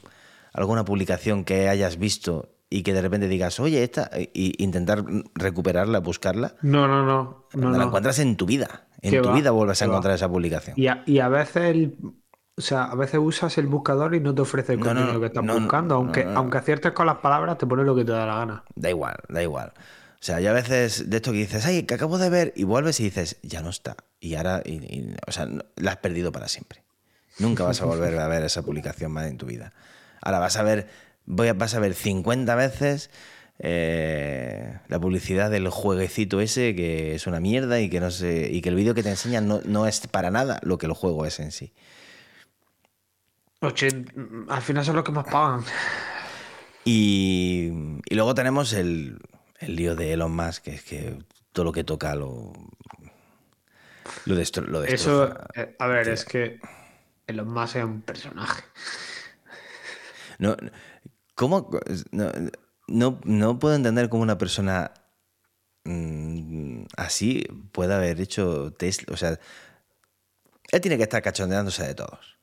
alguna 0.54 0.86
publicación 0.86 1.44
que 1.44 1.68
hayas 1.70 1.98
visto 1.98 2.50
y 2.70 2.84
que 2.84 2.94
de 2.94 3.02
repente 3.02 3.28
digas, 3.28 3.60
oye, 3.60 3.84
esta, 3.84 4.10
y 4.16 4.64
intentar 4.64 5.04
recuperarla, 5.36 6.00
buscarla? 6.00 6.56
No, 6.62 6.88
no, 6.88 7.04
no. 7.06 7.48
no, 7.54 7.62
No, 7.62 7.72
la 7.72 7.78
no. 7.80 7.84
encuentras 7.86 8.20
en 8.20 8.36
tu 8.38 8.46
vida. 8.46 8.88
En 9.04 9.12
¿Qué 9.12 9.22
tu 9.22 9.32
va? 9.32 9.32
vida 9.32 9.52
vuelves 9.52 9.82
a 9.84 9.86
encontrar 9.86 10.16
esa 10.16 10.28
publicación. 10.30 10.80
Y 10.80 10.88
a, 10.88 11.04
y 11.06 11.20
a 11.20 11.30
veces 11.30 11.64
el, 11.76 11.98
o 12.58 12.62
sea, 12.62 12.86
a 12.86 12.96
veces 12.96 13.20
usas 13.24 13.58
el 13.58 13.68
buscador 13.68 14.16
y 14.16 14.20
no 14.20 14.34
te 14.36 14.42
ofrece 14.42 14.74
el 14.74 14.80
No, 14.80 14.80
contenido 14.80 15.20
no, 15.20 15.22
que 15.22 15.28
estás 15.28 15.46
no, 15.46 15.52
buscando, 15.52 15.96
aunque, 15.96 16.32
aunque 16.34 16.58
aciertes 16.58 16.94
con 16.94 17.06
las 17.08 17.18
palabras, 17.20 17.58
te 17.58 17.68
pone 17.68 17.84
lo 17.84 17.96
que 17.96 18.06
te 18.06 18.12
da 18.12 18.26
la 18.26 18.36
gana. 18.38 18.66
Da 18.76 18.90
igual, 18.90 19.18
da 19.30 19.42
igual. 19.44 19.74
O 20.20 20.26
sea, 20.26 20.40
yo 20.40 20.50
a 20.52 20.54
veces 20.54 21.10
de 21.10 21.18
esto 21.18 21.32
que 21.32 21.40
dices, 21.40 21.66
ay, 21.66 21.84
que 21.84 21.94
acabo 21.96 22.18
de 22.18 22.30
ver, 22.30 22.54
y 22.56 22.64
vuelves 22.64 23.00
y 23.00 23.04
dices, 23.04 23.38
ya 23.44 23.62
no 23.62 23.70
está. 23.70 23.98
Y 24.20 24.36
ahora, 24.36 24.62
y- 24.66 24.76
y- 24.78 25.16
o 25.28 25.32
sea, 25.32 25.48
la 25.76 25.92
has 25.92 25.98
perdido 25.98 26.32
para 26.32 26.48
siempre. 26.48 26.84
Nunca 27.38 27.64
vas 27.66 27.82
a 27.82 27.86
volver 27.86 28.18
a 28.20 28.28
ver 28.28 28.44
esa 28.44 28.64
publicación 28.64 29.12
más 29.12 29.28
en 29.28 29.38
tu 29.38 29.46
vida. 29.48 29.74
Ahora 30.22 30.40
vas 30.40 30.58
a 30.58 30.64
ver, 30.64 30.88
voy 31.26 31.50
a, 31.50 31.54
vas 31.54 31.76
a 31.76 31.80
ver 31.80 31.94
50 31.96 32.56
veces 32.56 33.10
eh, 33.60 34.80
la 34.88 35.00
publicidad 35.00 35.50
del 35.52 35.70
jueguecito 35.70 36.42
ese 36.42 36.76
que 36.76 37.16
es 37.16 37.28
una 37.28 37.40
mierda 37.40 37.80
y 37.80 37.90
que 37.90 38.00
no 38.00 38.12
sé, 38.12 38.50
y 38.52 38.62
que 38.62 38.70
el 38.70 38.76
vídeo 38.76 38.94
que 38.94 39.04
te 39.04 39.10
enseñan 39.10 39.48
no, 39.48 39.62
no 39.66 39.88
es 39.88 40.06
para 40.08 40.32
nada 40.32 40.60
lo 40.64 40.78
que 40.78 40.86
el 40.88 40.94
juego 40.94 41.26
es 41.26 41.40
en 41.40 41.52
sí. 41.52 41.72
Ochen- 43.62 44.46
al 44.50 44.62
final 44.62 44.84
son 44.84 44.96
los 44.98 45.06
que 45.06 45.12
más 45.12 45.26
pagan. 45.26 45.64
Y, 46.84 47.72
y 48.10 48.16
luego 48.16 48.36
tenemos 48.36 48.74
el, 48.74 49.20
el 49.60 49.76
lío 49.76 49.96
de 49.96 50.12
Elon 50.14 50.36
Musk, 50.36 50.64
que 50.64 50.76
es 50.76 50.84
que 50.84 51.18
todo 51.54 51.64
lo 51.66 51.72
que 51.72 51.86
toca 51.86 52.14
lo, 52.16 52.52
lo, 54.26 54.36
destro- 54.36 54.66
lo 54.66 54.84
Eso, 54.84 55.28
destroza. 55.28 55.48
eh, 55.56 55.76
a 55.80 55.88
ver, 55.88 56.10
es 56.10 56.26
que 56.26 56.60
Elon 57.28 57.48
Musk 57.54 57.78
es 57.78 57.84
un 57.86 58.02
personaje. 58.02 58.64
No, 60.40 60.58
¿Cómo? 61.36 61.70
No, 62.12 62.32
no, 62.88 63.20
no 63.24 63.60
puedo 63.60 63.76
entender 63.76 64.10
cómo 64.10 64.24
una 64.24 64.38
persona 64.38 64.92
mm, 65.86 66.84
así 66.98 67.46
puede 67.72 67.94
haber 67.94 68.20
hecho 68.22 68.74
Tesla. 68.74 69.14
O 69.14 69.18
sea, 69.18 69.40
él 70.72 70.82
tiene 70.82 70.98
que 70.98 71.04
estar 71.04 71.22
cachondeándose 71.22 71.84
de 71.86 71.96
todos. 71.96 72.38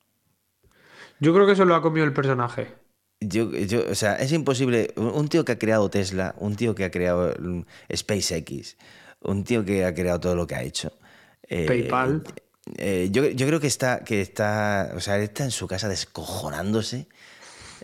Yo 1.21 1.35
creo 1.35 1.47
que 1.47 1.53
eso 1.53 1.65
lo 1.65 1.75
ha 1.75 1.83
comido 1.83 2.07
el 2.07 2.13
personaje. 2.15 2.75
Yo, 3.21 3.51
yo, 3.53 3.83
o 3.91 3.95
sea, 3.95 4.15
es 4.17 4.33
imposible. 4.33 4.93
Un 4.97 5.29
tío 5.29 5.45
que 5.45 5.53
ha 5.53 5.59
creado 5.59 5.91
Tesla, 5.91 6.35
un 6.39 6.57
tío 6.57 6.75
que 6.75 6.85
ha 6.85 6.91
creado 6.91 7.35
mm, 7.39 7.63
SpaceX, 7.95 8.77
un 9.21 9.45
tío 9.45 9.65
que 9.65 9.85
ha 9.85 9.93
creado 9.95 10.21
todo 10.21 10.35
lo 10.35 10.47
que 10.47 10.55
ha 10.55 10.63
hecho. 10.63 10.93
eh, 11.43 11.67
PayPal. 11.67 12.23
eh, 12.79 13.09
yo, 13.11 13.27
yo 13.27 13.47
creo 13.47 13.61
que 13.61 13.67
está, 13.67 14.05
que 14.05 14.23
está. 14.23 14.93
O 14.97 15.01
sea, 15.01 15.17
él 15.17 15.23
está 15.25 15.45
en 15.45 15.51
su 15.51 15.67
casa 15.67 15.89
descojonándose 15.89 17.09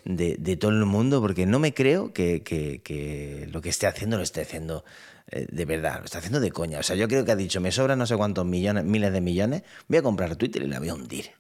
de, 0.05 0.37
de 0.39 0.57
todo 0.57 0.71
el 0.73 0.85
mundo, 0.85 1.21
porque 1.21 1.47
no 1.47 1.59
me 1.59 1.75
creo 1.75 2.13
que, 2.13 2.43
que- 2.43 2.81
que 2.83 3.49
lo 3.53 3.61
que 3.61 3.69
esté 3.71 3.87
haciendo 3.87 4.17
lo 4.17 4.23
esté 4.23 4.43
haciendo 4.43 4.85
eh, 5.31 5.47
de 5.51 5.65
verdad, 5.65 5.99
lo 6.01 6.05
está 6.05 6.19
haciendo 6.19 6.41
de 6.41 6.53
coña. 6.53 6.79
O 6.81 6.83
sea, 6.83 6.97
yo 6.97 7.09
creo 7.09 7.25
que 7.25 7.33
ha 7.33 7.37
dicho, 7.37 7.61
me 7.61 7.73
sobran 7.73 7.99
no 7.99 8.07
sé 8.07 8.17
cuántos 8.17 8.47
millones, 8.47 8.85
miles 8.85 9.13
de 9.13 9.21
millones, 9.21 9.63
voy 9.89 9.99
a 9.99 10.03
comprar 10.03 10.37
Twitter 10.37 10.63
y 10.63 10.69
la 10.69 10.79
voy 10.79 10.89
a 10.91 10.95
hundir. 10.95 11.31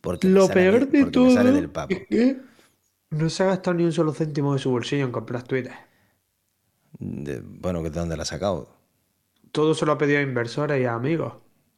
Porque 0.00 0.28
Lo 0.28 0.46
sale 0.46 0.54
peor 0.54 0.88
de 0.88 1.04
todo 1.06 1.30
sale 1.30 1.52
del 1.52 1.70
papo. 1.70 1.92
es 1.94 2.08
que 2.08 2.40
no 3.10 3.30
se 3.30 3.42
ha 3.44 3.46
gastado 3.46 3.76
ni 3.76 3.84
un 3.84 3.92
solo 3.92 4.12
céntimo 4.14 4.52
de 4.54 4.58
su 4.60 4.70
bolsillo 4.70 5.04
en 5.06 5.12
comprar 5.12 5.42
Twitter. 5.44 5.72
De- 7.00 7.40
bueno, 7.44 7.82
¿de 7.82 7.90
dónde 7.90 8.16
la 8.16 8.22
ha 8.22 8.26
sacado? 8.26 8.68
Todo 9.52 9.74
se 9.74 9.86
lo 9.86 9.92
ha 9.92 9.98
pedido 9.98 10.18
a 10.18 10.22
inversores 10.22 10.80
y 10.82 10.86
a 10.86 10.94
amigos. 10.94 11.34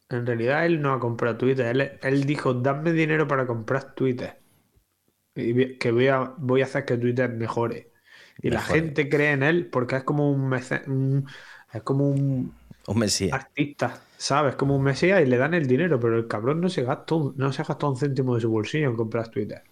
En 0.09 0.25
realidad 0.25 0.65
él 0.65 0.81
no 0.81 0.93
ha 0.93 0.99
comprado 0.99 1.37
Twitter. 1.37 1.67
Él, 1.67 1.99
él 2.01 2.23
dijo, 2.25 2.53
dame 2.55 2.93
dinero 2.93 3.27
para 3.27 3.45
comprar 3.47 3.93
Twitter. 3.95 4.42
Y 5.35 5.77
que 5.79 5.91
voy 5.91 6.07
a, 6.07 6.33
voy 6.37 6.61
a 6.61 6.65
hacer 6.65 6.85
que 6.85 6.97
Twitter 6.97 7.29
mejore. 7.31 7.91
Y 8.41 8.51
la 8.51 8.61
gente 8.63 9.09
cree 9.09 9.31
en 9.31 9.43
él 9.43 9.69
porque 9.69 9.97
es 9.97 10.03
como 10.03 10.31
un, 10.31 10.53
es 11.73 11.83
como 11.83 12.09
un 12.09 12.61
Un 12.87 12.97
Mesías. 12.99 13.41
artista, 13.41 14.09
¿sabes? 14.17 14.55
Como 14.55 14.75
un 14.77 14.83
mesías 14.83 15.21
y 15.21 15.25
le 15.27 15.37
dan 15.37 15.53
el 15.55 15.67
dinero, 15.67 15.99
pero 15.99 16.17
el 16.17 16.27
cabrón 16.27 16.61
no 16.61 16.69
se 16.69 16.83
gastó, 16.83 17.33
no 17.37 17.51
se 17.53 17.61
ha 17.63 17.65
gastado 17.65 17.91
un 17.93 17.97
céntimo 17.99 18.35
de 18.35 18.41
su 18.41 18.49
bolsillo 18.51 18.89
en 18.89 18.95
comprar 18.97 19.29
Twitter. 19.29 19.63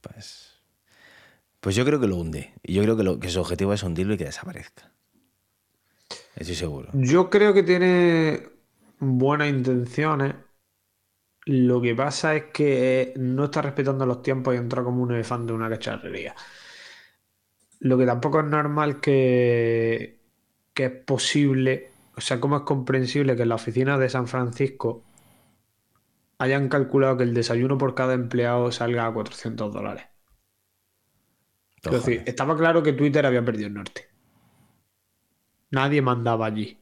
Pues, 0.00 0.60
pues 1.60 1.76
yo 1.76 1.84
creo 1.84 2.00
que 2.00 2.06
lo 2.06 2.16
hunde. 2.16 2.52
Y 2.62 2.74
yo 2.74 2.82
creo 2.82 2.96
que, 2.96 3.04
lo- 3.04 3.18
que 3.20 3.30
su 3.30 3.40
objetivo 3.40 3.72
es 3.72 3.82
hundirlo 3.82 4.14
y 4.14 4.18
que 4.18 4.24
desaparezca. 4.24 4.92
Estoy 6.36 6.54
seguro. 6.56 6.92
Yo 6.92 7.30
creo 7.30 7.54
que 7.54 7.62
tiene 7.62 8.48
buenas 8.98 9.48
intenciones. 9.48 10.34
Lo 11.44 11.80
que 11.80 11.94
pasa 11.94 12.36
es 12.36 12.44
que 12.52 13.14
no 13.16 13.44
está 13.44 13.62
respetando 13.62 14.06
los 14.06 14.22
tiempos 14.22 14.54
y 14.54 14.58
entra 14.58 14.84
como 14.84 15.02
un 15.02 15.12
elefante 15.12 15.52
en 15.52 15.56
una 15.58 15.68
cacharrería. 15.68 16.34
Lo 17.80 17.98
que 17.98 18.06
tampoco 18.06 18.40
es 18.40 18.46
normal 18.46 19.00
que, 19.00 20.20
que 20.72 20.84
es 20.84 20.90
posible, 21.04 21.90
o 22.16 22.20
sea, 22.20 22.40
cómo 22.40 22.56
es 22.58 22.62
comprensible 22.62 23.36
que 23.36 23.42
en 23.42 23.48
la 23.48 23.56
oficina 23.56 23.98
de 23.98 24.08
San 24.08 24.28
Francisco 24.28 25.04
hayan 26.38 26.68
calculado 26.68 27.16
que 27.16 27.24
el 27.24 27.34
desayuno 27.34 27.78
por 27.78 27.94
cada 27.94 28.14
empleado 28.14 28.70
salga 28.72 29.06
a 29.06 29.12
400 29.12 29.72
dólares. 29.72 30.06
Quiero 31.82 31.98
decir, 31.98 32.22
estaba 32.26 32.56
claro 32.56 32.82
que 32.82 32.92
Twitter 32.92 33.26
había 33.26 33.44
perdido 33.44 33.68
el 33.68 33.74
norte. 33.74 34.08
Nadie 35.70 36.02
mandaba 36.02 36.46
allí. 36.46 36.81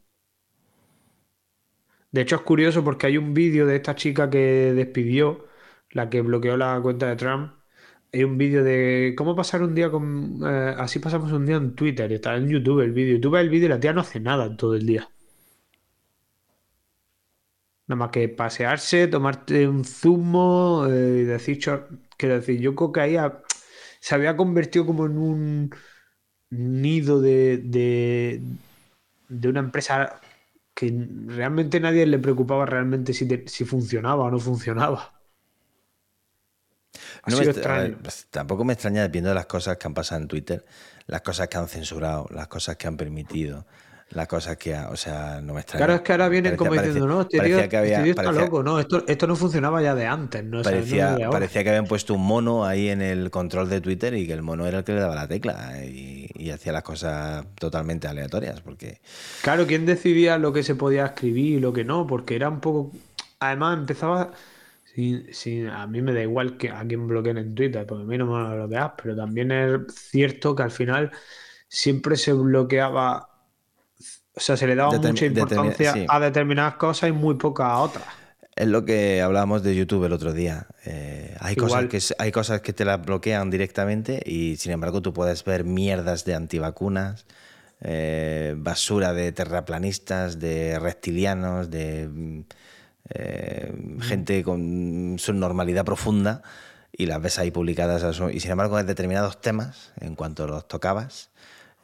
De 2.12 2.22
hecho, 2.22 2.36
es 2.36 2.42
curioso 2.42 2.82
porque 2.84 3.06
hay 3.06 3.18
un 3.18 3.34
vídeo 3.34 3.66
de 3.66 3.76
esta 3.76 3.94
chica 3.94 4.28
que 4.30 4.72
despidió, 4.74 5.46
la 5.90 6.10
que 6.10 6.20
bloqueó 6.22 6.56
la 6.56 6.80
cuenta 6.82 7.06
de 7.08 7.16
Trump. 7.16 7.52
Hay 8.12 8.24
un 8.24 8.38
vídeo 8.38 8.64
de 8.64 9.14
cómo 9.16 9.36
pasar 9.36 9.62
un 9.62 9.74
día 9.74 9.90
con. 9.90 10.40
eh, 10.44 10.74
así 10.78 10.98
pasamos 10.98 11.32
un 11.32 11.46
día 11.46 11.56
en 11.56 11.74
Twitter. 11.76 12.12
Está 12.12 12.36
en 12.36 12.48
YouTube 12.48 12.80
el 12.80 12.92
vídeo. 12.92 13.16
Y 13.16 13.20
tú 13.20 13.30
ves 13.30 13.42
el 13.42 13.50
vídeo 13.50 13.66
y 13.66 13.68
la 13.70 13.80
tía 13.80 13.92
no 13.92 14.00
hace 14.00 14.20
nada 14.20 14.56
todo 14.56 14.74
el 14.74 14.86
día. 14.86 15.08
Nada 17.86 17.98
más 17.98 18.10
que 18.10 18.28
pasearse, 18.28 19.08
tomarte 19.08 19.66
un 19.68 19.84
zumo 19.84 20.86
eh, 20.86 20.90
decir. 21.24 21.58
Quiero 22.16 22.36
decir, 22.36 22.60
yo 22.60 22.74
creo 22.74 22.92
que 22.92 23.00
ahí 23.00 23.16
se 24.00 24.14
había 24.14 24.36
convertido 24.36 24.86
como 24.86 25.06
en 25.06 25.18
un 25.18 25.70
nido 26.50 27.20
de, 27.20 27.58
de, 27.58 28.42
de 29.28 29.48
una 29.48 29.60
empresa 29.60 30.20
que 30.80 30.86
realmente 31.38 31.80
nadie 31.80 32.06
le 32.06 32.18
preocupaba 32.24 32.64
realmente 32.74 33.12
si, 33.18 33.24
te- 33.30 33.46
si 33.54 33.64
funcionaba 33.72 34.24
o 34.24 34.30
no 34.34 34.40
funcionaba. 34.48 35.00
No 37.26 37.36
me 37.36 37.44
ver, 37.44 37.98
pues, 38.02 38.26
tampoco 38.30 38.64
me 38.64 38.72
extraña 38.74 39.06
viendo 39.08 39.32
las 39.34 39.46
cosas 39.46 39.76
que 39.78 39.86
han 39.86 39.94
pasado 39.94 40.20
en 40.22 40.28
Twitter, 40.28 40.64
las 41.06 41.22
cosas 41.22 41.48
que 41.48 41.56
han 41.58 41.68
censurado, 41.68 42.26
las 42.30 42.48
cosas 42.48 42.76
que 42.76 42.86
han 42.86 42.96
permitido, 42.96 43.66
las 44.10 44.26
cosas 44.26 44.56
que, 44.56 44.74
ha- 44.74 44.88
o 44.90 44.96
sea, 44.96 45.40
no 45.40 45.54
me 45.54 45.60
extraña. 45.60 45.84
Claro, 45.86 45.94
es 45.94 46.00
que 46.02 46.12
ahora 46.12 46.28
vienen 46.28 46.56
Parecía- 46.56 46.68
como 46.68 46.82
diciendo, 46.82 47.06
no, 47.06 47.20
este 47.20 47.40
tío, 47.40 47.68
que 47.68 47.76
había- 47.76 47.90
este 47.92 48.02
tío 48.02 48.10
está 48.10 48.22
parecía- 48.24 48.44
loco, 48.44 48.62
no, 48.62 48.80
esto, 48.80 49.04
esto 49.06 49.26
no 49.28 49.36
funcionaba 49.36 49.80
ya 49.82 49.94
de 49.94 50.06
antes, 50.06 50.44
no, 50.44 50.60
O 50.60 50.64
sea, 50.64 50.72
no 50.72 50.78
Parecía, 50.78 51.30
parecía 51.30 51.62
que 51.62 51.68
habían 51.70 51.86
puesto 51.86 52.14
un 52.14 52.26
mono 52.26 52.64
ahí 52.64 52.88
en 52.88 53.02
el 53.02 53.30
control 53.30 53.68
de 53.68 53.80
Twitter 53.80 54.14
y 54.14 54.26
que 54.26 54.32
el 54.32 54.42
mono 54.42 54.66
era 54.66 54.78
el 54.78 54.84
que 54.84 54.92
le 54.94 55.00
daba 55.00 55.14
la 55.14 55.28
tecla 55.28 55.80
eh, 55.80 55.90
y, 55.90 56.28
y 56.34 56.50
hacía 56.50 56.72
las 56.72 56.82
cosas 56.82 57.44
totalmente 57.54 58.08
aleatorias. 58.08 58.60
Porque 58.60 59.00
Claro, 59.42 59.66
¿quién 59.66 59.86
decidía 59.86 60.38
lo 60.38 60.52
que 60.52 60.62
se 60.64 60.74
podía 60.74 61.06
escribir 61.06 61.58
y 61.58 61.60
lo 61.60 61.72
que 61.72 61.84
no? 61.84 62.06
Porque 62.06 62.34
era 62.34 62.48
un 62.48 62.60
poco. 62.60 62.92
Además, 63.38 63.78
empezaba. 63.78 64.32
sin- 64.92 65.32
sin- 65.32 65.68
a 65.68 65.86
mí 65.86 66.02
me 66.02 66.12
da 66.12 66.20
igual 66.20 66.56
que 66.58 66.68
a 66.70 66.84
quién 66.84 67.06
bloqueen 67.06 67.38
en 67.38 67.54
Twitter, 67.54 67.86
porque 67.86 68.02
a 68.02 68.06
mí 68.06 68.18
no 68.18 68.26
me 68.26 68.32
van 68.32 68.46
a 68.50 68.54
bloquear, 68.56 68.94
pero 69.00 69.14
también 69.14 69.52
es 69.52 69.80
cierto 69.94 70.56
que 70.56 70.64
al 70.64 70.72
final 70.72 71.12
siempre 71.68 72.16
se 72.16 72.32
bloqueaba. 72.32 73.29
O 74.34 74.40
sea, 74.40 74.56
se 74.56 74.66
le 74.66 74.74
daba 74.76 74.92
Determi- 74.92 75.08
mucha 75.10 75.26
importancia 75.26 75.92
sí. 75.92 76.06
a 76.08 76.20
determinadas 76.20 76.74
cosas 76.74 77.08
y 77.10 77.12
muy 77.12 77.34
poca 77.34 77.66
a 77.66 77.78
otras. 77.78 78.04
es 78.56 78.66
lo 78.68 78.84
que 78.84 79.22
hablábamos 79.22 79.62
de 79.62 79.74
YouTube 79.74 80.04
el 80.04 80.12
otro 80.12 80.32
día. 80.32 80.66
Eh, 80.84 81.34
hay, 81.40 81.56
cosas 81.56 81.86
que, 81.86 81.98
hay 82.18 82.30
cosas 82.32 82.60
que 82.60 82.72
te 82.72 82.84
las 82.84 83.00
bloquean 83.04 83.48
directamente 83.50 84.22
y 84.24 84.56
sin 84.56 84.72
embargo 84.72 85.00
tú 85.02 85.12
puedes 85.12 85.44
ver 85.44 85.64
mierdas 85.64 86.24
de 86.24 86.34
antivacunas, 86.34 87.26
eh, 87.80 88.54
basura 88.58 89.12
de 89.14 89.32
terraplanistas, 89.32 90.38
de 90.38 90.78
reptilianos, 90.78 91.70
de 91.70 92.08
mm, 92.08 92.40
eh, 93.14 93.72
gente 94.00 94.42
con 94.44 95.16
subnormalidad 95.18 95.84
profunda 95.84 96.42
y 96.92 97.06
las 97.06 97.20
ves 97.22 97.38
ahí 97.38 97.50
publicadas. 97.50 98.02
a 98.02 98.12
su- 98.12 98.30
Y 98.30 98.40
sin 98.40 98.50
embargo, 98.50 98.78
en 98.78 98.86
determinados 98.86 99.40
temas, 99.40 99.92
en 100.00 100.14
cuanto 100.14 100.46
los 100.46 100.68
tocabas, 100.68 101.29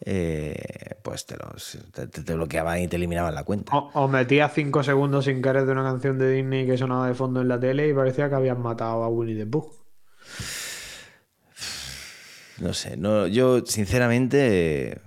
eh, 0.00 0.56
pues 1.02 1.26
te, 1.26 1.36
los, 1.36 1.78
te, 1.92 2.34
bloqueaban 2.34 2.80
y 2.80 2.88
te 2.88 2.96
eliminaban 2.96 3.34
la 3.34 3.44
cuenta. 3.44 3.74
O, 3.76 3.90
o 3.94 4.08
metías 4.08 4.52
cinco 4.54 4.82
segundos 4.82 5.24
sin 5.24 5.40
querer 5.42 5.64
de 5.66 5.72
una 5.72 5.82
canción 5.84 6.18
de 6.18 6.30
Disney 6.32 6.66
que 6.66 6.76
sonaba 6.76 7.08
de 7.08 7.14
fondo 7.14 7.40
en 7.40 7.48
la 7.48 7.58
tele 7.58 7.88
y 7.88 7.94
parecía 7.94 8.28
que 8.28 8.34
habían 8.34 8.60
matado 8.60 9.02
a 9.02 9.08
Winnie 9.08 9.36
the 9.36 9.46
Pooh. 9.46 9.72
No 12.58 12.72
sé, 12.72 12.96
no, 12.96 13.26
yo 13.26 13.60
sinceramente. 13.66 15.00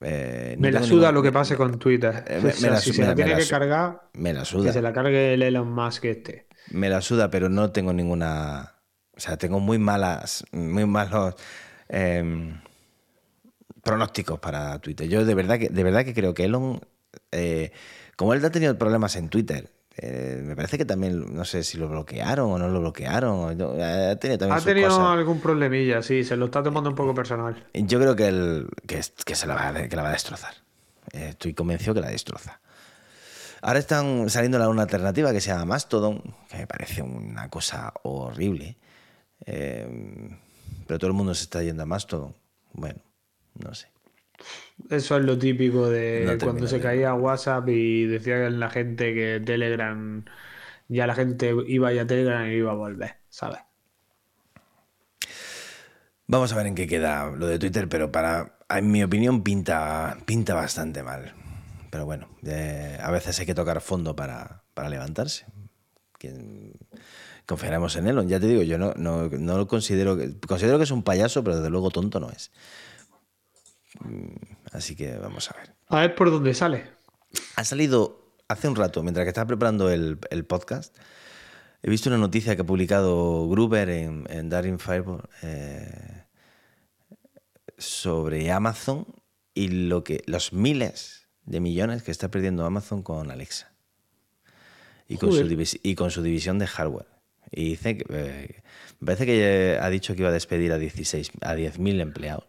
eh, 0.00 0.54
no 0.56 0.62
Me 0.62 0.72
la 0.72 0.82
suda 0.82 1.08
ningún- 1.08 1.14
lo 1.14 1.22
que 1.22 1.32
pase 1.32 1.56
con 1.56 1.78
Twitter. 1.78 2.24
Eh, 2.26 2.38
O 2.40 2.42
me- 2.46 2.52
sea, 2.52 2.68
me 2.70 2.74
la 2.76 2.80
si 2.80 2.92
se 2.92 3.02
la 3.04 3.14
tiene 3.14 3.32
la 3.32 3.38
que 3.38 3.46
cargar, 3.46 4.00
Me 4.14 4.32
la 4.32 4.40
que 4.40 4.46
suda. 4.46 4.72
se 4.72 4.80
la 4.82 4.92
cargue 4.92 5.34
el 5.34 5.42
Elon 5.42 5.70
Musk 5.70 6.04
este. 6.06 6.46
Me 6.70 6.88
la 6.88 7.00
suda, 7.02 7.30
pero 7.30 7.48
no 7.48 7.70
tengo 7.72 7.92
ninguna. 7.92 8.74
O 9.16 9.20
sea, 9.20 9.36
tengo 9.36 9.58
muy 9.60 9.78
malas, 9.78 10.44
muy 10.52 10.86
malos 10.86 11.34
em, 11.88 12.60
pronósticos 13.88 14.38
para 14.38 14.78
Twitter. 14.78 15.08
Yo 15.08 15.24
de 15.24 15.34
verdad 15.34 15.58
que, 15.58 15.68
de 15.68 15.82
verdad 15.84 16.04
que 16.04 16.14
creo 16.14 16.34
que 16.34 16.44
Elon, 16.44 16.80
eh, 17.32 17.72
como 18.16 18.34
él 18.34 18.44
ha 18.44 18.50
tenido 18.50 18.76
problemas 18.78 19.16
en 19.16 19.28
Twitter, 19.28 19.70
eh, 20.00 20.40
me 20.44 20.54
parece 20.54 20.78
que 20.78 20.84
también, 20.84 21.34
no 21.34 21.44
sé 21.44 21.64
si 21.64 21.76
lo 21.76 21.88
bloquearon 21.88 22.50
o 22.52 22.58
no 22.58 22.68
lo 22.68 22.80
bloquearon. 22.80 23.30
o 23.40 23.48
ha 23.48 24.14
tenido 24.16 24.38
también 24.38 24.52
Ha 24.52 24.60
tenido 24.60 24.88
cosas. 24.88 25.06
algún 25.18 25.40
problemilla, 25.40 26.02
sí, 26.02 26.22
se 26.22 26.36
lo 26.36 26.44
está 26.46 26.62
tomando 26.62 26.90
un 26.90 26.94
poco 26.96 27.14
personal. 27.14 27.66
Yo 27.74 27.98
creo 27.98 28.14
que, 28.14 28.28
el, 28.28 28.68
que, 28.86 29.02
se 29.02 29.46
la 29.48 29.54
va, 29.56 29.68
a- 29.68 29.88
que 29.88 29.96
la 29.96 30.02
va 30.02 30.10
a 30.10 30.12
destrozar. 30.12 30.54
Eh, 31.12 31.30
Estoy 31.30 31.54
convencido 31.54 31.94
que 31.94 32.00
la 32.00 32.10
destroza. 32.10 32.60
Ahora 33.60 33.80
están 33.80 34.30
saliendo 34.30 34.70
una 34.70 34.82
alternativa 34.82 35.32
que 35.32 35.40
se 35.40 35.50
llama 35.50 35.64
Mastodon, 35.64 36.22
que 36.48 36.58
me 36.58 36.66
parece 36.68 37.02
una 37.02 37.48
cosa 37.48 37.92
horrible. 38.04 38.76
Eh, 39.46 40.30
pero 40.86 40.98
todo 40.98 41.08
el 41.08 41.14
mundo 41.16 41.34
se 41.34 41.42
está 41.44 41.62
yendo 41.62 41.82
a 41.82 41.86
Mastodon. 41.86 42.34
Bueno, 42.72 43.00
no 43.64 43.74
sé. 43.74 43.88
Eso 44.90 45.16
es 45.16 45.24
lo 45.24 45.36
típico 45.38 45.90
de 45.90 46.24
No 46.24 46.44
cuando 46.44 46.68
se 46.68 46.80
caía 46.80 47.14
WhatsApp 47.14 47.68
y 47.68 48.06
decía 48.06 48.48
la 48.50 48.70
gente 48.70 49.12
que 49.12 49.42
Telegram, 49.44 50.24
ya 50.86 51.06
la 51.06 51.14
gente 51.14 51.54
iba 51.66 51.92
ya 51.92 52.02
a 52.02 52.06
Telegram 52.06 52.48
y 52.48 52.54
iba 52.54 52.70
a 52.70 52.74
volver, 52.74 53.16
¿sabes? 53.28 53.58
Vamos 56.26 56.52
a 56.52 56.56
ver 56.56 56.66
en 56.66 56.74
qué 56.74 56.86
queda 56.86 57.30
lo 57.30 57.46
de 57.46 57.58
Twitter, 57.58 57.88
pero 57.88 58.12
para, 58.12 58.58
en 58.68 58.90
mi 58.90 59.02
opinión 59.02 59.42
pinta, 59.42 60.18
pinta 60.26 60.54
bastante 60.54 61.02
mal. 61.02 61.34
Pero 61.90 62.04
bueno, 62.04 62.28
eh, 62.44 62.98
a 63.02 63.10
veces 63.10 63.40
hay 63.40 63.46
que 63.46 63.54
tocar 63.54 63.80
fondo 63.80 64.14
para, 64.14 64.62
para 64.74 64.90
levantarse. 64.90 65.46
¿Quién, 66.18 66.74
confiaremos 67.48 67.96
en 67.96 68.06
Elon. 68.06 68.28
Ya 68.28 68.38
te 68.38 68.46
digo, 68.46 68.62
yo 68.62 68.76
no, 68.76 68.92
no, 68.96 69.28
no 69.30 69.56
lo 69.56 69.66
considero. 69.66 70.18
Considero 70.46 70.76
que 70.76 70.84
es 70.84 70.90
un 70.90 71.02
payaso, 71.02 71.42
pero 71.42 71.56
desde 71.56 71.70
luego 71.70 71.90
tonto 71.90 72.20
no 72.20 72.28
es. 72.30 72.52
Mm, 74.00 74.34
Así 74.72 74.94
que 74.96 75.16
vamos 75.16 75.50
a 75.50 75.56
ver. 75.56 75.74
A 75.88 76.00
ver 76.00 76.14
por 76.14 76.30
dónde 76.30 76.54
sale. 76.54 76.84
Ha 77.56 77.64
salido 77.64 78.34
hace 78.48 78.68
un 78.68 78.76
rato, 78.76 79.02
mientras 79.02 79.24
que 79.24 79.28
estaba 79.28 79.46
preparando 79.46 79.90
el, 79.90 80.18
el 80.30 80.44
podcast, 80.44 80.96
he 81.82 81.90
visto 81.90 82.08
una 82.10 82.18
noticia 82.18 82.54
que 82.56 82.62
ha 82.62 82.66
publicado 82.66 83.48
Gruber 83.48 83.88
en, 83.90 84.26
en 84.30 84.48
Daring 84.48 84.78
Fireball 84.78 85.22
eh, 85.42 86.24
sobre 87.76 88.50
Amazon 88.50 89.06
y 89.54 89.68
lo 89.68 90.04
que, 90.04 90.22
los 90.26 90.52
miles 90.52 91.28
de 91.44 91.60
millones 91.60 92.02
que 92.02 92.10
está 92.10 92.30
perdiendo 92.30 92.64
Amazon 92.64 93.02
con 93.02 93.30
Alexa 93.30 93.72
y 95.08 95.16
con, 95.16 95.30
su, 95.30 95.38
Joder. 95.38 95.48
divis- 95.56 95.80
y 95.82 95.94
con 95.94 96.10
su 96.10 96.22
división 96.22 96.58
de 96.58 96.66
hardware. 96.66 97.06
Y 97.50 97.70
dice 97.70 97.96
que, 97.96 98.04
eh, 98.10 98.62
me 99.00 99.06
parece 99.06 99.24
que 99.24 99.78
ha 99.80 99.88
dicho 99.88 100.14
que 100.14 100.20
iba 100.20 100.28
a 100.28 100.32
despedir 100.32 100.72
a 100.72 100.78
16, 100.78 101.30
a 101.40 101.54
10.000 101.54 102.00
empleados. 102.00 102.44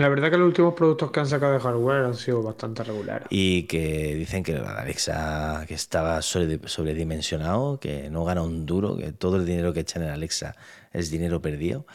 La 0.00 0.08
verdad 0.08 0.30
que 0.30 0.38
los 0.38 0.46
últimos 0.46 0.72
productos 0.72 1.10
que 1.10 1.20
han 1.20 1.26
sacado 1.26 1.52
de 1.52 1.60
hardware 1.60 2.04
han 2.06 2.14
sido 2.14 2.42
bastante 2.42 2.82
regulares. 2.82 3.28
Y 3.28 3.64
que 3.64 4.14
dicen 4.14 4.42
que 4.42 4.56
Alexa 4.56 5.66
que 5.68 5.74
estaba 5.74 6.22
sobre- 6.22 6.58
sobredimensionado, 6.68 7.78
que 7.78 8.08
no 8.08 8.24
gana 8.24 8.40
un 8.40 8.64
duro, 8.64 8.96
que 8.96 9.12
todo 9.12 9.36
el 9.36 9.44
dinero 9.44 9.74
que 9.74 9.80
echan 9.80 10.02
en 10.02 10.08
Alexa 10.08 10.56
es 10.94 11.10
dinero 11.10 11.42
perdido. 11.42 11.86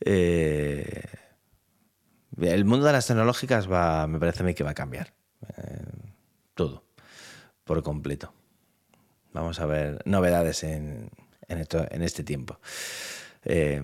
Eh, 0.00 1.04
el 2.38 2.64
mundo 2.66 2.84
de 2.84 2.92
las 2.92 3.06
tecnológicas 3.06 3.70
va, 3.70 4.06
me 4.06 4.18
parece 4.18 4.42
a 4.42 4.46
mí 4.46 4.52
que 4.52 4.62
va 4.62 4.72
a 4.72 4.74
cambiar. 4.74 5.14
Eh, 5.56 5.86
todo, 6.54 6.84
por 7.64 7.82
completo. 7.82 8.34
Vamos 9.32 9.58
a 9.60 9.64
ver 9.64 10.02
novedades 10.04 10.64
en, 10.64 11.10
en, 11.48 11.58
esto, 11.58 11.86
en 11.90 12.02
este 12.02 12.24
tiempo. 12.24 12.58
Eh, 13.44 13.80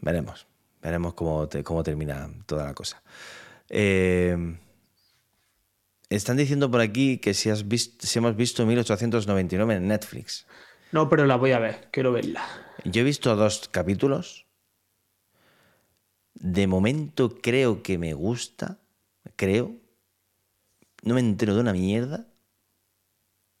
veremos, 0.00 0.48
veremos 0.82 1.14
cómo, 1.14 1.48
te- 1.48 1.62
cómo 1.64 1.82
termina 1.82 2.30
toda 2.46 2.64
la 2.64 2.74
cosa. 2.74 3.02
Eh, 3.68 4.56
están 6.08 6.36
diciendo 6.36 6.70
por 6.70 6.80
aquí 6.80 7.18
que 7.18 7.34
si, 7.34 7.50
has 7.50 7.68
visto, 7.68 8.06
si 8.06 8.18
hemos 8.18 8.34
visto 8.36 8.66
1899 8.66 9.76
en 9.76 9.88
Netflix. 9.88 10.46
No, 10.92 11.08
pero 11.08 11.24
la 11.26 11.36
voy 11.36 11.52
a 11.52 11.58
ver, 11.60 11.88
quiero 11.92 12.12
verla. 12.12 12.42
Yo 12.84 13.02
he 13.02 13.04
visto 13.04 13.34
dos 13.36 13.68
capítulos. 13.70 14.46
De 16.34 16.66
momento 16.66 17.38
creo 17.40 17.82
que 17.82 17.98
me 17.98 18.14
gusta. 18.14 18.78
Creo. 19.36 19.76
No 21.02 21.14
me 21.14 21.20
entero 21.20 21.54
de 21.54 21.60
una 21.60 21.72
mierda. 21.72 22.26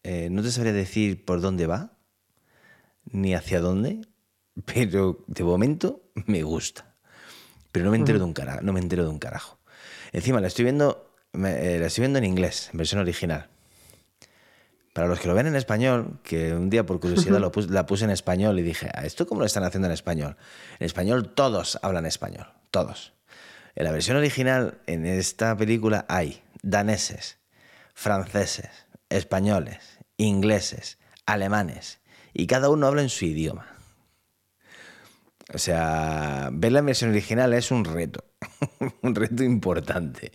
Eh, 0.02 0.28
no 0.30 0.42
te 0.42 0.50
sabría 0.50 0.72
decir 0.72 1.24
por 1.24 1.40
dónde 1.40 1.66
va. 1.66 1.92
Ni 3.04 3.34
hacia 3.34 3.60
dónde. 3.60 4.00
Pero 4.64 5.24
de 5.26 5.44
momento 5.44 6.02
me 6.26 6.42
gusta. 6.42 6.89
Pero 7.72 7.84
no 7.84 7.90
me 7.92 7.96
entero 7.98 8.18
de 8.18 8.24
un 8.24 8.32
carajo. 8.32 8.60
No 8.62 8.72
me 8.72 8.80
entero 8.80 9.04
de 9.04 9.10
un 9.10 9.18
carajo. 9.18 9.58
Encima 10.12 10.40
la 10.40 10.48
estoy 10.48 10.64
viendo. 10.64 11.06
me- 11.32 11.76
eh, 11.76 11.78
la 11.78 11.86
estoy 11.86 12.02
viendo 12.02 12.18
en 12.18 12.24
inglés, 12.24 12.70
en 12.72 12.78
versión 12.78 13.00
original. 13.00 13.48
Para 14.92 15.06
los 15.06 15.20
que 15.20 15.28
lo 15.28 15.34
ven 15.34 15.46
en 15.46 15.54
español, 15.54 16.18
que 16.24 16.52
un 16.52 16.68
día 16.68 16.84
por 16.84 16.98
curiosidad 16.98 17.38
lo 17.38 17.52
pus- 17.52 17.70
la 17.70 17.86
puse 17.86 18.04
en 18.04 18.10
español 18.10 18.58
y 18.58 18.62
dije, 18.62 18.90
¿a 18.92 19.04
esto 19.06 19.26
cómo 19.28 19.40
lo 19.40 19.46
están 19.46 19.62
haciendo 19.62 19.86
en 19.86 19.92
español? 19.92 20.36
En 20.80 20.86
español 20.86 21.32
todos 21.32 21.78
hablan 21.82 22.06
español, 22.06 22.48
todos. 22.72 23.12
En 23.76 23.84
la 23.84 23.92
versión 23.92 24.16
original, 24.16 24.78
en 24.88 25.06
esta 25.06 25.56
película 25.56 26.04
hay 26.08 26.42
daneses, 26.62 27.38
franceses, 27.94 28.68
españoles, 29.08 30.00
ingleses, 30.16 30.98
alemanes, 31.26 32.00
y 32.32 32.48
cada 32.48 32.68
uno 32.70 32.88
habla 32.88 33.02
en 33.02 33.08
su 33.10 33.24
idioma. 33.26 33.69
O 35.52 35.58
sea, 35.58 36.50
ver 36.52 36.72
la 36.72 36.80
versión 36.82 37.10
original 37.10 37.52
es 37.54 37.70
un 37.70 37.84
reto, 37.84 38.24
un 39.02 39.14
reto 39.14 39.42
importante. 39.44 40.32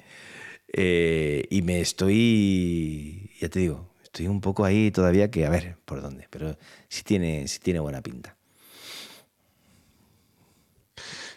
Eh, 0.73 1.45
y 1.49 1.61
me 1.63 1.81
estoy, 1.81 3.31
ya 3.39 3.49
te 3.49 3.59
digo, 3.59 3.93
estoy 4.03 4.27
un 4.27 4.41
poco 4.41 4.65
ahí 4.65 4.91
todavía 4.91 5.31
que 5.31 5.45
a 5.45 5.49
ver 5.49 5.77
por 5.85 6.01
dónde, 6.01 6.27
pero 6.29 6.57
sí 6.89 7.03
tiene, 7.03 7.47
sí 7.47 7.59
tiene 7.59 7.79
buena 7.81 8.01
pinta. 8.01 8.37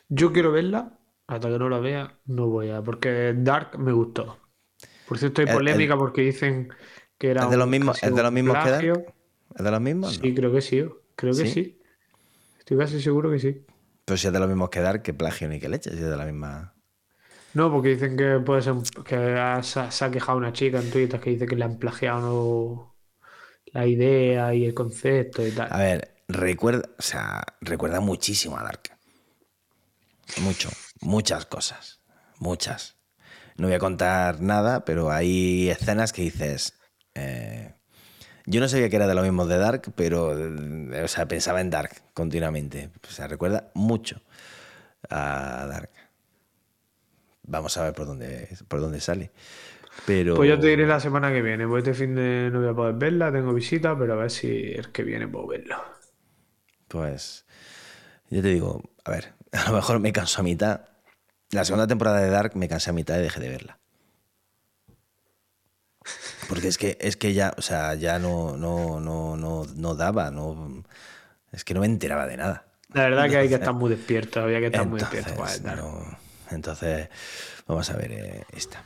Yo 0.09 0.33
quiero 0.33 0.53
verla, 0.53 0.99
hasta 1.27 1.49
que 1.49 1.59
no 1.59 1.69
la 1.69 1.79
vea, 1.79 2.19
no 2.27 2.47
voy 2.49 2.71
a. 2.71 2.83
Porque 2.83 3.35
Dark 3.37 3.79
me 3.79 3.93
gustó. 3.93 4.39
Por 5.07 5.19
cierto, 5.19 5.43
hay 5.43 5.49
El- 5.49 5.55
polémica 5.55 5.97
porque 5.97 6.23
dicen 6.23 6.71
que 7.19 7.31
era. 7.31 7.45
¿Es 7.45 7.51
de 7.51 7.57
los 7.57 7.69
mismos, 7.69 8.03
¿es 8.03 8.15
de 8.15 8.23
los 8.23 8.33
mismos 8.33 8.59
que 8.65 8.71
Dark? 8.71 9.15
¿Es 9.57 9.65
de 9.65 9.71
los 9.71 9.81
mismos? 9.81 10.15
Sí, 10.15 10.29
No. 10.31 10.35
creo 10.35 10.53
que 10.53 10.61
sí. 10.61 10.85
Creo 11.17 11.37
que 11.37 11.47
¿Sí? 11.47 11.53
¿Sí? 11.53 11.78
Estoy 12.69 12.85
casi 12.85 13.01
seguro 13.01 13.31
que 13.31 13.39
sí. 13.39 13.65
Pero 14.05 14.19
si 14.19 14.27
es 14.27 14.33
de 14.35 14.39
los 14.39 14.47
mismos 14.47 14.69
que 14.69 14.81
Dark, 14.81 15.01
que 15.01 15.15
plagio 15.15 15.49
ni 15.49 15.59
que 15.59 15.71
leche, 15.71 15.89
si 15.89 15.97
es 15.97 16.03
de 16.03 16.17
la 16.19 16.27
misma. 16.27 16.75
No, 17.55 17.73
porque 17.73 17.89
dicen 17.89 18.15
que 18.15 18.41
puede 18.45 18.61
ser 18.61 18.75
que 19.07 19.17
se 19.63 20.05
ha, 20.05 20.11
quejado 20.11 20.37
una 20.37 20.53
chica 20.53 20.79
en 20.79 20.91
Twitter 20.91 21.19
que 21.19 21.31
dice 21.31 21.47
que 21.47 21.57
le 21.57 21.65
han 21.65 21.79
plagiado 21.79 22.95
la 23.73 23.87
idea 23.87 24.53
y 24.53 24.67
el 24.67 24.75
concepto 24.75 25.47
y 25.47 25.53
tal. 25.53 25.73
A 25.73 25.79
ver, 25.79 26.15
recuerda, 26.29 26.91
o 26.99 27.01
sea, 27.01 27.43
recuerda 27.63 28.01
muchísimo 28.01 28.59
a 28.59 28.65
Dark. 28.65 28.83
Mucho, 30.43 30.69
muchas 31.01 31.47
cosas, 31.47 32.03
muchas. 32.39 32.99
No 33.57 33.69
voy 33.69 33.77
a 33.77 33.79
contar 33.79 34.43
nada, 34.43 34.85
pero 34.85 35.11
hay 35.11 35.71
escenas 35.71 36.13
que 36.13 36.21
dices. 36.21 36.79
eh, 37.15 37.78
yo 38.49 38.61
no 38.61 38.69
sabía 38.69 38.89
que 38.89 38.97
era 38.97 39.07
de 39.07 39.15
lo 39.15 39.23
mismo 39.23 39.47
de 39.47 39.59
Dark, 39.59 39.93
pero 39.95 40.37
eh, 40.37 41.03
o 41.03 41.09
sea, 41.09 41.29
pensaba 41.29 41.61
en 41.61 41.69
Dark 41.69 41.91
continuamente. 42.15 42.91
O 43.07 43.11
sea, 43.11 43.29
recuerda 43.29 43.71
mucho 43.75 44.23
a 45.11 45.67
Dark. 45.69 45.91
Vamos 47.43 47.77
a 47.77 47.85
ver 47.85 47.93
por 47.93 48.07
dónde, 48.07 48.49
por 48.67 48.81
dónde 48.81 49.01
sale. 49.01 49.31
Pero. 50.07 50.35
Pues 50.35 50.49
yo 50.49 50.59
te 50.59 50.69
diré 50.69 50.87
la 50.87 50.99
semana 50.99 51.31
que 51.31 51.43
viene. 51.43 51.67
Pues 51.69 51.87
este 51.87 51.95
fin 51.95 52.15
de 52.15 52.51
no 52.51 52.61
voy 52.61 52.71
a 52.71 52.75
poder 52.75 52.95
verla, 52.95 53.31
tengo 53.31 53.53
visita, 53.53 53.99
pero 53.99 54.15
a 54.15 54.17
ver 54.17 54.31
si 54.31 54.73
el 54.73 54.93
que 54.93 55.03
viene 55.03 55.29
puedo 55.29 55.47
verlo. 55.47 55.77
Pues 56.89 57.45
yo 58.31 58.41
te 58.41 58.49
digo, 58.49 58.83
a 59.05 59.11
ver, 59.11 59.35
a 59.53 59.69
lo 59.71 59.77
mejor 59.77 60.01
me 60.01 60.13
canso 60.13 60.41
a 60.41 60.45
mitad. 60.45 60.89
La 61.51 61.65
segunda 61.65 61.87
temporada 61.87 62.21
de 62.21 62.31
Dark 62.31 62.57
me 62.57 62.69
cansé 62.69 62.91
a 62.91 62.95
mitad 62.95 63.19
y 63.19 63.23
dejé 63.23 63.41
de 63.41 63.51
verla. 63.51 63.79
Porque 66.49 66.69
es 66.69 66.79
que, 66.79 66.99
es 67.01 67.17
que 67.17 67.35
ya, 67.35 67.55
o 67.59 67.63
sea, 67.63 67.95
ya 67.95 68.19
no, 68.19 68.57
no, 68.57 69.01
no, 69.01 69.37
no, 69.37 69.67
no 69.77 69.95
daba, 69.95 70.31
no, 70.31 70.85
es 71.53 71.65
que 71.65 71.75
no 71.75 71.81
me 71.81 71.87
enteraba 71.87 72.27
de 72.27 72.37
nada. 72.39 72.67
La 72.93 73.05
verdad 73.05 73.31
que 73.31 73.37
hay 73.39 73.49
que 73.49 73.55
estar 73.55 73.73
muy 73.75 73.89
despierto, 73.91 74.41
había 74.43 74.61
que 74.61 74.67
estar 74.67 74.85
muy 74.85 75.01
Entonces, 75.01 75.07
despierto 75.11 75.35
no- 75.63 76.19
entonces, 76.51 77.09
vamos 77.67 77.91
a 77.91 77.97
ver 77.97 78.13
eh, 78.13 78.45
esta. 78.53 78.83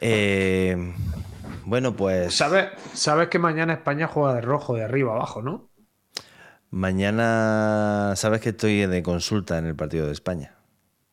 Eh, 0.00 0.76
bueno, 1.66 1.96
pues 1.96 2.34
¿Sabes, 2.38 2.68
sabes 2.92 3.28
que 3.30 3.38
mañana 3.38 3.72
España 3.74 4.06
juega 4.08 4.34
de 4.34 4.40
rojo 4.42 4.74
de 4.74 4.84
arriba 4.84 5.12
abajo, 5.14 5.40
¿no? 5.42 5.70
mañana, 6.70 8.14
sabes 8.16 8.40
que 8.40 8.50
estoy 8.50 8.86
de 8.86 9.02
consulta 9.02 9.58
en 9.58 9.66
el 9.66 9.76
partido 9.76 10.06
de 10.06 10.12
España. 10.12 10.56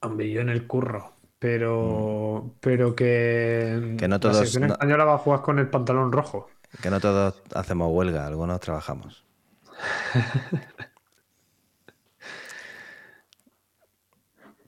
Hombre, 0.02 0.30
yo 0.32 0.42
en 0.42 0.50
el 0.50 0.68
curro. 0.68 1.16
Pero, 1.42 2.54
pero 2.62 2.96
que, 2.96 3.96
Que 3.98 4.08
no 4.08 4.18
la 4.18 4.20
todos- 4.20 4.38
selección 4.38 4.68
no- 4.68 4.74
española 4.74 5.06
va 5.06 5.16
a 5.16 5.18
jugar 5.18 5.42
con 5.42 5.58
el 5.58 5.68
pantalón 5.72 6.12
rojo. 6.12 6.48
Que 6.84 6.92
no 6.92 7.00
todos 7.00 7.42
hacemos 7.56 7.90
huelga, 7.92 8.28
algunos 8.28 8.60
trabajamos. 8.60 9.26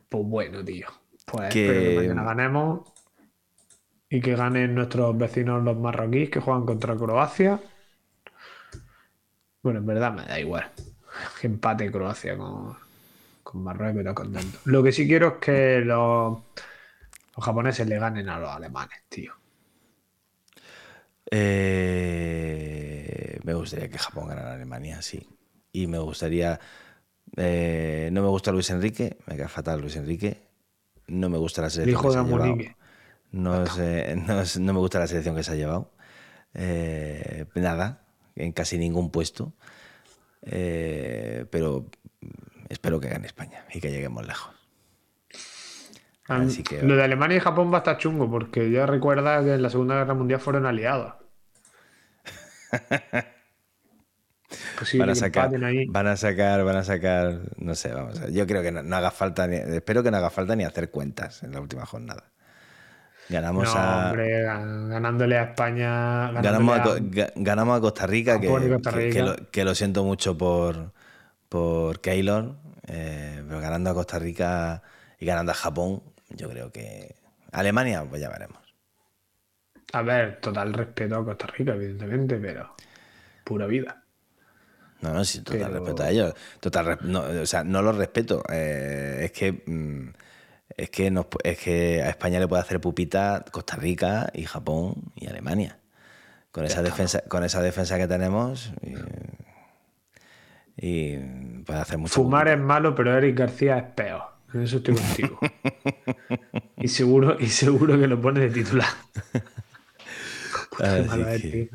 Pues 0.10 0.24
bueno, 0.26 0.64
tío. 0.64 0.88
Pues 1.26 1.52
Que- 1.54 1.66
espero 1.66 1.90
que 1.90 1.96
mañana 2.08 2.24
ganemos 2.24 2.82
y 4.10 4.22
que 4.22 4.36
ganen 4.36 4.76
nuestros 4.76 5.18
vecinos 5.18 5.64
los 5.64 5.78
marroquíes 5.78 6.30
que 6.30 6.40
juegan 6.40 6.66
contra 6.66 6.96
Croacia. 6.96 7.60
Bueno, 9.64 9.80
en 9.80 9.86
verdad 9.86 10.14
me 10.14 10.26
da 10.26 10.40
igual. 10.40 10.70
Que 11.40 11.48
empate 11.48 11.92
Croacia 11.92 12.38
con, 12.38 12.78
con 13.54 13.64
Marruecos 13.64 14.02
y 14.02 14.04
todo 14.04 14.16
contento. 14.16 14.60
Lo 14.66 14.84
que 14.84 14.92
sí 14.92 15.08
quiero 15.08 15.28
es 15.30 15.34
que 15.40 15.80
los, 15.86 16.38
los 17.36 17.46
japoneses 17.46 17.88
le 17.88 18.00
ganen 18.00 18.30
a 18.30 18.40
los 18.40 18.50
alemanes, 18.52 19.04
tío. 19.10 19.34
Eh, 21.32 23.40
me 23.44 23.54
gustaría 23.54 23.90
que 23.90 23.98
Japón 23.98 24.28
ganara 24.28 24.52
a 24.52 24.56
Alemania, 24.56 25.02
sí. 25.02 25.28
Y 25.72 25.88
me 25.88 25.98
gustaría. 26.00 26.60
eh, 27.38 28.10
no 28.14 28.22
me 28.24 28.30
gusta 28.30 28.52
Luis 28.52 28.70
Enrique, 28.72 29.18
me 29.28 29.38
cae 29.38 29.48
fatal 29.50 29.82
Luis 29.82 29.96
Enrique. 29.98 30.42
No 31.08 31.30
me 31.30 31.38
gusta 31.38 31.62
la 31.64 31.70
selección 31.70 32.00
hijo 32.00 32.08
que 32.08 32.14
se 32.14 32.20
ha. 32.20 32.24
No, 33.32 33.64
es, 33.64 33.78
eh, 33.80 34.16
no, 34.28 34.44
no 34.62 34.74
me 34.74 34.80
gusta 34.80 35.00
la 35.00 35.08
selección 35.08 35.36
que 35.36 35.44
se 35.44 35.52
ha 35.54 35.56
llevado. 35.56 35.92
Eh, 36.56 37.46
nada, 37.56 38.06
en 38.36 38.52
casi 38.54 38.78
ningún 38.78 39.12
puesto. 39.12 39.54
Pero 40.42 41.86
espero 42.74 43.00
que 43.00 43.10
gane 43.10 43.26
España 43.28 43.64
y 43.74 43.80
que 43.80 43.90
lleguemos 43.92 44.26
lejos. 44.28 44.54
Así 46.28 46.64
que- 46.64 46.82
Lo 46.84 46.96
de 46.96 47.04
Alemania 47.04 47.38
y 47.38 47.40
Japón 47.42 47.72
va 47.72 47.78
a 47.78 47.80
estar 47.80 47.98
chungo 47.98 48.30
porque 48.30 48.70
ya 48.72 48.86
recuerda 48.86 49.44
que 49.44 49.54
en 49.56 49.62
la 49.62 49.70
Segunda 49.70 49.96
Guerra 49.96 50.14
Mundial 50.14 50.40
fueron 50.40 50.66
aliados. 50.66 51.14
Van 55.00 55.10
a 55.10 55.16
sacar, 55.16 55.50
van 55.88 56.08
a 56.08 56.16
sacar, 56.16 56.64
van 56.64 56.76
a 56.76 56.84
sacar, 56.84 57.40
no 57.58 57.74
sé, 57.74 57.92
vamos 57.92 58.20
a 58.20 58.26
ver. 58.26 58.34
Yo 58.34 58.46
creo 58.46 58.62
que 58.62 58.72
no, 58.72 58.84
no 58.84 58.96
haga 58.96 59.10
falta, 59.10 59.48
ni- 59.48 59.56
espero 59.56 60.04
que 60.04 60.12
no 60.12 60.18
haga 60.18 60.30
falta 60.30 60.56
ni 60.56 60.64
hacer 60.64 60.92
cuentas 60.92 61.42
en 61.42 61.54
la 61.54 61.60
última 61.62 61.86
jornada. 61.88 62.26
Ganamos 63.30 63.64
No, 63.74 63.80
a, 63.80 64.08
hombre, 64.10 64.46
gan- 64.46 64.90
ganándole 64.90 65.38
a 65.40 65.44
España. 65.46 66.32
ganamos 66.34 66.78
a, 66.80 66.96
ganamos 67.36 67.80
Costa 67.80 68.06
Rica, 68.06 68.38
lo, 68.38 69.36
que 69.50 69.64
lo 69.66 69.74
siento 69.74 70.04
mucho 70.04 70.38
por, 70.38 70.92
por 71.54 72.02
Keylor, 72.02 72.56
eh, 72.88 73.44
pero 73.48 73.60
ganando 73.62 73.92
a 73.92 73.94
Costa 73.94 74.18
Rica 74.18 74.82
y 75.20 75.26
ganando 75.28 75.52
a 75.52 75.56
Japón, 75.56 76.02
yo 76.30 76.50
creo 76.50 76.72
que 76.72 77.14
Alemania, 77.52 78.04
pues 78.10 78.20
ya 78.20 78.30
veremos. 78.30 78.58
A 79.92 80.02
ver, 80.02 80.40
total 80.42 80.74
respeto 80.74 81.16
a 81.16 81.24
Costa 81.24 81.46
Rica, 81.46 81.74
evidentemente, 81.76 82.38
pero 82.38 82.76
pura 83.44 83.68
vida. 83.68 84.02
No, 85.02 85.14
no, 85.14 85.24
sí, 85.24 85.44
total 85.44 85.60
Pero- 85.60 85.80
respeto 85.82 86.02
a 86.04 86.10
ellos. 86.10 86.34
Total, 86.60 86.98
no, 87.04 87.22
o 87.22 87.46
sea, 87.46 87.64
no 87.64 87.84
los 87.84 87.98
respeto. 87.98 88.42
eh, 88.50 89.20
es 89.26 89.32
que 89.32 89.52
mm, 89.68 90.10
es 90.76 90.90
que 90.90 91.12
nos, 91.12 91.28
es 91.44 91.60
que 91.60 92.02
a 92.02 92.10
España 92.10 92.40
le 92.40 92.48
puede 92.48 92.64
hacer 92.64 92.82
pupita 92.82 93.46
Costa 93.52 93.76
Rica 93.76 94.32
y 94.34 94.46
Japón 94.46 94.96
y 95.16 95.28
Alemania. 95.28 95.78
Con 96.52 96.66
esa 96.66 96.82
defensa, 96.82 97.22
con 97.28 97.44
esa 97.44 97.62
defensa 97.62 98.00
que 98.00 98.08
tenemos 98.08 98.74
y, 98.82 98.96
y 100.78 101.18
puede 101.66 101.80
hacer 101.80 101.98
mucho. 101.98 102.14
Fumar 102.16 102.48
es 102.48 102.60
malo, 102.60 102.94
pero 102.96 103.18
Eric 103.18 103.38
García 103.40 103.78
es 103.78 103.84
peor. 103.94 104.22
En 104.54 104.62
eso 104.62 104.78
estoy 104.78 104.96
contigo. 104.96 105.40
y 106.78 106.88
seguro, 106.88 107.38
y 107.40 107.48
seguro 107.48 108.00
que 108.00 108.08
lo 108.08 108.22
pone 108.22 108.40
de 108.42 108.50
titular. 108.50 108.88
Así 110.80 111.42
que- 111.52 111.70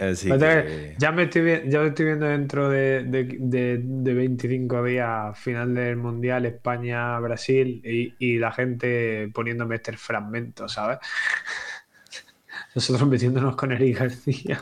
así 0.00 0.28
que- 0.38 0.96
Ya 0.98 1.12
me 1.12 1.24
estoy, 1.24 1.42
vi- 1.42 1.70
ya 1.70 1.80
me 1.80 1.88
estoy 1.88 2.06
viendo 2.06 2.26
dentro 2.26 2.68
de, 2.68 3.04
de, 3.04 3.24
de- 3.38 3.80
de 3.82 4.14
25 4.14 4.82
días, 4.84 5.38
final 5.38 5.74
del 5.74 5.96
Mundial 5.96 6.46
España-Brasil, 6.46 7.82
y, 7.84 8.14
y 8.18 8.38
la 8.38 8.52
gente 8.52 9.28
poniéndome 9.34 9.76
este 9.76 9.92
fragmento, 9.96 10.68
¿sabes? 10.68 10.98
Nosotros 12.74 13.08
metiéndonos 13.08 13.54
con 13.56 13.72
Eric 13.72 13.98
García. 13.98 14.60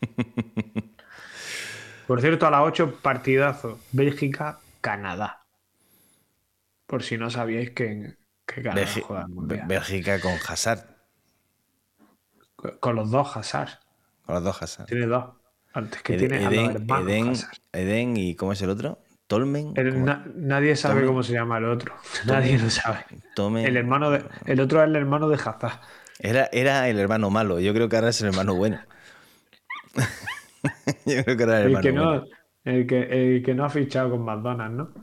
Por 2.10 2.20
cierto, 2.20 2.44
a 2.44 2.50
las 2.50 2.62
8 2.62 2.98
partidazo. 3.00 3.78
Bélgica-Canadá. 3.92 5.44
Por 6.88 7.04
si 7.04 7.16
no 7.16 7.30
sabíais 7.30 7.70
que, 7.70 8.16
que 8.44 8.62
Canadá 8.64 8.84
Belgi- 8.84 9.00
juega 9.02 9.28
Mundial. 9.28 9.66
Bélgica 9.68 10.20
con 10.20 10.32
Hazard. 10.48 10.86
Con 12.80 12.96
los 12.96 13.12
dos 13.12 13.36
Hazard. 13.36 13.78
Con 14.26 14.34
los 14.34 14.42
dos 14.42 14.60
Hazard. 14.60 14.86
Tiene 14.86 15.06
dos. 15.06 15.24
Antes 15.72 16.02
que 16.02 16.14
Ed- 16.14 16.18
tiene 16.18 16.38
a 16.38 16.50
los 16.50 16.52
Eden, 16.52 16.70
hermanos 16.72 17.46
Eden, 17.72 18.16
y 18.16 18.34
¿cómo 18.34 18.54
es 18.54 18.62
el 18.62 18.70
otro? 18.70 18.98
Tolmen. 19.28 19.72
El- 19.76 19.92
¿Cómo? 19.92 20.06
na- 20.06 20.26
nadie 20.34 20.74
sabe 20.74 21.06
cómo 21.06 21.22
se 21.22 21.32
llama 21.34 21.58
el 21.58 21.66
otro. 21.66 21.94
Nadie 22.26 22.58
lo 22.58 22.70
sabe. 22.70 23.04
Tome- 23.36 23.64
El 23.64 23.76
hermano 23.76 24.10
de, 24.10 24.24
el 24.46 24.58
otro 24.58 24.82
es 24.82 24.88
el 24.88 24.96
hermano 24.96 25.28
de 25.28 25.36
Hazard. 25.36 25.78
Era, 26.18 26.48
era 26.50 26.88
el 26.88 26.98
hermano 26.98 27.30
malo. 27.30 27.60
Yo 27.60 27.72
creo 27.72 27.88
que 27.88 27.94
ahora 27.94 28.08
es 28.08 28.20
el 28.20 28.26
hermano 28.30 28.56
bueno. 28.56 28.80
Yo 31.06 31.24
creo 31.24 31.36
que 31.36 31.42
era 31.42 31.58
el 31.58 31.66
El 31.66 31.72
hermano 31.76 31.80
que, 31.80 31.92
no, 31.92 32.24
el, 32.64 32.86
que, 32.86 33.36
el 33.36 33.42
que 33.42 33.54
no 33.54 33.64
ha 33.64 33.70
fichado 33.70 34.10
con 34.10 34.22
McDonald's, 34.24 34.76
¿no? 34.76 34.94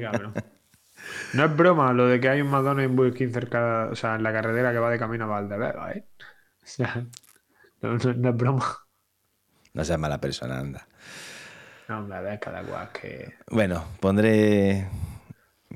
Cabrón. 0.00 0.34
No 1.32 1.44
es 1.44 1.56
broma 1.56 1.92
lo 1.92 2.06
de 2.06 2.20
que 2.20 2.28
hay 2.28 2.40
un 2.40 2.50
McDonald's 2.50 2.90
en 2.90 2.96
Burger 2.96 3.14
King 3.14 3.32
cerca, 3.32 3.88
o 3.92 3.96
sea, 3.96 4.16
en 4.16 4.22
la 4.22 4.32
carretera 4.32 4.72
que 4.72 4.78
va 4.78 4.90
de 4.90 4.98
camino 4.98 5.24
a 5.24 5.28
Valdebeba, 5.28 5.92
¿eh? 5.92 6.08
O 6.62 6.66
sea, 6.66 7.06
no, 7.82 7.96
no- 7.98 8.14
no 8.14 8.30
es 8.30 8.36
broma. 8.36 8.64
No 9.74 9.84
seas 9.84 9.98
mala 10.00 10.20
persona, 10.20 10.58
anda. 10.58 10.88
No, 11.88 11.98
hombre, 11.98 12.16
a 12.16 12.20
ver, 12.20 12.40
cada 12.40 12.62
cual 12.64 12.90
que 12.92 13.34
Bueno, 13.50 13.84
pondré. 14.00 14.88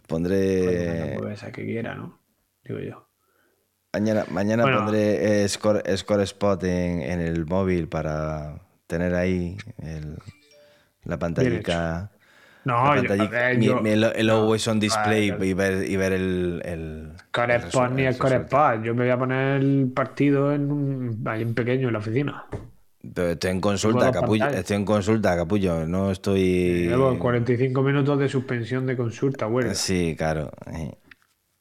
Pondré. 0.07 0.63
poner 0.65 0.97
la 0.97 1.05
hamburguesa 1.05 1.53
que 1.53 1.65
quiera, 1.65 1.95
¿no? 1.95 2.21
Digo 2.65 2.81
yo. 2.81 3.10
Mañana, 3.93 4.25
mañana 4.31 4.63
Bueno. 4.63 4.79
pondré 4.79 5.43
eh, 5.45 5.49
score, 5.49 5.83
score 5.97 6.23
Spot 6.23 6.63
en, 6.63 7.03
en 7.03 7.21
el 7.21 7.45
móvil 7.47 7.89
para 7.89 8.61
tener 8.87 9.15
ahí 9.15 9.57
el- 9.83 10.17
la 11.05 11.19
pantallita. 11.19 12.11
No, 12.65 12.95
la 12.95 13.03
yo, 13.03 13.13
a 13.13 13.17
pantallita- 13.17 13.31
ver, 13.31 13.59
mi- 13.59 13.67
yo- 13.67 13.81
mi- 13.81 13.91
el, 13.91 14.05
el 14.05 14.31
always 14.31 14.69
on 14.69 14.79
display 14.79 15.33
y 15.43 15.53
ver, 15.55 15.91
y 15.91 15.97
ver 15.97 16.13
el. 16.13 16.63
el 16.65 17.13
Corespond 17.33 17.91
el 17.91 17.97
ni 17.97 18.03
el 18.05 18.15
resu- 18.15 18.19
Corespond. 18.19 18.85
Yo 18.85 18.95
me 18.95 19.03
voy 19.05 19.11
a 19.11 19.19
poner 19.19 19.61
el 19.61 19.91
partido 19.93 20.53
en 20.53 20.71
un, 20.71 21.23
ahí 21.27 21.43
en 21.43 21.55
pequeño 21.55 21.89
en 21.89 21.93
la 21.95 21.99
oficina. 21.99 22.45
Pero 23.15 23.31
estoy 23.31 23.51
en 23.51 23.61
consulta, 23.61 24.13
capullo. 24.13 24.41
pantallas. 24.41 24.61
Estoy 24.61 24.77
en 24.77 24.85
consulta, 24.85 25.35
capullo. 25.37 25.85
No 25.87 26.13
estoy. 26.13 26.85
Luego 26.87 27.19
45 27.19 27.83
minutos 27.83 28.19
de 28.21 28.29
suspensión 28.29 28.87
de 28.87 28.97
consulta, 28.97 29.47
güey. 29.47 29.75
Sí, 29.75 30.15
claro. 30.17 30.53
eh. 30.73 30.93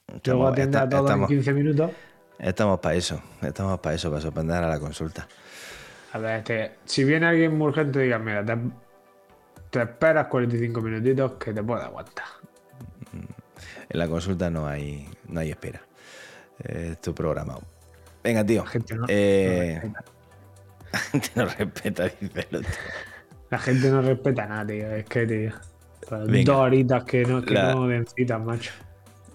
Luego 0.08 0.18
Estamos- 0.18 0.52
atiende 0.52 0.78
esta- 0.78 0.84
a 0.86 0.90
todos 0.90 1.06
estamos- 1.06 1.32
en 1.32 1.38
15 1.38 1.54
minutos. 1.54 1.92
Estamos 2.40 2.80
para 2.80 2.96
eso, 2.96 3.22
estamos 3.42 3.80
para 3.80 3.96
eso, 3.96 4.10
para 4.10 4.22
suspender 4.22 4.58
a 4.64 4.68
la 4.70 4.80
consulta. 4.80 5.28
A 6.14 6.18
ver, 6.20 6.44
te- 6.44 6.72
si 6.86 7.04
viene 7.04 7.26
alguien 7.28 7.58
muy 7.58 7.68
urgente, 7.68 8.00
diga, 8.00 8.18
mira, 8.18 8.44
te, 8.46 8.58
te 9.70 9.82
esperas 9.82 10.28
45 10.28 10.82
minutitos 10.82 11.34
que 11.34 11.54
te 11.54 11.62
pueda 11.62 11.86
aguantar. 11.86 12.26
En 13.92 13.98
la 14.00 14.08
consulta 14.08 14.50
no 14.50 14.68
hay, 14.68 15.08
no 15.28 15.40
hay 15.40 15.50
espera. 15.50 15.82
Eh, 16.64 16.90
Es 16.94 17.02
tu 17.02 17.14
programado. 17.14 17.62
Venga, 18.24 18.46
tío. 18.46 18.64
La 18.64 18.70
gente 18.70 18.96
no, 18.96 19.06
Eh, 19.10 19.82
no 19.84 19.94
la 20.94 21.00
gente 21.00 21.30
no 21.36 21.46
respeta, 21.46 22.04
dice 22.20 22.48
el 22.50 22.56
otro. 22.58 22.72
La 23.50 23.58
gente 23.60 23.90
no 23.90 24.02
respeta 24.02 24.46
nada, 24.46 24.66
tío. 24.68 24.92
Es 24.92 25.06
que, 25.06 25.26
tío. 25.28 25.52
Dos 26.10 26.56
horitas 26.56 27.04
que 27.04 27.24
no, 27.26 27.42
que 27.42 27.54
La- 27.54 27.74
no 27.74 27.88
den 27.88 28.06
citas, 28.08 28.40
macho. 28.42 28.72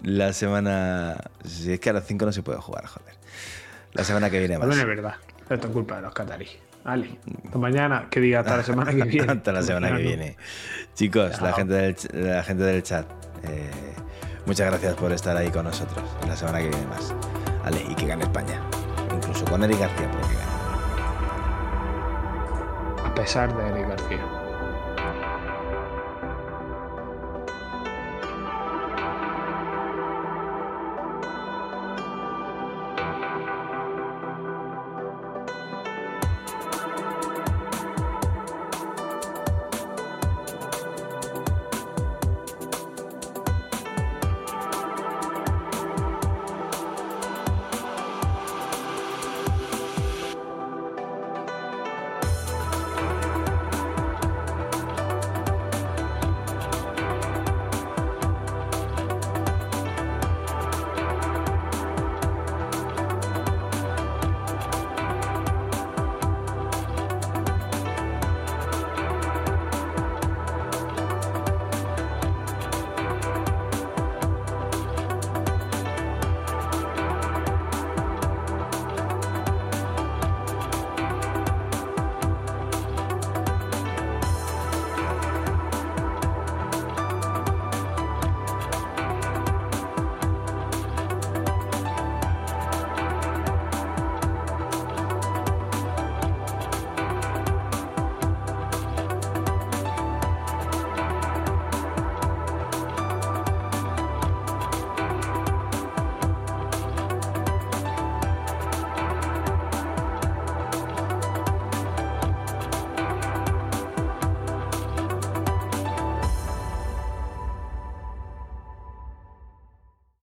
La 0.03 0.33
semana. 0.33 1.17
Si 1.43 1.73
es 1.73 1.79
que 1.79 1.89
a 1.89 1.93
las 1.93 2.05
5 2.05 2.25
no 2.25 2.31
se 2.31 2.43
puede 2.43 2.59
jugar, 2.59 2.85
joder. 2.85 3.15
La 3.93 4.03
semana 4.03 4.29
que 4.29 4.39
viene 4.39 4.57
más. 4.57 4.77
es 4.77 4.85
verdad. 4.85 5.15
Esto 5.49 5.67
es 5.67 5.73
culpa 5.73 5.95
de 5.97 6.01
los 6.03 6.13
cataríes. 6.13 6.57
Vale. 6.83 7.17
Hasta 7.45 7.57
mañana. 7.57 8.07
Que 8.09 8.19
diga 8.19 8.41
hasta 8.41 8.57
la 8.57 8.63
semana 8.63 8.91
que 8.93 9.03
viene. 9.09 9.31
Hasta 9.31 9.51
la 9.51 9.63
semana 9.63 9.95
que 9.95 10.03
viene. 10.03 10.37
Chicos, 10.93 11.41
la 11.41 11.53
gente, 11.53 11.73
del, 11.73 11.95
la 12.13 12.43
gente 12.43 12.63
del 12.63 12.83
chat, 12.83 13.05
eh, 13.43 13.69
muchas 14.45 14.67
gracias 14.69 14.93
por 14.95 15.11
estar 15.11 15.35
ahí 15.35 15.49
con 15.49 15.65
nosotros. 15.65 16.03
La 16.27 16.35
semana 16.35 16.59
que 16.59 16.69
viene 16.69 16.85
más. 16.87 17.13
Vale, 17.63 17.83
y 17.89 17.95
que 17.95 18.05
gane 18.05 18.23
España. 18.23 18.61
Incluso 19.15 19.45
con 19.45 19.63
Eric 19.63 19.79
García, 19.79 20.09
pero 20.11 20.27
que 20.27 20.33
gane. 20.35 20.45
A 23.09 23.15
pesar 23.15 23.55
de 23.55 23.67
Eric 23.69 23.87
García. 23.89 24.44